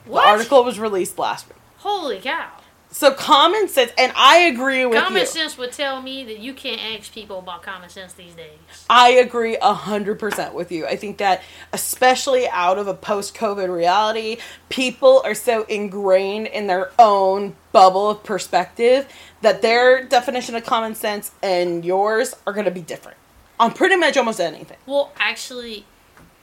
What? 0.06 0.21
The 0.21 0.28
article 0.28 0.63
was 0.63 0.78
released 0.78 1.17
last 1.17 1.47
week. 1.50 1.58
Holy 1.78 2.19
cow! 2.19 2.52
So 2.93 3.13
common 3.13 3.69
sense, 3.69 3.93
and 3.97 4.12
I 4.17 4.39
agree 4.39 4.86
with 4.86 4.99
common 4.99 5.21
you. 5.21 5.25
sense 5.25 5.58
would 5.58 5.71
tell 5.71 6.01
me 6.01 6.25
that 6.25 6.39
you 6.39 6.54
can't 6.54 6.82
ask 6.99 7.13
people 7.13 7.39
about 7.39 7.63
common 7.63 7.89
sense 7.89 8.12
these 8.12 8.34
days. 8.34 8.58
I 8.89 9.12
agree 9.12 9.58
a 9.62 9.73
hundred 9.73 10.19
percent 10.19 10.54
with 10.54 10.73
you. 10.73 10.86
I 10.86 10.97
think 10.97 11.17
that 11.19 11.41
especially 11.71 12.49
out 12.49 12.77
of 12.77 12.88
a 12.88 12.93
post-COVID 12.93 13.73
reality, 13.73 14.38
people 14.67 15.21
are 15.23 15.34
so 15.34 15.63
ingrained 15.63 16.47
in 16.47 16.67
their 16.67 16.91
own 16.99 17.56
bubble 17.71 18.10
of 18.10 18.23
perspective 18.23 19.08
that 19.41 19.62
their 19.62 20.04
definition 20.04 20.56
of 20.56 20.65
common 20.65 20.93
sense 20.93 21.32
and 21.41 21.86
yours 21.86 22.36
are 22.45 22.51
going 22.51 22.65
to 22.65 22.71
be 22.71 22.82
different 22.82 23.17
on 23.58 23.71
pretty 23.73 23.95
much 23.95 24.17
almost 24.17 24.41
anything. 24.41 24.77
Well, 24.86 25.13
actually, 25.17 25.86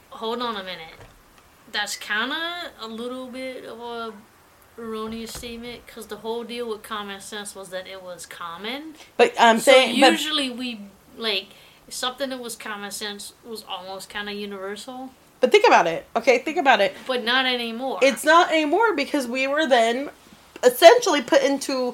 hold 0.09 0.41
on 0.41 0.55
a 0.55 0.63
minute. 0.63 0.95
That's 1.71 1.95
kind 1.95 2.31
of 2.31 2.71
a 2.81 2.91
little 2.91 3.27
bit 3.27 3.65
of 3.65 3.79
a 3.79 4.13
erroneous 4.79 5.33
statement 5.33 5.85
because 5.85 6.07
the 6.07 6.17
whole 6.17 6.43
deal 6.43 6.69
with 6.69 6.83
common 6.83 7.19
sense 7.21 7.55
was 7.55 7.69
that 7.69 7.87
it 7.87 8.01
was 8.03 8.25
common. 8.25 8.95
But 9.17 9.33
I'm 9.39 9.59
So 9.59 9.71
saying, 9.71 9.99
but, 9.99 10.11
usually 10.11 10.49
we 10.49 10.81
like 11.17 11.47
something 11.89 12.29
that 12.29 12.39
was 12.39 12.55
common 12.55 12.91
sense 12.91 13.33
was 13.45 13.63
almost 13.67 14.09
kind 14.09 14.29
of 14.29 14.35
universal, 14.35 15.09
but 15.41 15.51
think 15.51 15.65
about 15.67 15.87
it. 15.87 16.05
Okay, 16.15 16.39
think 16.39 16.57
about 16.57 16.81
it. 16.81 16.95
but 17.07 17.23
not 17.23 17.45
anymore. 17.45 17.99
It's 18.01 18.23
not 18.23 18.51
anymore 18.51 18.95
because 18.95 19.27
we 19.27 19.47
were 19.47 19.67
then 19.67 20.09
essentially 20.63 21.21
put 21.21 21.41
into 21.43 21.93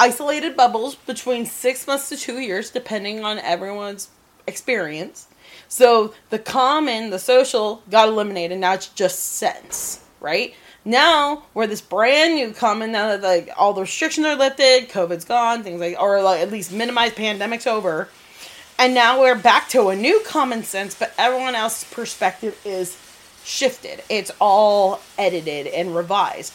isolated 0.00 0.56
bubbles 0.56 0.94
between 0.94 1.44
six 1.46 1.86
months 1.86 2.08
to 2.10 2.16
two 2.16 2.38
years, 2.38 2.70
depending 2.70 3.24
on 3.24 3.38
everyone's 3.40 4.08
experience. 4.46 5.26
So 5.68 6.14
the 6.30 6.38
common, 6.38 7.10
the 7.10 7.18
social 7.18 7.82
got 7.90 8.08
eliminated. 8.08 8.58
Now 8.58 8.74
it's 8.74 8.88
just 8.88 9.18
sense, 9.18 10.00
right? 10.20 10.54
Now 10.88 11.42
we're 11.52 11.66
this 11.66 11.82
brand 11.82 12.36
new 12.36 12.54
common. 12.54 12.92
Now 12.92 13.08
that 13.08 13.20
like 13.20 13.50
all 13.58 13.74
the 13.74 13.82
restrictions 13.82 14.26
are 14.26 14.36
lifted, 14.36 14.88
COVID's 14.88 15.26
gone, 15.26 15.62
things 15.62 15.80
like, 15.80 16.00
or 16.00 16.22
like 16.22 16.40
at 16.40 16.50
least 16.50 16.72
minimized, 16.72 17.14
pandemic's 17.14 17.66
over, 17.66 18.08
and 18.78 18.94
now 18.94 19.20
we're 19.20 19.36
back 19.36 19.68
to 19.68 19.88
a 19.88 19.96
new 19.96 20.22
common 20.24 20.62
sense. 20.62 20.94
But 20.94 21.12
everyone 21.18 21.54
else's 21.54 21.92
perspective 21.92 22.58
is 22.64 22.96
shifted. 23.44 24.02
It's 24.08 24.30
all 24.40 25.02
edited 25.18 25.66
and 25.66 25.94
revised. 25.94 26.54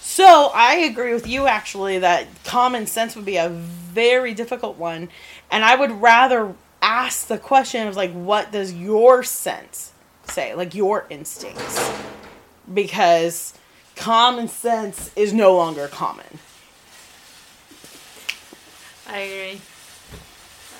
So 0.00 0.50
I 0.54 0.76
agree 0.76 1.12
with 1.12 1.26
you 1.26 1.46
actually 1.46 1.98
that 1.98 2.26
common 2.44 2.86
sense 2.86 3.14
would 3.14 3.26
be 3.26 3.36
a 3.36 3.50
very 3.50 4.32
difficult 4.32 4.78
one, 4.78 5.10
and 5.50 5.62
I 5.62 5.76
would 5.76 5.90
rather 5.90 6.54
ask 6.80 7.26
the 7.26 7.36
question 7.36 7.86
of 7.86 7.96
like, 7.96 8.12
what 8.12 8.50
does 8.50 8.72
your 8.72 9.22
sense 9.22 9.92
say, 10.24 10.54
like 10.54 10.74
your 10.74 11.04
instincts, 11.10 11.92
because 12.72 13.52
common 13.96 14.48
sense 14.48 15.10
is 15.16 15.32
no 15.32 15.54
longer 15.56 15.88
common. 15.88 16.38
I 19.08 19.18
agree. 19.18 19.60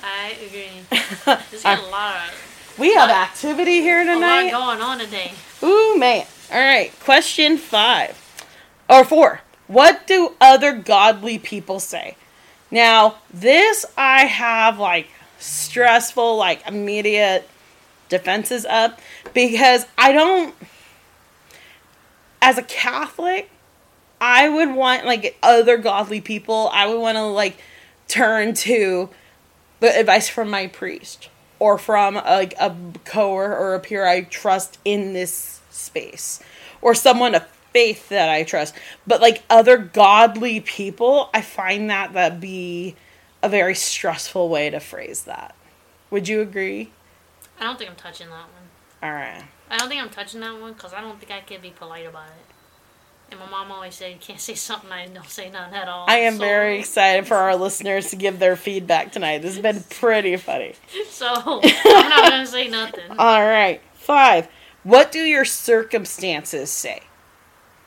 I 0.03 0.37
agree. 0.47 0.71
There's 1.51 1.63
got 1.63 1.79
a 1.79 1.87
lot 1.91 2.17
of 2.29 2.77
we 2.79 2.95
have 2.95 3.09
activity 3.09 3.81
here 3.81 4.03
a 4.03 4.05
lot 4.05 4.15
tonight. 4.15 4.51
going 4.51 4.81
on 4.81 4.99
today. 4.99 5.33
Ooh 5.63 5.97
man! 5.99 6.27
All 6.53 6.59
right, 6.59 6.93
question 7.01 7.57
five 7.57 8.21
or 8.89 9.05
four. 9.05 9.41
What 9.67 10.07
do 10.07 10.35
other 10.41 10.73
godly 10.73 11.39
people 11.39 11.81
say? 11.81 12.17
Now, 12.71 13.17
this 13.33 13.87
I 13.97 14.27
have 14.27 14.79
like 14.79 15.09
stressful, 15.39 16.37
like 16.37 16.67
immediate 16.67 17.49
defenses 18.09 18.67
up 18.67 19.01
because 19.33 19.87
I 19.97 20.13
don't, 20.13 20.55
as 22.45 22.59
a 22.59 22.63
Catholic, 22.63 23.49
I 24.21 24.51
would 24.51 24.75
want 24.75 25.07
like 25.07 25.39
other 25.43 25.79
godly 25.79 26.21
people, 26.21 26.69
I 26.75 26.87
would 26.87 27.01
want 27.01 27.17
to 27.17 27.25
like 27.25 27.57
turn 28.07 28.53
to 28.55 29.09
the 29.81 29.99
advice 29.99 30.29
from 30.29 30.51
my 30.51 30.67
priest 30.67 31.31
or 31.59 31.79
from 31.79 32.19
uh, 32.19 32.23
like 32.27 32.53
a 32.61 32.77
coer 33.07 33.57
or 33.57 33.75
a 33.75 33.81
peer 33.81 34.07
I 34.07 34.21
trust 34.21 34.79
in 34.85 35.15
this 35.15 35.63
space 35.71 36.39
or 36.83 36.95
someone 36.95 37.35
of 37.35 37.47
faith 37.73 38.11
that 38.11 38.29
I 38.29 38.43
trust. 38.45 38.75
But 39.07 39.23
like 39.23 39.43
other 39.49 39.79
godly 39.79 40.61
people, 40.61 41.31
I 41.33 41.41
find 41.41 41.89
that 41.89 42.13
that 42.13 42.41
be 42.41 42.95
a 43.43 43.49
very 43.49 43.75
stressful 43.75 44.51
way 44.51 44.69
to 44.69 44.81
phrase 44.81 45.25
that. 45.25 45.55
Would 46.11 46.29
you 46.29 46.43
agree? 46.43 46.93
I 47.59 47.65
don't 47.65 47.79
think 47.79 47.89
I'm 47.89 47.97
touching 47.97 48.29
that 48.29 48.37
one. 48.37 48.69
All 49.03 49.13
right. 49.13 49.45
I 49.71 49.79
don't 49.79 49.89
think 49.89 50.03
I'm 50.03 50.11
touching 50.11 50.41
that 50.41 50.61
one 50.61 50.73
because 50.75 50.93
I 50.93 51.01
don't 51.01 51.19
think 51.19 51.33
I 51.33 51.41
can 51.41 51.61
be 51.61 51.71
polite 51.71 52.07
about 52.07 52.27
it. 52.29 52.47
And 53.31 53.41
my 53.41 53.49
mom 53.51 53.73
always 53.73 53.95
said, 53.95 54.13
"You 54.13 54.19
can't 54.21 54.41
say 54.41 54.55
something 54.55 54.93
I 54.93 55.07
don't 55.07 55.29
say 55.29 55.51
nothing 55.51 55.75
at 55.75 55.89
all." 55.89 56.05
I 56.09 56.19
am 56.19 56.35
So- 56.35 56.41
very 56.41 56.79
excited 56.79 57.27
for 57.27 57.37
our 57.37 57.57
listeners 57.57 58.11
to 58.11 58.17
give 58.17 58.39
their 58.39 58.55
feedback 58.57 59.13
tonight. 59.13 59.39
This 59.39 59.55
has 59.55 59.63
been 59.63 59.83
pretty 60.01 60.37
funny. 60.37 60.75
So 61.09 61.27
I'm 61.27 62.09
not 62.11 62.31
gonna 62.31 62.47
say 62.47 62.69
nothing. 62.69 63.11
All 63.19 63.41
right. 63.45 63.81
Five. 63.95 64.49
What 64.83 65.11
do 65.11 65.21
your 65.21 65.45
circumstances 65.47 66.71
say? 66.71 67.01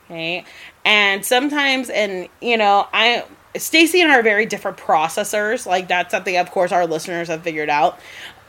Okay. 0.06 0.44
And 0.84 1.24
sometimes, 1.24 1.90
and 1.90 2.28
you 2.40 2.56
know, 2.56 2.88
I, 2.92 3.24
Stacy 3.56 4.00
and 4.00 4.10
I 4.10 4.16
are 4.18 4.22
very 4.22 4.46
different 4.46 4.76
processors. 4.78 5.66
Like 5.66 5.86
that's 5.88 6.10
something, 6.10 6.36
of 6.36 6.50
course, 6.50 6.72
our 6.72 6.86
listeners 6.86 7.28
have 7.28 7.42
figured 7.42 7.70
out. 7.70 8.00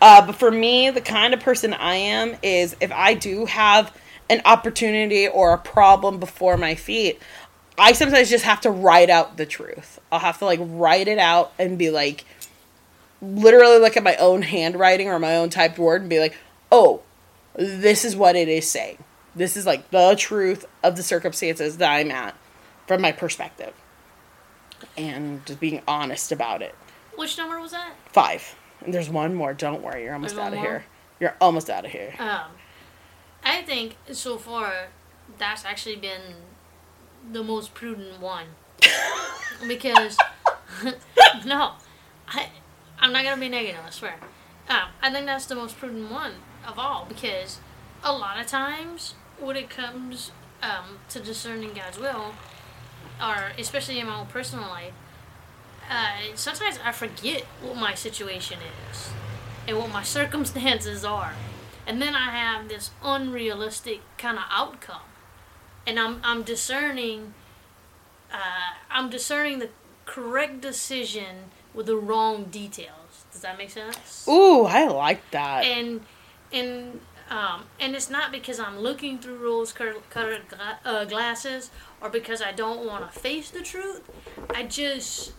Uh, 0.01 0.25
but 0.25 0.35
for 0.35 0.49
me, 0.49 0.89
the 0.89 1.01
kind 1.01 1.33
of 1.33 1.39
person 1.39 1.73
I 1.73 1.95
am 1.95 2.35
is 2.41 2.75
if 2.79 2.91
I 2.91 3.13
do 3.13 3.45
have 3.45 3.95
an 4.29 4.41
opportunity 4.45 5.27
or 5.27 5.53
a 5.53 5.57
problem 5.57 6.19
before 6.19 6.55
my 6.57 6.75
feet, 6.75 7.21
I 7.77 7.93
sometimes 7.93 8.29
just 8.29 8.45
have 8.45 8.61
to 8.61 8.71
write 8.71 9.09
out 9.09 9.37
the 9.37 9.45
truth. 9.45 9.99
I'll 10.11 10.19
have 10.19 10.39
to 10.39 10.45
like 10.45 10.59
write 10.61 11.07
it 11.07 11.17
out 11.17 11.53
and 11.57 11.77
be 11.77 11.89
like, 11.89 12.25
literally 13.21 13.79
look 13.79 13.97
at 13.97 14.03
my 14.03 14.15
own 14.17 14.41
handwriting 14.41 15.09
or 15.09 15.19
my 15.19 15.35
own 15.35 15.49
typed 15.49 15.79
word 15.79 16.01
and 16.01 16.09
be 16.09 16.19
like, 16.19 16.37
oh, 16.71 17.01
this 17.55 18.05
is 18.05 18.15
what 18.15 18.35
it 18.35 18.47
is 18.47 18.69
saying. 18.69 19.03
This 19.35 19.57
is 19.57 19.65
like 19.65 19.89
the 19.91 20.15
truth 20.17 20.65
of 20.83 20.95
the 20.95 21.03
circumstances 21.03 21.77
that 21.77 21.91
I'm 21.91 22.11
at 22.11 22.35
from 22.87 23.01
my 23.01 23.11
perspective. 23.11 23.73
And 24.97 25.45
just 25.45 25.59
being 25.59 25.81
honest 25.87 26.31
about 26.31 26.61
it. 26.61 26.75
Which 27.15 27.37
number 27.37 27.59
was 27.59 27.71
that? 27.71 27.93
Five. 28.11 28.55
And 28.83 28.93
there's 28.93 29.09
one 29.09 29.35
more. 29.35 29.53
Don't 29.53 29.81
worry. 29.81 30.03
You're 30.03 30.13
almost 30.13 30.35
There's 30.35 30.47
out 30.47 30.53
of 30.53 30.59
more? 30.59 30.67
here. 30.67 30.85
You're 31.19 31.35
almost 31.41 31.69
out 31.69 31.85
of 31.85 31.91
here. 31.91 32.13
Um, 32.17 32.51
I 33.43 33.61
think 33.61 33.95
so 34.11 34.37
far 34.37 34.87
that's 35.37 35.65
actually 35.65 35.97
been 35.97 36.21
the 37.31 37.43
most 37.43 37.73
prudent 37.73 38.19
one 38.21 38.47
because 39.67 40.17
no, 41.45 41.73
I 42.27 42.47
I'm 42.99 43.11
not 43.11 43.23
gonna 43.23 43.39
be 43.39 43.49
negative. 43.49 43.81
I 43.85 43.89
swear. 43.89 44.15
Um, 44.69 44.89
I 45.01 45.11
think 45.11 45.25
that's 45.25 45.45
the 45.45 45.55
most 45.55 45.77
prudent 45.77 46.11
one 46.11 46.33
of 46.65 46.77
all 46.77 47.05
because 47.07 47.59
a 48.03 48.13
lot 48.13 48.39
of 48.39 48.47
times 48.47 49.15
when 49.39 49.55
it 49.55 49.69
comes 49.69 50.31
um, 50.61 50.99
to 51.09 51.19
discerning 51.19 51.73
God's 51.73 51.97
will, 51.97 52.33
or 53.21 53.51
especially 53.57 53.99
in 53.99 54.07
my 54.07 54.19
own 54.19 54.27
personal 54.27 54.67
life, 54.67 54.93
uh, 55.89 56.11
sometimes 56.35 56.79
I 56.83 56.91
forget 56.91 57.43
what 57.61 57.75
my 57.75 57.95
situation 57.95 58.59
is 58.91 59.09
and 59.67 59.77
what 59.77 59.91
my 59.91 60.03
circumstances 60.17 61.03
are. 61.03 61.33
And 61.87 62.01
then 62.01 62.15
I 62.15 62.29
have 62.31 62.69
this 62.69 62.91
unrealistic 63.03 64.01
kind 64.17 64.37
of 64.37 64.43
outcome. 64.51 65.01
And 65.87 65.99
I'm, 65.99 66.21
I'm 66.23 66.43
discerning 66.43 67.33
uh, 68.31 68.75
I'm 68.91 69.09
discerning 69.09 69.59
the 69.59 69.69
correct 70.05 70.61
decision 70.61 71.49
with 71.73 71.87
the 71.87 71.95
wrong 71.95 72.45
details. 72.45 73.25
Does 73.31 73.41
that 73.41 73.57
make 73.57 73.69
sense? 73.71 74.25
Ooh, 74.27 74.65
I 74.65 74.87
like 74.87 75.21
that. 75.31 75.65
and 75.65 76.01
and 76.51 76.99
um, 77.29 77.65
and 77.79 77.95
it's 77.95 78.09
not 78.09 78.31
because 78.31 78.59
I'm 78.59 78.79
looking 78.79 79.19
through 79.19 79.37
rose-colored 79.37 80.01
gla- 80.49 80.79
uh, 80.83 81.05
glasses 81.05 81.69
or 82.01 82.09
because 82.09 82.41
I 82.41 82.51
don't 82.51 82.87
want 82.87 83.11
to 83.11 83.19
face 83.19 83.51
the 83.51 83.61
truth. 83.61 84.01
I 84.55 84.63
just 84.63 85.33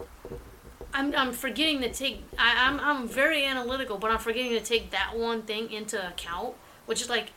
I'm, 0.92 1.14
I'm 1.14 1.32
forgetting 1.32 1.80
to 1.82 1.92
take 1.92 2.24
I, 2.38 2.68
I'm 2.68 2.80
I'm 2.80 3.08
very 3.08 3.44
analytical, 3.44 3.98
but 3.98 4.10
I'm 4.10 4.18
forgetting 4.18 4.52
to 4.52 4.60
take 4.60 4.90
that 4.90 5.16
one 5.16 5.42
thing 5.42 5.70
into 5.70 6.06
account, 6.06 6.54
which 6.86 7.00
is 7.00 7.08
like 7.08 7.30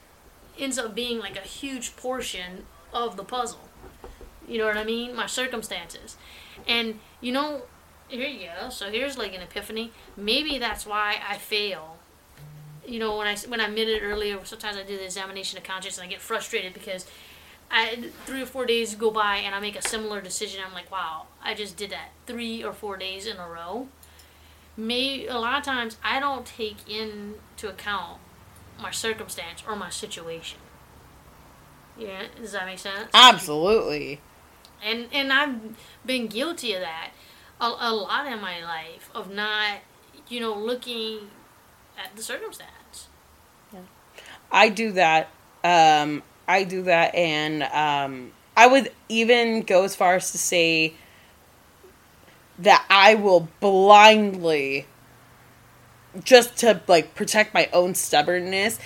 ends 0.58 0.78
up 0.78 0.96
being 0.96 1.20
like 1.20 1.38
a 1.38 1.48
huge 1.48 1.96
portion 1.96 2.66
of 2.92 3.18
the 3.18 3.24
puzzle. 3.24 3.70
You 4.48 4.58
know 4.58 4.66
what 4.66 4.78
I 4.78 4.84
mean? 4.84 5.16
My 5.16 5.28
circumstances, 5.28 6.18
and 6.68 7.00
you 7.22 7.32
know, 7.32 7.64
here 8.08 8.28
you 8.28 8.48
go. 8.60 8.70
So 8.70 8.92
here's 8.92 9.18
like 9.18 9.34
an 9.34 9.42
epiphany. 9.42 9.92
Maybe 10.18 10.58
that's 10.58 10.86
why 10.86 11.22
I 11.28 11.38
fail 11.38 11.94
you 12.86 13.00
know 13.00 13.18
when 13.18 13.28
I 13.28 13.36
when 13.48 13.62
I 13.62 13.66
admitted 13.66 14.02
earlier, 14.04 14.40
sometimes 14.44 14.78
I 14.78 14.84
do 14.84 14.98
the 14.98 15.06
examination 15.06 15.58
of 15.58 15.64
conscience 15.64 15.98
and 15.98 16.06
I 16.06 16.10
get 16.10 16.22
frustrated 16.22 16.74
because 16.74 17.06
I 17.72 18.10
three 18.26 18.42
or 18.42 18.46
four 18.46 18.66
days 18.66 18.96
go 18.96 19.12
by 19.12 19.38
and 19.38 19.56
I 19.56 19.60
make 19.60 19.78
a 19.78 19.82
similar 19.82 20.22
decision. 20.22 20.62
I'm 20.66 20.74
like, 20.74 20.92
wow, 20.92 21.28
I 21.44 21.54
just 21.54 21.78
did 21.78 21.92
that 21.92 22.10
three 22.26 22.64
or 22.64 22.74
four 22.74 22.98
days 22.98 23.26
in 23.26 23.38
a 23.38 23.48
row. 23.48 23.88
May 24.76 25.28
a 25.28 25.38
lot 25.38 25.60
of 25.60 25.64
times 25.64 25.98
I 26.04 26.20
don't 26.20 26.46
take 26.46 26.90
into 26.90 27.70
account 27.70 28.20
my 28.82 28.92
circumstance 28.92 29.64
or 29.68 29.76
my 29.76 29.90
situation. 29.90 30.60
Yeah, 31.98 32.24
does 32.36 32.54
that 32.54 32.66
make 32.66 32.80
sense? 32.80 33.10
Absolutely. 33.14 34.20
and 34.84 35.08
and 35.14 35.32
I've 35.32 35.60
been 36.06 36.28
guilty 36.28 36.74
of 36.74 36.82
that 36.82 37.12
a, 37.64 37.66
a 37.66 37.94
lot 37.94 38.32
in 38.32 38.42
my 38.42 38.64
life 38.64 39.10
of 39.16 39.32
not, 39.32 39.80
you 40.28 40.40
know, 40.40 40.54
looking 40.58 41.30
at 41.98 42.16
the 42.16 42.24
circumstance. 42.24 43.08
Yeah. 43.72 43.80
I 44.52 44.70
do 44.70 44.92
that. 44.94 45.30
Um, 45.64 46.24
I 46.48 46.66
do 46.66 46.84
that, 46.84 47.16
and 47.16 47.64
um, 47.64 48.34
I 48.58 48.68
would 48.68 48.92
even 49.08 49.62
go 49.62 49.84
as 49.86 49.96
far 49.96 50.16
as 50.16 50.32
to 50.34 50.38
say 50.38 50.94
that 52.60 52.86
I 52.90 53.16
will 53.16 53.48
blindly, 53.60 54.86
just 56.24 56.58
to 56.58 56.82
like 56.88 57.16
protect 57.16 57.54
my 57.54 57.70
own 57.74 57.96
stubbornness, 57.96 58.80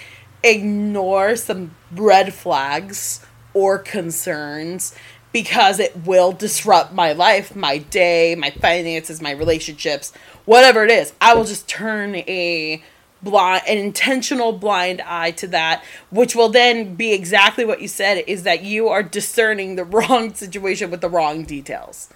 ignore 0.43 1.35
some 1.35 1.75
red 1.91 2.33
flags 2.33 3.25
or 3.53 3.77
concerns 3.77 4.95
because 5.33 5.79
it 5.79 6.05
will 6.05 6.31
disrupt 6.31 6.93
my 6.93 7.11
life, 7.11 7.55
my 7.55 7.77
day, 7.77 8.35
my 8.35 8.49
finances, 8.49 9.21
my 9.21 9.31
relationships, 9.31 10.13
whatever 10.45 10.83
it 10.85 10.91
is. 10.91 11.13
I 11.19 11.35
will 11.35 11.43
just 11.43 11.67
turn 11.67 12.15
a 12.15 12.81
blind 13.21 13.63
an 13.67 13.77
intentional 13.79 14.51
blind 14.51 15.01
eye 15.01 15.31
to 15.31 15.47
that 15.47 15.83
which 16.11 16.35
will 16.35 16.49
then 16.49 16.93
be 16.93 17.13
exactly 17.13 17.65
what 17.65 17.81
you 17.81 17.87
said 17.87 18.23
is 18.27 18.43
that 18.43 18.63
you 18.63 18.87
are 18.89 19.01
discerning 19.01 19.75
the 19.75 19.83
wrong 19.95 20.33
situation 20.35 20.91
with 20.91 21.01
the 21.01 21.09
wrong 21.09 21.43
details 21.43 22.09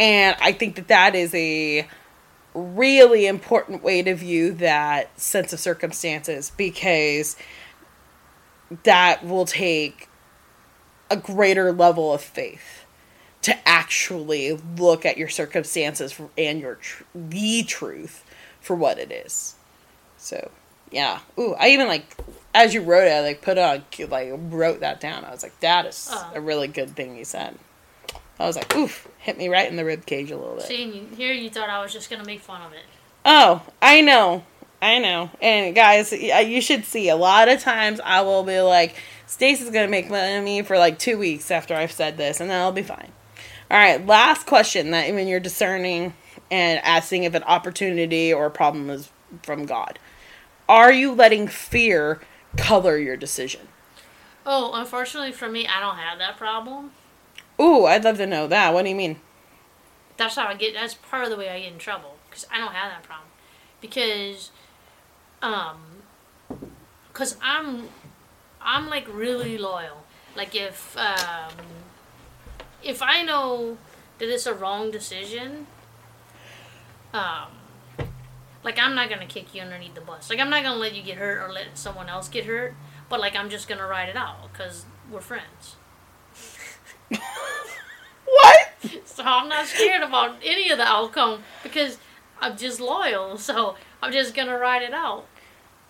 and 0.00 0.36
i 0.40 0.50
think 0.50 0.74
that 0.74 0.88
that 0.88 1.14
is 1.14 1.32
a 1.34 1.86
really 2.54 3.26
important 3.28 3.80
way 3.84 4.02
to 4.02 4.12
view 4.14 4.50
that 4.52 5.20
sense 5.20 5.52
of 5.52 5.60
circumstances 5.60 6.50
because 6.56 7.36
that 8.82 9.24
will 9.24 9.44
take 9.44 10.08
a 11.10 11.16
greater 11.16 11.72
level 11.72 12.12
of 12.12 12.20
faith 12.20 12.84
to 13.42 13.56
actually 13.68 14.58
look 14.78 15.06
at 15.06 15.16
your 15.16 15.28
circumstances 15.28 16.20
and 16.36 16.60
your 16.60 16.74
tr- 16.76 17.04
the 17.14 17.62
truth 17.62 18.24
for 18.60 18.76
what 18.76 18.98
it 18.98 19.10
is. 19.10 19.54
So, 20.18 20.50
yeah. 20.90 21.20
Ooh, 21.38 21.54
I 21.54 21.68
even 21.70 21.88
like 21.88 22.16
as 22.54 22.74
you 22.74 22.82
wrote 22.82 23.06
it, 23.06 23.12
I 23.12 23.20
like 23.20 23.42
put 23.42 23.56
on 23.58 23.82
like 24.08 24.28
wrote 24.34 24.80
that 24.80 25.00
down. 25.00 25.24
I 25.24 25.30
was 25.30 25.42
like, 25.42 25.58
that 25.60 25.86
is 25.86 26.08
Oh. 26.12 26.32
a 26.34 26.40
really 26.40 26.68
good 26.68 26.90
thing 26.94 27.16
you 27.16 27.24
said. 27.24 27.56
I 28.40 28.46
was 28.46 28.56
like, 28.56 28.74
oof, 28.74 29.06
hit 29.18 29.38
me 29.38 29.48
right 29.48 29.68
in 29.68 29.76
the 29.76 29.84
rib 29.84 30.06
cage 30.06 30.30
a 30.30 30.36
little 30.36 30.56
bit. 30.56 30.64
See, 30.64 31.06
here 31.16 31.32
you 31.32 31.50
thought 31.50 31.68
I 31.68 31.82
was 31.82 31.92
just 31.92 32.10
gonna 32.10 32.24
make 32.24 32.40
fun 32.40 32.62
of 32.62 32.72
it. 32.72 32.84
Oh, 33.24 33.62
I 33.82 34.00
know. 34.00 34.44
I 34.82 34.98
know. 34.98 35.30
And 35.42 35.74
guys, 35.74 36.10
you 36.12 36.60
should 36.62 36.86
see 36.86 37.10
a 37.10 37.16
lot 37.16 37.48
of 37.48 37.60
times 37.60 38.00
I 38.02 38.22
will 38.22 38.42
be 38.44 38.60
like, 38.60 38.96
Stacey's 39.26 39.70
going 39.70 39.86
to 39.86 39.90
make 39.90 40.08
fun 40.08 40.38
of 40.38 40.44
me 40.44 40.62
for 40.62 40.78
like 40.78 40.98
two 40.98 41.18
weeks 41.18 41.50
after 41.50 41.74
I've 41.74 41.92
said 41.92 42.16
this, 42.16 42.40
and 42.40 42.50
then 42.50 42.58
I'll 42.60 42.72
be 42.72 42.82
fine. 42.82 43.12
All 43.70 43.78
right, 43.78 44.04
last 44.04 44.46
question 44.46 44.90
that 44.90 45.12
when 45.12 45.28
you're 45.28 45.38
discerning 45.38 46.14
and 46.50 46.80
asking 46.82 47.24
if 47.24 47.34
an 47.34 47.42
opportunity 47.44 48.32
or 48.32 48.46
a 48.46 48.50
problem 48.50 48.90
is 48.90 49.10
from 49.42 49.66
God, 49.66 49.98
are 50.68 50.92
you 50.92 51.12
letting 51.12 51.46
fear 51.46 52.20
color 52.56 52.96
your 52.96 53.16
decision? 53.16 53.68
Oh, 54.46 54.72
unfortunately 54.74 55.32
for 55.32 55.48
me, 55.48 55.68
I 55.68 55.80
don't 55.80 55.96
have 55.96 56.18
that 56.18 56.38
problem. 56.38 56.92
Ooh, 57.60 57.84
I'd 57.84 58.04
love 58.04 58.16
to 58.16 58.26
know 58.26 58.46
that. 58.46 58.72
What 58.72 58.82
do 58.84 58.88
you 58.88 58.94
mean? 58.94 59.20
That's 60.16 60.36
how 60.36 60.46
I 60.46 60.54
get. 60.54 60.74
That's 60.74 60.94
part 60.94 61.24
of 61.24 61.30
the 61.30 61.36
way 61.36 61.50
I 61.50 61.60
get 61.60 61.72
in 61.72 61.78
trouble 61.78 62.16
because 62.28 62.46
I 62.50 62.58
don't 62.58 62.72
have 62.72 62.90
that 62.90 63.02
problem. 63.02 63.28
Because, 63.80 64.50
um, 65.42 65.78
because 67.08 67.36
I'm, 67.42 67.88
I'm 68.62 68.88
like 68.88 69.06
really 69.12 69.58
loyal. 69.58 70.04
Like 70.36 70.54
if 70.54 70.96
um, 70.96 71.52
if 72.82 73.02
I 73.02 73.22
know 73.22 73.78
that 74.18 74.32
it's 74.32 74.46
a 74.46 74.54
wrong 74.54 74.90
decision, 74.90 75.66
um, 77.12 77.48
like 78.62 78.78
I'm 78.78 78.94
not 78.94 79.10
gonna 79.10 79.26
kick 79.26 79.54
you 79.54 79.62
underneath 79.62 79.94
the 79.94 80.00
bus. 80.00 80.30
Like 80.30 80.38
I'm 80.38 80.50
not 80.50 80.62
gonna 80.62 80.78
let 80.78 80.94
you 80.94 81.02
get 81.02 81.18
hurt 81.18 81.42
or 81.42 81.52
let 81.52 81.76
someone 81.76 82.08
else 82.08 82.28
get 82.28 82.44
hurt. 82.44 82.74
But 83.08 83.20
like 83.20 83.34
I'm 83.34 83.50
just 83.50 83.68
gonna 83.68 83.86
ride 83.86 84.08
it 84.08 84.16
out 84.16 84.52
because 84.52 84.84
we're 85.10 85.20
friends. 85.20 85.76
What? 88.24 88.68
So 89.04 89.24
I'm 89.24 89.48
not 89.48 89.66
scared 89.66 90.02
about 90.02 90.36
any 90.44 90.70
of 90.70 90.78
the 90.78 90.84
outcome 90.84 91.42
because 91.62 91.98
I'm 92.40 92.56
just 92.56 92.80
loyal. 92.80 93.36
So 93.38 93.74
I'm 94.02 94.12
just 94.12 94.34
gonna 94.34 94.56
ride 94.56 94.82
it 94.82 94.94
out. 94.94 95.26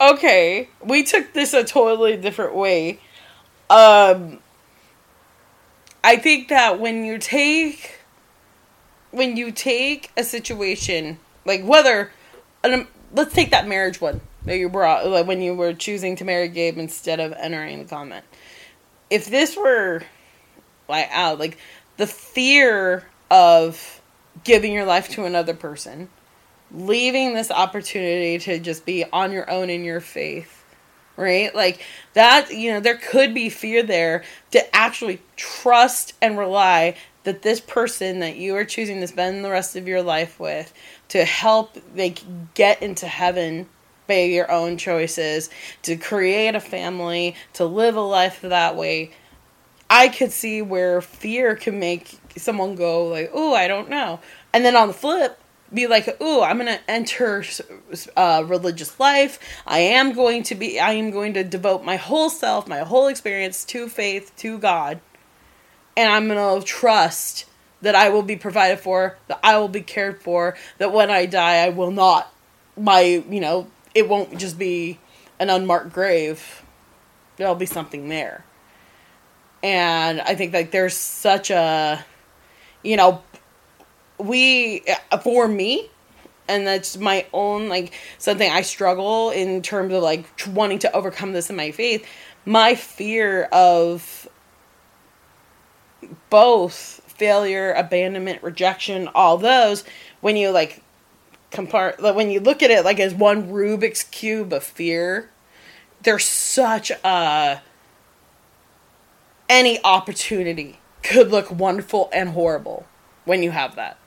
okay, 0.01 0.69
we 0.83 1.03
took 1.03 1.33
this 1.35 1.53
a 1.53 1.63
totally 1.65 2.17
different 2.17 2.55
way. 2.55 2.99
Um, 3.69 4.41
I 6.03 6.17
think 6.17 6.49
that 6.49 6.81
when 6.81 7.05
you 7.05 7.19
take 7.19 7.99
when 9.11 9.37
you 9.37 9.51
take 9.53 10.11
a 10.17 10.25
situation 10.25 11.19
like 11.45 11.65
whether 11.65 12.13
um, 12.65 12.87
let's 13.13 13.35
take 13.35 13.51
that 13.51 13.67
marriage 13.67 14.01
one 14.01 14.21
that 14.45 14.57
you 14.57 14.69
brought 14.69 15.07
like 15.07 15.27
when 15.27 15.43
you 15.43 15.55
were 15.55 15.73
choosing 15.75 16.17
to 16.17 16.25
marry 16.25 16.49
Gabe 16.49 16.79
instead 16.79 17.21
of 17.21 17.33
entering 17.35 17.81
the 17.81 17.85
comment. 17.85 18.25
If 19.11 19.27
this 19.27 19.57
were 19.57 20.03
like 20.91 21.09
out 21.11 21.39
like 21.39 21.57
the 21.97 22.07
fear 22.07 23.07
of 23.31 24.01
giving 24.45 24.73
your 24.73 24.85
life 24.85 25.09
to 25.11 25.25
another 25.25 25.55
person, 25.55 26.09
leaving 26.73 27.35
this 27.35 27.51
opportunity 27.51 28.39
to 28.39 28.59
just 28.59 28.85
be 28.85 29.05
on 29.13 29.33
your 29.33 29.49
own 29.51 29.71
in 29.71 29.85
your 29.85 30.01
faith, 30.01 30.65
right? 31.17 31.55
Like 31.55 31.81
that, 32.15 32.51
you 32.51 32.73
know, 32.73 32.81
there 32.81 32.97
could 32.97 33.35
be 33.35 33.49
fear 33.49 33.83
there 33.83 34.25
to 34.53 34.77
actually 34.77 35.21
trust 35.37 36.15
and 36.21 36.39
rely 36.39 36.97
that 37.25 37.43
this 37.43 37.61
person 37.61 38.21
that 38.21 38.37
you 38.37 38.57
are 38.57 38.65
choosing 38.65 39.01
to 39.01 39.07
spend 39.07 39.45
the 39.45 39.51
rest 39.51 39.77
of 39.77 39.87
your 39.87 40.03
life 40.03 40.41
with 40.41 40.73
to 41.09 41.25
help 41.25 41.77
like 41.95 42.21
get 42.55 42.83
into 42.83 43.07
heaven 43.07 43.69
by 44.07 44.23
your 44.23 44.51
own 44.51 44.77
choices, 44.77 45.51
to 45.83 45.97
create 45.97 46.55
a 46.55 46.61
family, 46.61 47.37
to 47.53 47.65
live 47.65 47.97
a 47.97 48.01
life 48.01 48.41
that 48.41 48.75
way. 48.75 49.13
I 49.91 50.09
could 50.09 50.31
see 50.31 50.63
where 50.63 51.01
fear 51.01 51.57
can 51.57 51.81
make 51.81 52.21
someone 52.37 52.77
go 52.77 53.09
like, 53.09 53.31
"Oh, 53.35 53.53
I 53.53 53.67
don't 53.67 53.91
know," 53.91 54.21
and 54.53 54.65
then 54.65 54.77
on 54.77 54.87
the 54.89 54.95
flip, 54.95 55.39
be 55.75 55.89
like, 55.89 56.17
"Oh, 56.21 56.43
I'm 56.43 56.59
gonna 56.59 56.79
enter 56.87 57.45
uh, 58.17 58.45
religious 58.47 59.01
life. 59.01 59.41
I 59.67 59.81
am 59.81 60.13
going 60.13 60.45
to 60.45 60.55
be. 60.55 60.79
I 60.79 60.93
am 60.93 61.11
going 61.11 61.35
to 61.35 61.43
devote 61.43 61.85
my 61.85 61.97
whole 61.97 62.31
self, 62.31 62.69
my 62.69 62.79
whole 62.81 63.09
experience 63.09 63.65
to 63.67 63.89
faith, 63.89 64.33
to 64.37 64.59
God, 64.59 65.01
and 65.97 66.11
I'm 66.13 66.29
gonna 66.29 66.63
trust 66.63 67.47
that 67.83 67.97
I 67.97 68.11
will 68.11 68.23
be 68.23 68.37
provided 68.37 68.79
for, 68.79 69.17
that 69.27 69.41
I 69.43 69.59
will 69.59 69.69
be 69.69 69.81
cared 69.81 70.23
for, 70.23 70.57
that 70.79 70.93
when 70.93 71.11
I 71.11 71.27
die, 71.27 71.65
I 71.65 71.71
will 71.71 71.91
not. 71.91 72.33
My, 72.77 73.01
you 73.01 73.41
know, 73.41 73.69
it 73.95 74.09
won't 74.09 74.39
just 74.39 74.59
be 74.59 75.01
an 75.41 75.51
unmarked 75.51 75.93
grave. 75.93 76.63
There'll 77.37 77.57
be 77.57 77.67
something 77.67 78.09
there." 78.09 78.45
And 79.63 80.21
I 80.21 80.35
think 80.35 80.53
like 80.53 80.71
there's 80.71 80.97
such 80.97 81.51
a 81.51 82.05
you 82.83 82.97
know, 82.97 83.23
we 84.19 84.83
uh, 85.11 85.19
for 85.19 85.49
me 85.49 85.91
and 86.49 86.67
that's 86.67 86.97
my 86.97 87.27
own 87.33 87.69
like 87.69 87.95
something 88.19 88.51
I 88.51 88.63
struggle 88.63 89.31
in 89.31 89.63
terms 89.63 89.93
of 89.93 90.03
like 90.03 90.27
wanting 90.49 90.81
to 90.81 90.93
overcome 90.93 91.33
this 91.33 91.49
in 91.49 91.57
my 91.57 91.71
faith. 91.71 92.07
My 92.45 92.75
fear 92.75 93.45
of 93.53 94.29
both 96.29 97.03
failure, 97.07 97.73
abandonment, 97.73 98.43
rejection, 98.43 99.09
all 99.15 99.39
those 99.39 99.85
when 100.21 100.37
you 100.37 100.51
like 100.51 100.83
compare 101.51 101.95
like, 101.99 102.17
when 102.17 102.31
you 102.31 102.41
look 102.41 102.63
at 102.63 102.71
it 102.71 102.85
like 102.85 102.99
as 102.99 103.15
one 103.15 103.51
Rubik's 103.51 104.03
cube 104.05 104.53
of 104.53 104.65
fear, 104.65 105.31
there's 106.03 106.25
such 106.25 106.91
a 106.91 107.63
any 109.51 109.83
opportunity 109.83 110.79
could 111.03 111.31
look 111.31 111.51
wonderful 111.51 112.09
and 112.13 112.31
horrible 112.31 112.87
when 113.25 113.43
you 113.43 113.51
have 113.51 113.75
that. 113.75 113.99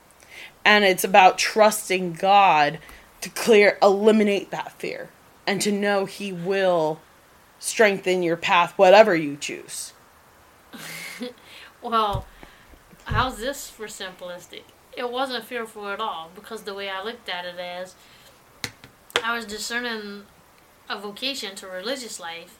And 0.64 0.84
it's 0.84 1.04
about 1.04 1.36
trusting 1.36 2.14
God 2.14 2.78
to 3.20 3.28
clear, 3.28 3.78
eliminate 3.82 4.50
that 4.50 4.72
fear, 4.72 5.10
and 5.46 5.60
to 5.60 5.70
know 5.70 6.06
He 6.06 6.32
will 6.32 7.00
strengthen 7.58 8.22
your 8.22 8.36
path, 8.36 8.72
whatever 8.76 9.14
you 9.14 9.36
choose. 9.36 9.92
well, 11.82 12.26
how's 13.04 13.38
this 13.38 13.68
for 13.68 13.86
simplistic? 13.86 14.62
It 14.96 15.10
wasn't 15.10 15.44
fearful 15.44 15.88
at 15.88 16.00
all 16.00 16.30
because 16.34 16.62
the 16.62 16.74
way 16.74 16.88
I 16.88 17.02
looked 17.02 17.28
at 17.28 17.44
it 17.44 17.58
as 17.58 17.94
I 19.22 19.36
was 19.36 19.44
discerning 19.44 20.24
a 20.88 20.98
vocation 20.98 21.54
to 21.56 21.66
religious 21.66 22.18
life 22.18 22.58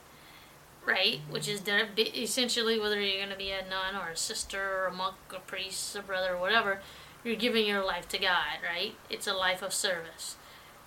right? 0.87 1.21
Which 1.31 1.49
is 1.49 1.63
essentially 1.99 2.79
whether 2.79 3.01
you're 3.01 3.19
going 3.19 3.31
to 3.31 3.37
be 3.37 3.51
a 3.51 3.63
nun 3.69 3.97
or 3.97 4.11
a 4.11 4.17
sister 4.17 4.61
or 4.61 4.87
a 4.87 4.93
monk, 4.93 5.15
or 5.31 5.39
a 5.39 5.41
priest, 5.41 5.97
a 5.97 6.03
brother, 6.03 6.35
or 6.35 6.41
whatever, 6.41 6.81
you're 7.23 7.37
giving 7.37 7.67
your 7.67 7.85
life 7.85 8.09
to 8.09 8.19
God, 8.19 8.59
right? 8.63 8.95
It's 9.09 9.27
a 9.27 9.33
life 9.33 9.63
of 9.63 9.73
service. 9.73 10.37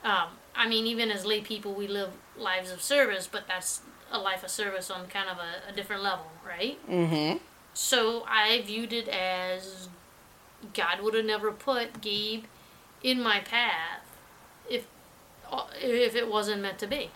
Um, 0.04 0.30
I 0.56 0.68
mean, 0.68 0.86
even 0.86 1.12
as 1.12 1.26
lay 1.26 1.42
people, 1.42 1.74
we 1.74 1.88
live 1.88 2.12
lives 2.38 2.72
of 2.72 2.82
service, 2.82 3.28
but 3.32 3.48
that's 3.48 3.82
a 4.12 4.20
life 4.20 4.44
of 4.44 4.50
service 4.50 4.90
on 4.90 5.08
kind 5.08 5.30
of 5.30 5.38
a, 5.38 5.72
a 5.72 5.76
different 5.76 6.04
level, 6.04 6.28
right? 6.46 6.78
Mm-hmm. 6.90 7.38
So 7.74 8.24
I 8.28 8.62
viewed 8.62 8.94
it 8.94 9.08
as 9.08 9.90
God 10.74 11.02
would 11.02 11.14
have 11.14 11.26
never 11.26 11.52
put 11.52 12.02
Gabe 12.02 12.46
in 13.04 13.22
my 13.22 13.40
path 13.40 14.02
if 14.70 14.88
if 15.82 16.16
it 16.16 16.30
wasn't 16.30 16.62
meant 16.62 16.80
to 16.80 16.88
be. 16.88 17.10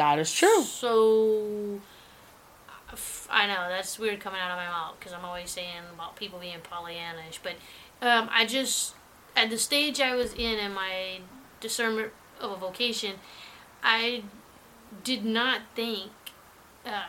That 0.00 0.18
is 0.18 0.32
true. 0.32 0.62
So, 0.62 1.78
I 3.28 3.46
know 3.46 3.68
that's 3.68 3.98
weird 3.98 4.18
coming 4.18 4.40
out 4.40 4.50
of 4.50 4.56
my 4.56 4.64
mouth 4.64 4.94
because 4.98 5.12
I'm 5.12 5.26
always 5.26 5.50
saying 5.50 5.82
about 5.92 6.16
people 6.16 6.38
being 6.38 6.56
Pollyannish, 6.60 7.40
but 7.42 7.52
um, 8.00 8.30
I 8.32 8.46
just 8.46 8.94
at 9.36 9.50
the 9.50 9.58
stage 9.58 10.00
I 10.00 10.14
was 10.14 10.32
in 10.32 10.58
in 10.58 10.72
my 10.72 11.18
discernment 11.60 12.12
of 12.40 12.50
a 12.50 12.56
vocation, 12.56 13.16
I 13.82 14.22
did 15.04 15.22
not 15.22 15.60
think. 15.74 16.12
Uh, 16.86 17.02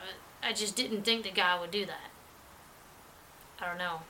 I 0.44 0.52
just 0.52 0.76
didn't 0.76 1.04
think 1.04 1.24
that 1.24 1.34
God 1.34 1.62
would 1.62 1.72
do 1.72 1.86
that. 1.86 2.12
I 3.62 3.68
don't 3.68 3.78
know. 3.78 4.02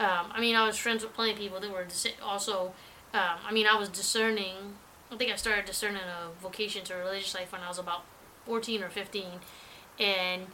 Um, 0.00 0.32
I 0.32 0.38
mean, 0.42 0.54
I 0.54 0.66
was 0.66 0.76
friends 0.76 1.02
with 1.02 1.14
plenty 1.14 1.32
of 1.32 1.38
people 1.38 1.60
that 1.60 1.70
were 1.70 1.86
also. 2.22 2.74
Um, 3.14 3.38
I 3.42 3.52
mean, 3.54 3.66
I 3.66 3.78
was 3.78 3.88
discerning. 3.88 4.76
I 5.10 5.16
think 5.16 5.32
I 5.32 5.36
started 5.36 5.64
discerning 5.64 6.02
a 6.02 6.28
vocation 6.42 6.84
to 6.84 6.94
a 6.94 6.98
religious 6.98 7.34
life 7.34 7.52
when 7.52 7.62
I 7.62 7.68
was 7.68 7.78
about 7.78 8.04
14 8.48 8.82
or 8.82 8.88
15, 8.88 9.24
and 10.00 10.46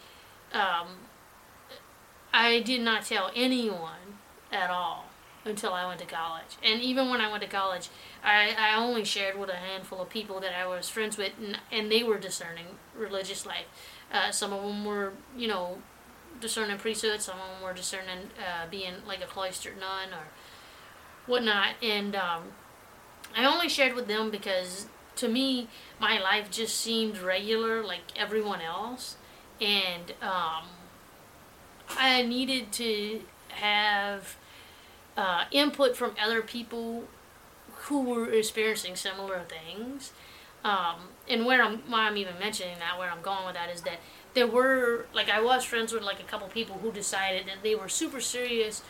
um, 0.53 0.88
I 2.32 2.61
did 2.61 2.80
not 2.80 3.05
tell 3.05 3.30
anyone 3.36 4.18
at 4.51 4.68
all 4.68 5.07
until 5.45 5.72
I 5.72 5.86
went 5.86 6.01
to 6.01 6.07
college. 6.07 6.57
And 6.61 6.82
even 6.82 7.09
when 7.09 7.20
I 7.20 7.30
went 7.30 7.45
to 7.45 7.49
college, 7.49 7.88
I, 8.24 8.57
I 8.59 8.76
only 8.76 9.05
shared 9.05 9.38
with 9.38 9.49
a 9.49 9.55
handful 9.55 10.03
of 10.03 10.11
people 10.11 10.40
that 10.40 10.53
I 10.53 10.66
was 10.66 10.88
friends 10.88 11.16
with, 11.16 11.32
and, 11.38 11.61
and 11.70 11.92
they 11.92 12.03
were 12.03 12.18
discerning 12.18 12.66
religious 12.97 13.47
life. 13.47 13.66
Uh, 14.12 14.32
some 14.32 14.53
of 14.53 14.62
them 14.62 14.84
were, 14.84 15.12
you 15.36 15.47
know, 15.47 15.78
discerning 16.40 16.78
priesthood, 16.78 17.22
some 17.22 17.38
of 17.38 17.47
them 17.47 17.62
were 17.62 17.72
discerning 17.72 18.30
uh, 18.38 18.68
being 18.68 18.95
like 19.07 19.22
a 19.22 19.26
cloistered 19.26 19.78
nun 19.78 20.09
or 20.09 20.26
whatnot. 21.26 21.74
And 21.80 22.16
um, 22.16 22.42
I 23.36 23.45
only 23.45 23.68
shared 23.68 23.95
with 23.95 24.09
them 24.09 24.32
because 24.32 24.86
to 25.17 25.29
me, 25.29 25.69
my 26.01 26.21
life 26.21 26.51
just 26.51 26.77
seemed 26.77 27.19
regular 27.19 27.83
like 27.83 28.03
everyone 28.17 28.61
else. 28.61 29.17
And 29.61 30.12
um, 30.21 30.65
I 31.89 32.23
needed 32.23 32.73
to 32.73 33.23
have 33.51 34.37
uh, 35.17 35.45
input 35.51 35.97
from 35.97 36.15
other 36.21 36.43
people 36.43 37.05
who 37.87 38.03
were 38.03 38.31
experiencing 38.31 38.97
similar 38.97 39.43
things. 39.43 40.12
Um, 40.65 41.09
and 41.29 41.45
where 41.45 41.62
I'm, 41.62 41.79
why 41.89 42.07
I'm 42.09 42.17
even 42.17 42.39
mentioning 42.39 42.79
that, 42.79 42.99
where 42.99 43.11
I'm 43.11 43.21
going 43.21 43.45
with 43.45 43.55
that 43.55 43.71
is 43.71 43.83
that 43.83 43.99
there 44.33 44.47
were, 44.47 45.07
like, 45.12 45.29
I 45.29 45.41
was 45.41 45.62
friends 45.62 45.93
with, 45.93 46.03
like, 46.03 46.21
a 46.21 46.25
couple 46.25 46.49
people 46.49 46.79
who 46.79 46.91
decided 46.91 47.47
that 47.47 47.62
they 47.62 47.75
were 47.75 47.89
super 47.89 48.21
serious 48.21 48.83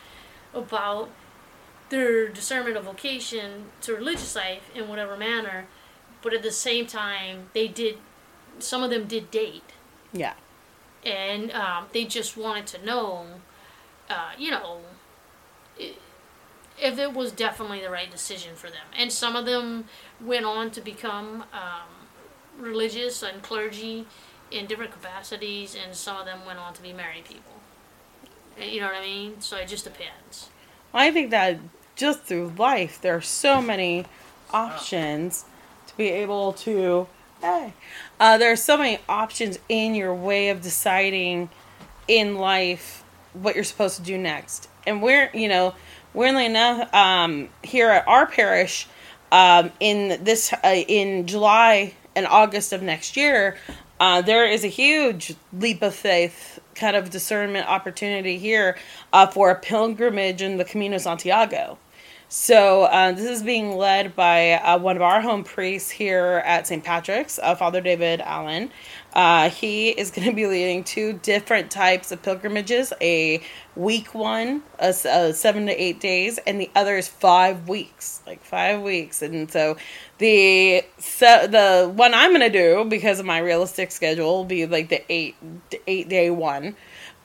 about 0.53 1.09
their 1.89 2.29
discernment 2.29 2.77
of 2.77 2.85
vocation 2.85 3.65
to 3.81 3.93
religious 3.93 4.35
life 4.35 4.69
in 4.73 4.87
whatever 4.87 5.17
manner, 5.17 5.67
but 6.25 6.33
at 6.33 6.41
the 6.41 6.51
same 6.51 6.87
time, 6.87 7.49
they 7.53 7.67
did. 7.67 7.99
Some 8.57 8.81
of 8.81 8.89
them 8.89 9.05
did 9.05 9.29
date. 9.29 9.61
Yeah. 10.11 10.33
And 11.05 11.51
um, 11.51 11.85
they 11.93 12.03
just 12.05 12.35
wanted 12.35 12.65
to 12.67 12.83
know, 12.83 13.27
uh, 14.09 14.31
you 14.35 14.49
know, 14.49 14.79
if 15.77 16.97
it 16.97 17.13
was 17.13 17.31
definitely 17.31 17.79
the 17.79 17.91
right 17.91 18.09
decision 18.09 18.55
for 18.55 18.71
them. 18.71 18.87
And 18.97 19.11
some 19.11 19.35
of 19.35 19.45
them 19.45 19.85
went 20.19 20.45
on 20.45 20.71
to 20.71 20.81
become 20.81 21.43
um, 21.53 22.07
religious 22.57 23.21
and 23.21 23.43
clergy 23.43 24.07
in 24.49 24.65
different 24.65 24.93
capacities, 24.93 25.75
and 25.75 25.95
some 25.95 26.17
of 26.17 26.25
them 26.25 26.39
went 26.43 26.57
on 26.57 26.73
to 26.73 26.81
be 26.81 26.91
married 26.91 27.25
people. 27.25 27.53
You 28.59 28.79
know 28.79 28.87
what 28.87 28.95
I 28.95 29.01
mean? 29.01 29.41
So 29.41 29.57
it 29.57 29.67
just 29.67 29.83
depends. 29.83 30.49
I 30.91 31.11
think 31.11 31.29
that 31.29 31.59
just 31.95 32.23
through 32.23 32.53
life, 32.57 32.99
there 32.99 33.15
are 33.15 33.21
so 33.21 33.61
many 33.61 34.05
options 34.51 35.45
be 35.97 36.09
able 36.09 36.53
to 36.53 37.07
hey 37.41 37.73
uh, 38.19 38.37
there 38.37 38.51
are 38.51 38.57
so 38.57 38.77
many 38.77 38.99
options 39.07 39.59
in 39.69 39.95
your 39.95 40.13
way 40.13 40.49
of 40.49 40.61
deciding 40.61 41.49
in 42.07 42.35
life 42.35 43.03
what 43.33 43.55
you're 43.55 43.63
supposed 43.63 43.97
to 43.97 44.03
do 44.03 44.17
next 44.17 44.69
and 44.85 45.01
we're 45.01 45.29
you 45.33 45.47
know 45.47 45.73
weirdly 46.13 46.45
enough 46.45 46.93
um, 46.93 47.49
here 47.63 47.89
at 47.89 48.07
our 48.07 48.25
parish 48.25 48.87
um, 49.31 49.71
in 49.79 50.23
this 50.23 50.53
uh, 50.53 50.83
in 50.87 51.27
july 51.27 51.93
and 52.15 52.25
august 52.27 52.73
of 52.73 52.81
next 52.81 53.17
year 53.17 53.57
uh, 53.99 54.21
there 54.21 54.45
is 54.45 54.63
a 54.63 54.67
huge 54.67 55.35
leap 55.53 55.81
of 55.81 55.95
faith 55.95 56.59
kind 56.75 56.95
of 56.95 57.09
discernment 57.09 57.67
opportunity 57.67 58.37
here 58.37 58.77
uh, 59.13 59.25
for 59.25 59.49
a 59.49 59.55
pilgrimage 59.55 60.41
in 60.41 60.57
the 60.57 60.65
Camino 60.65 60.97
Santiago. 60.97 61.77
So 62.27 62.83
uh, 62.83 63.11
this 63.11 63.29
is 63.29 63.43
being 63.43 63.77
led 63.77 64.15
by 64.15 64.53
uh, 64.53 64.79
one 64.79 64.95
of 64.95 65.03
our 65.03 65.21
home 65.21 65.43
priests 65.43 65.91
here 65.91 66.41
at 66.43 66.65
St. 66.65 66.83
Patrick's, 66.83 67.37
uh, 67.37 67.53
Father 67.53 67.81
David 67.81 68.19
Allen. 68.19 68.71
Uh, 69.13 69.49
he 69.51 69.89
is 69.89 70.09
going 70.09 70.27
to 70.27 70.33
be 70.33 70.47
leading 70.47 70.83
two 70.83 71.13
different 71.21 71.69
types 71.69 72.11
of 72.11 72.23
pilgrimages: 72.23 72.91
a 72.99 73.41
week 73.75 74.15
one, 74.15 74.63
a, 74.79 74.89
a 74.89 75.33
seven 75.33 75.67
to 75.67 75.81
eight 75.81 75.99
days, 75.99 76.39
and 76.47 76.59
the 76.59 76.69
other 76.75 76.97
is 76.97 77.07
five 77.07 77.69
weeks, 77.69 78.21
like 78.25 78.43
five 78.43 78.81
weeks. 78.81 79.21
And 79.21 79.49
so 79.51 79.77
the 80.17 80.83
so 80.97 81.45
the 81.45 81.91
one 81.93 82.15
I'm 82.15 82.31
going 82.31 82.41
to 82.41 82.49
do 82.49 82.85
because 82.85 83.19
of 83.19 83.27
my 83.27 83.37
realistic 83.37 83.91
schedule 83.91 84.37
will 84.37 84.45
be 84.45 84.65
like 84.65 84.89
the 84.89 85.03
eight 85.11 85.35
eight 85.85 86.09
day 86.09 86.31
one. 86.31 86.75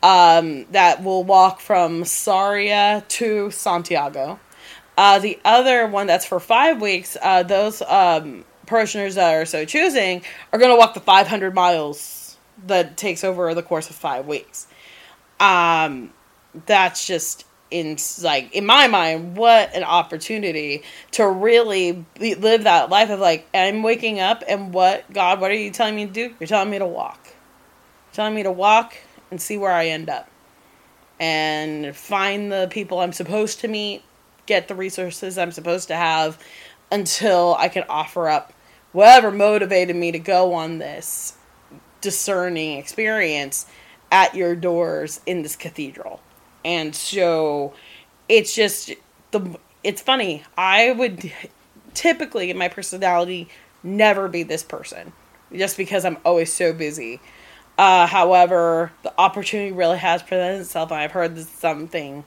Um, 0.03 0.65
that 0.73 1.03
will 1.03 1.25
walk 1.25 1.61
from 1.61 2.05
Sarria 2.05 3.07
to 3.09 3.51
Santiago. 3.51 4.39
Uh, 5.01 5.19
the 5.19 5.39
other 5.47 5.87
one 5.87 6.07
that's 6.07 6.27
for 6.27 6.39
five 6.39 6.83
weeks, 6.83 7.17
uh, 7.23 7.43
those 7.43 7.81
um, 7.81 8.45
parishioners 8.67 9.15
that 9.15 9.33
are 9.33 9.47
so 9.47 9.65
choosing 9.65 10.23
are 10.53 10.59
going 10.59 10.71
to 10.71 10.77
walk 10.77 10.93
the 10.93 11.01
500 11.01 11.55
miles 11.55 12.37
that 12.67 12.99
takes 12.99 13.25
over 13.25 13.55
the 13.55 13.63
course 13.63 13.89
of 13.89 13.97
five 13.97 14.27
weeks. 14.27 14.67
Um, 15.41 16.13
that's 16.67 17.07
just 17.07 17.47
in 17.71 17.97
like 18.21 18.55
in 18.55 18.67
my 18.67 18.89
mind, 18.89 19.39
what 19.39 19.75
an 19.75 19.85
opportunity 19.85 20.83
to 21.13 21.27
really 21.27 22.05
be, 22.19 22.35
live 22.35 22.65
that 22.65 22.91
life 22.91 23.09
of 23.09 23.21
like 23.21 23.49
I'm 23.55 23.83
waking 23.83 24.21
up 24.21 24.45
and 24.47 24.75
what 24.75 25.11
God, 25.11 25.41
what 25.41 25.51
are 25.51 25.55
you 25.55 25.71
telling 25.71 25.97
me 25.97 26.05
to 26.05 26.13
do? 26.13 26.35
You're 26.39 26.47
telling 26.47 26.69
me 26.69 26.79
to 26.79 26.87
walk, 26.87 27.21
You're 27.25 28.17
telling 28.17 28.35
me 28.35 28.43
to 28.43 28.53
walk 28.53 28.99
and 29.31 29.41
see 29.41 29.57
where 29.57 29.73
I 29.73 29.87
end 29.87 30.11
up, 30.11 30.29
and 31.19 31.97
find 31.97 32.53
the 32.53 32.69
people 32.71 32.99
I'm 32.99 33.15
supposed 33.15 33.61
to 33.61 33.69
meet 33.69 34.03
get 34.51 34.67
the 34.67 34.75
resources 34.75 35.39
I'm 35.39 35.53
supposed 35.53 35.87
to 35.89 35.95
have 35.95 36.37
until 36.91 37.55
I 37.57 37.69
can 37.69 37.85
offer 37.89 38.29
up 38.29 38.53
whatever 38.91 39.31
motivated 39.31 39.95
me 39.95 40.11
to 40.11 40.19
go 40.19 40.55
on 40.55 40.79
this 40.79 41.35
discerning 42.01 42.77
experience 42.77 43.67
at 44.11 44.35
your 44.35 44.57
doors 44.57 45.21
in 45.25 45.43
this 45.43 45.55
cathedral. 45.55 46.21
And 46.65 46.97
so 46.97 47.75
it's 48.29 48.53
just 48.53 48.93
the 49.31 49.57
it's 49.85 50.03
funny. 50.03 50.43
I 50.59 50.91
would 50.91 51.33
typically 51.95 52.51
in 52.51 52.59
my 52.59 52.67
personality 52.67 53.49
never 53.85 54.27
be 54.27 54.43
this 54.43 54.65
person 54.65 55.13
just 55.55 55.77
because 55.77 56.05
I'm 56.05 56.19
always 56.25 56.53
so 56.53 56.73
busy. 56.73 57.21
Uh, 57.79 58.09
however, 58.09 58.91
the 59.05 59.15
opportunity 59.17 59.71
really 59.71 59.99
has 59.99 60.23
presented 60.23 60.63
itself, 60.63 60.91
and 60.91 61.01
I've 61.01 61.13
heard 61.13 61.39
something 61.39 62.25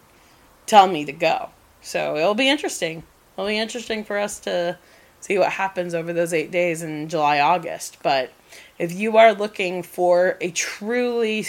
tell 0.65 0.87
me 0.87 1.03
to 1.03 1.11
go. 1.11 1.49
So 1.83 2.17
it'll 2.17 2.33
be 2.33 2.49
interesting. 2.49 3.03
It'll 3.35 3.47
be 3.47 3.59
interesting 3.59 4.03
for 4.03 4.17
us 4.17 4.39
to 4.41 4.77
see 5.19 5.37
what 5.37 5.51
happens 5.51 5.93
over 5.93 6.13
those 6.13 6.33
eight 6.33 6.49
days 6.49 6.81
in 6.81 7.09
July, 7.09 7.39
August. 7.39 7.97
But 8.01 8.31
if 8.79 8.93
you 8.93 9.17
are 9.17 9.33
looking 9.33 9.83
for 9.83 10.37
a 10.41 10.51
truly 10.51 11.47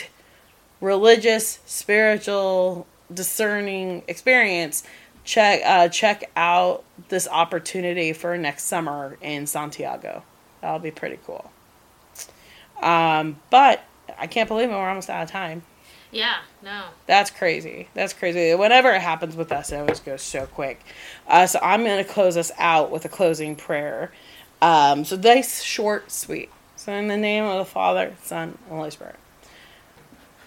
religious, 0.80 1.60
spiritual, 1.64 2.86
discerning 3.12 4.02
experience, 4.08 4.82
check 5.24 5.60
uh, 5.64 5.88
check 5.88 6.30
out 6.36 6.84
this 7.08 7.28
opportunity 7.28 8.12
for 8.12 8.36
next 8.36 8.64
summer 8.64 9.16
in 9.20 9.46
Santiago. 9.46 10.22
That'll 10.60 10.78
be 10.78 10.90
pretty 10.90 11.18
cool. 11.26 11.50
Um, 12.82 13.40
but 13.50 13.84
I 14.18 14.26
can't 14.26 14.48
believe 14.48 14.68
it. 14.68 14.72
We're 14.72 14.88
almost 14.88 15.10
out 15.10 15.22
of 15.22 15.30
time. 15.30 15.62
Yeah, 16.14 16.36
no. 16.62 16.84
That's 17.06 17.30
crazy. 17.30 17.88
That's 17.92 18.12
crazy. 18.12 18.54
Whenever 18.54 18.90
it 18.92 19.00
happens 19.00 19.34
with 19.34 19.50
us, 19.50 19.72
it 19.72 19.76
always 19.76 19.98
goes 19.98 20.22
so 20.22 20.46
quick. 20.46 20.80
Uh, 21.26 21.46
so 21.46 21.58
I'm 21.60 21.82
going 21.82 22.02
to 22.02 22.08
close 22.08 22.36
us 22.36 22.52
out 22.56 22.92
with 22.92 23.04
a 23.04 23.08
closing 23.08 23.56
prayer. 23.56 24.12
Um, 24.62 25.04
so 25.04 25.16
nice, 25.16 25.62
short, 25.62 26.12
sweet. 26.12 26.50
So 26.76 26.92
in 26.92 27.08
the 27.08 27.16
name 27.16 27.44
of 27.44 27.58
the 27.58 27.64
Father, 27.64 28.14
Son, 28.22 28.56
and 28.68 28.76
Holy 28.78 28.92
Spirit. 28.92 29.16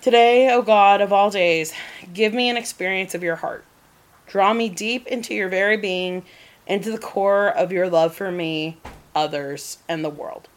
Today, 0.01 0.49
O 0.53 0.61
God 0.61 1.01
of 1.01 1.11
all 1.11 1.29
days, 1.29 1.73
give 2.13 2.33
me 2.33 2.49
an 2.49 2.55
experience 2.55 3.13
of 3.13 3.21
your 3.21 3.35
heart. 3.35 3.65
Draw 4.27 4.53
me 4.53 4.69
deep 4.69 5.05
into 5.07 5.33
your 5.33 5.49
very 5.49 5.75
being, 5.75 6.23
into 6.65 6.91
the 6.91 6.97
core 6.97 7.49
of 7.49 7.73
your 7.73 7.89
love 7.89 8.15
for 8.15 8.31
me, 8.31 8.77
others, 9.13 9.79
and 9.89 10.03
the 10.03 10.09
world. 10.09 10.47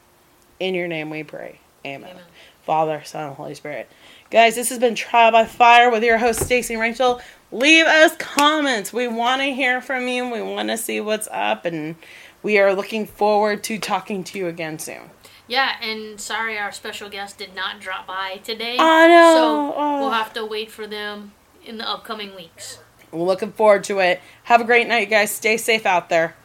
In 0.61 0.75
your 0.75 0.87
name 0.87 1.11
we 1.11 1.25
pray. 1.25 1.59
Amen. 1.85 2.11
Amen. 2.11 2.23
Father, 2.65 3.03
Son, 3.05 3.35
Holy 3.35 3.55
Spirit. 3.55 3.91
Guys, 4.31 4.55
this 4.55 4.69
has 4.69 4.79
been 4.79 4.95
Trial 4.95 5.33
by 5.33 5.45
Fire 5.45 5.91
with 5.91 6.05
your 6.05 6.17
host, 6.17 6.39
Stacy 6.39 6.77
Rachel. 6.77 7.21
Leave 7.51 7.85
us 7.85 8.15
comments. 8.17 8.93
We 8.93 9.09
want 9.09 9.41
to 9.41 9.53
hear 9.53 9.81
from 9.81 10.07
you. 10.07 10.31
We 10.31 10.41
want 10.41 10.69
to 10.69 10.77
see 10.77 11.01
what's 11.01 11.27
up, 11.33 11.65
and 11.65 11.97
we 12.41 12.57
are 12.61 12.73
looking 12.73 13.07
forward 13.07 13.65
to 13.65 13.77
talking 13.77 14.23
to 14.23 14.39
you 14.39 14.47
again 14.47 14.79
soon. 14.79 15.11
Yeah, 15.49 15.75
and 15.83 16.21
sorry 16.21 16.57
our 16.57 16.71
special 16.71 17.11
guest 17.11 17.39
did 17.39 17.57
not 17.57 17.81
drop 17.81 18.07
by 18.07 18.41
today. 18.45 18.77
I 18.79 19.09
know. 19.09 19.35
So 19.35 19.75
oh. 19.77 19.99
we'll 19.99 20.11
have 20.11 20.33
to 20.35 20.47
wait 20.47 20.71
for 20.71 20.87
them 20.87 21.33
in 21.65 21.79
the 21.79 21.91
upcoming 21.91 22.37
weeks. 22.37 22.79
We're 23.11 23.27
looking 23.27 23.51
forward 23.51 23.83
to 23.85 23.99
it. 23.99 24.21
Have 24.45 24.61
a 24.61 24.65
great 24.65 24.87
night, 24.87 25.11
guys. 25.11 25.33
Stay 25.33 25.57
safe 25.57 25.85
out 25.85 26.09
there. 26.09 26.37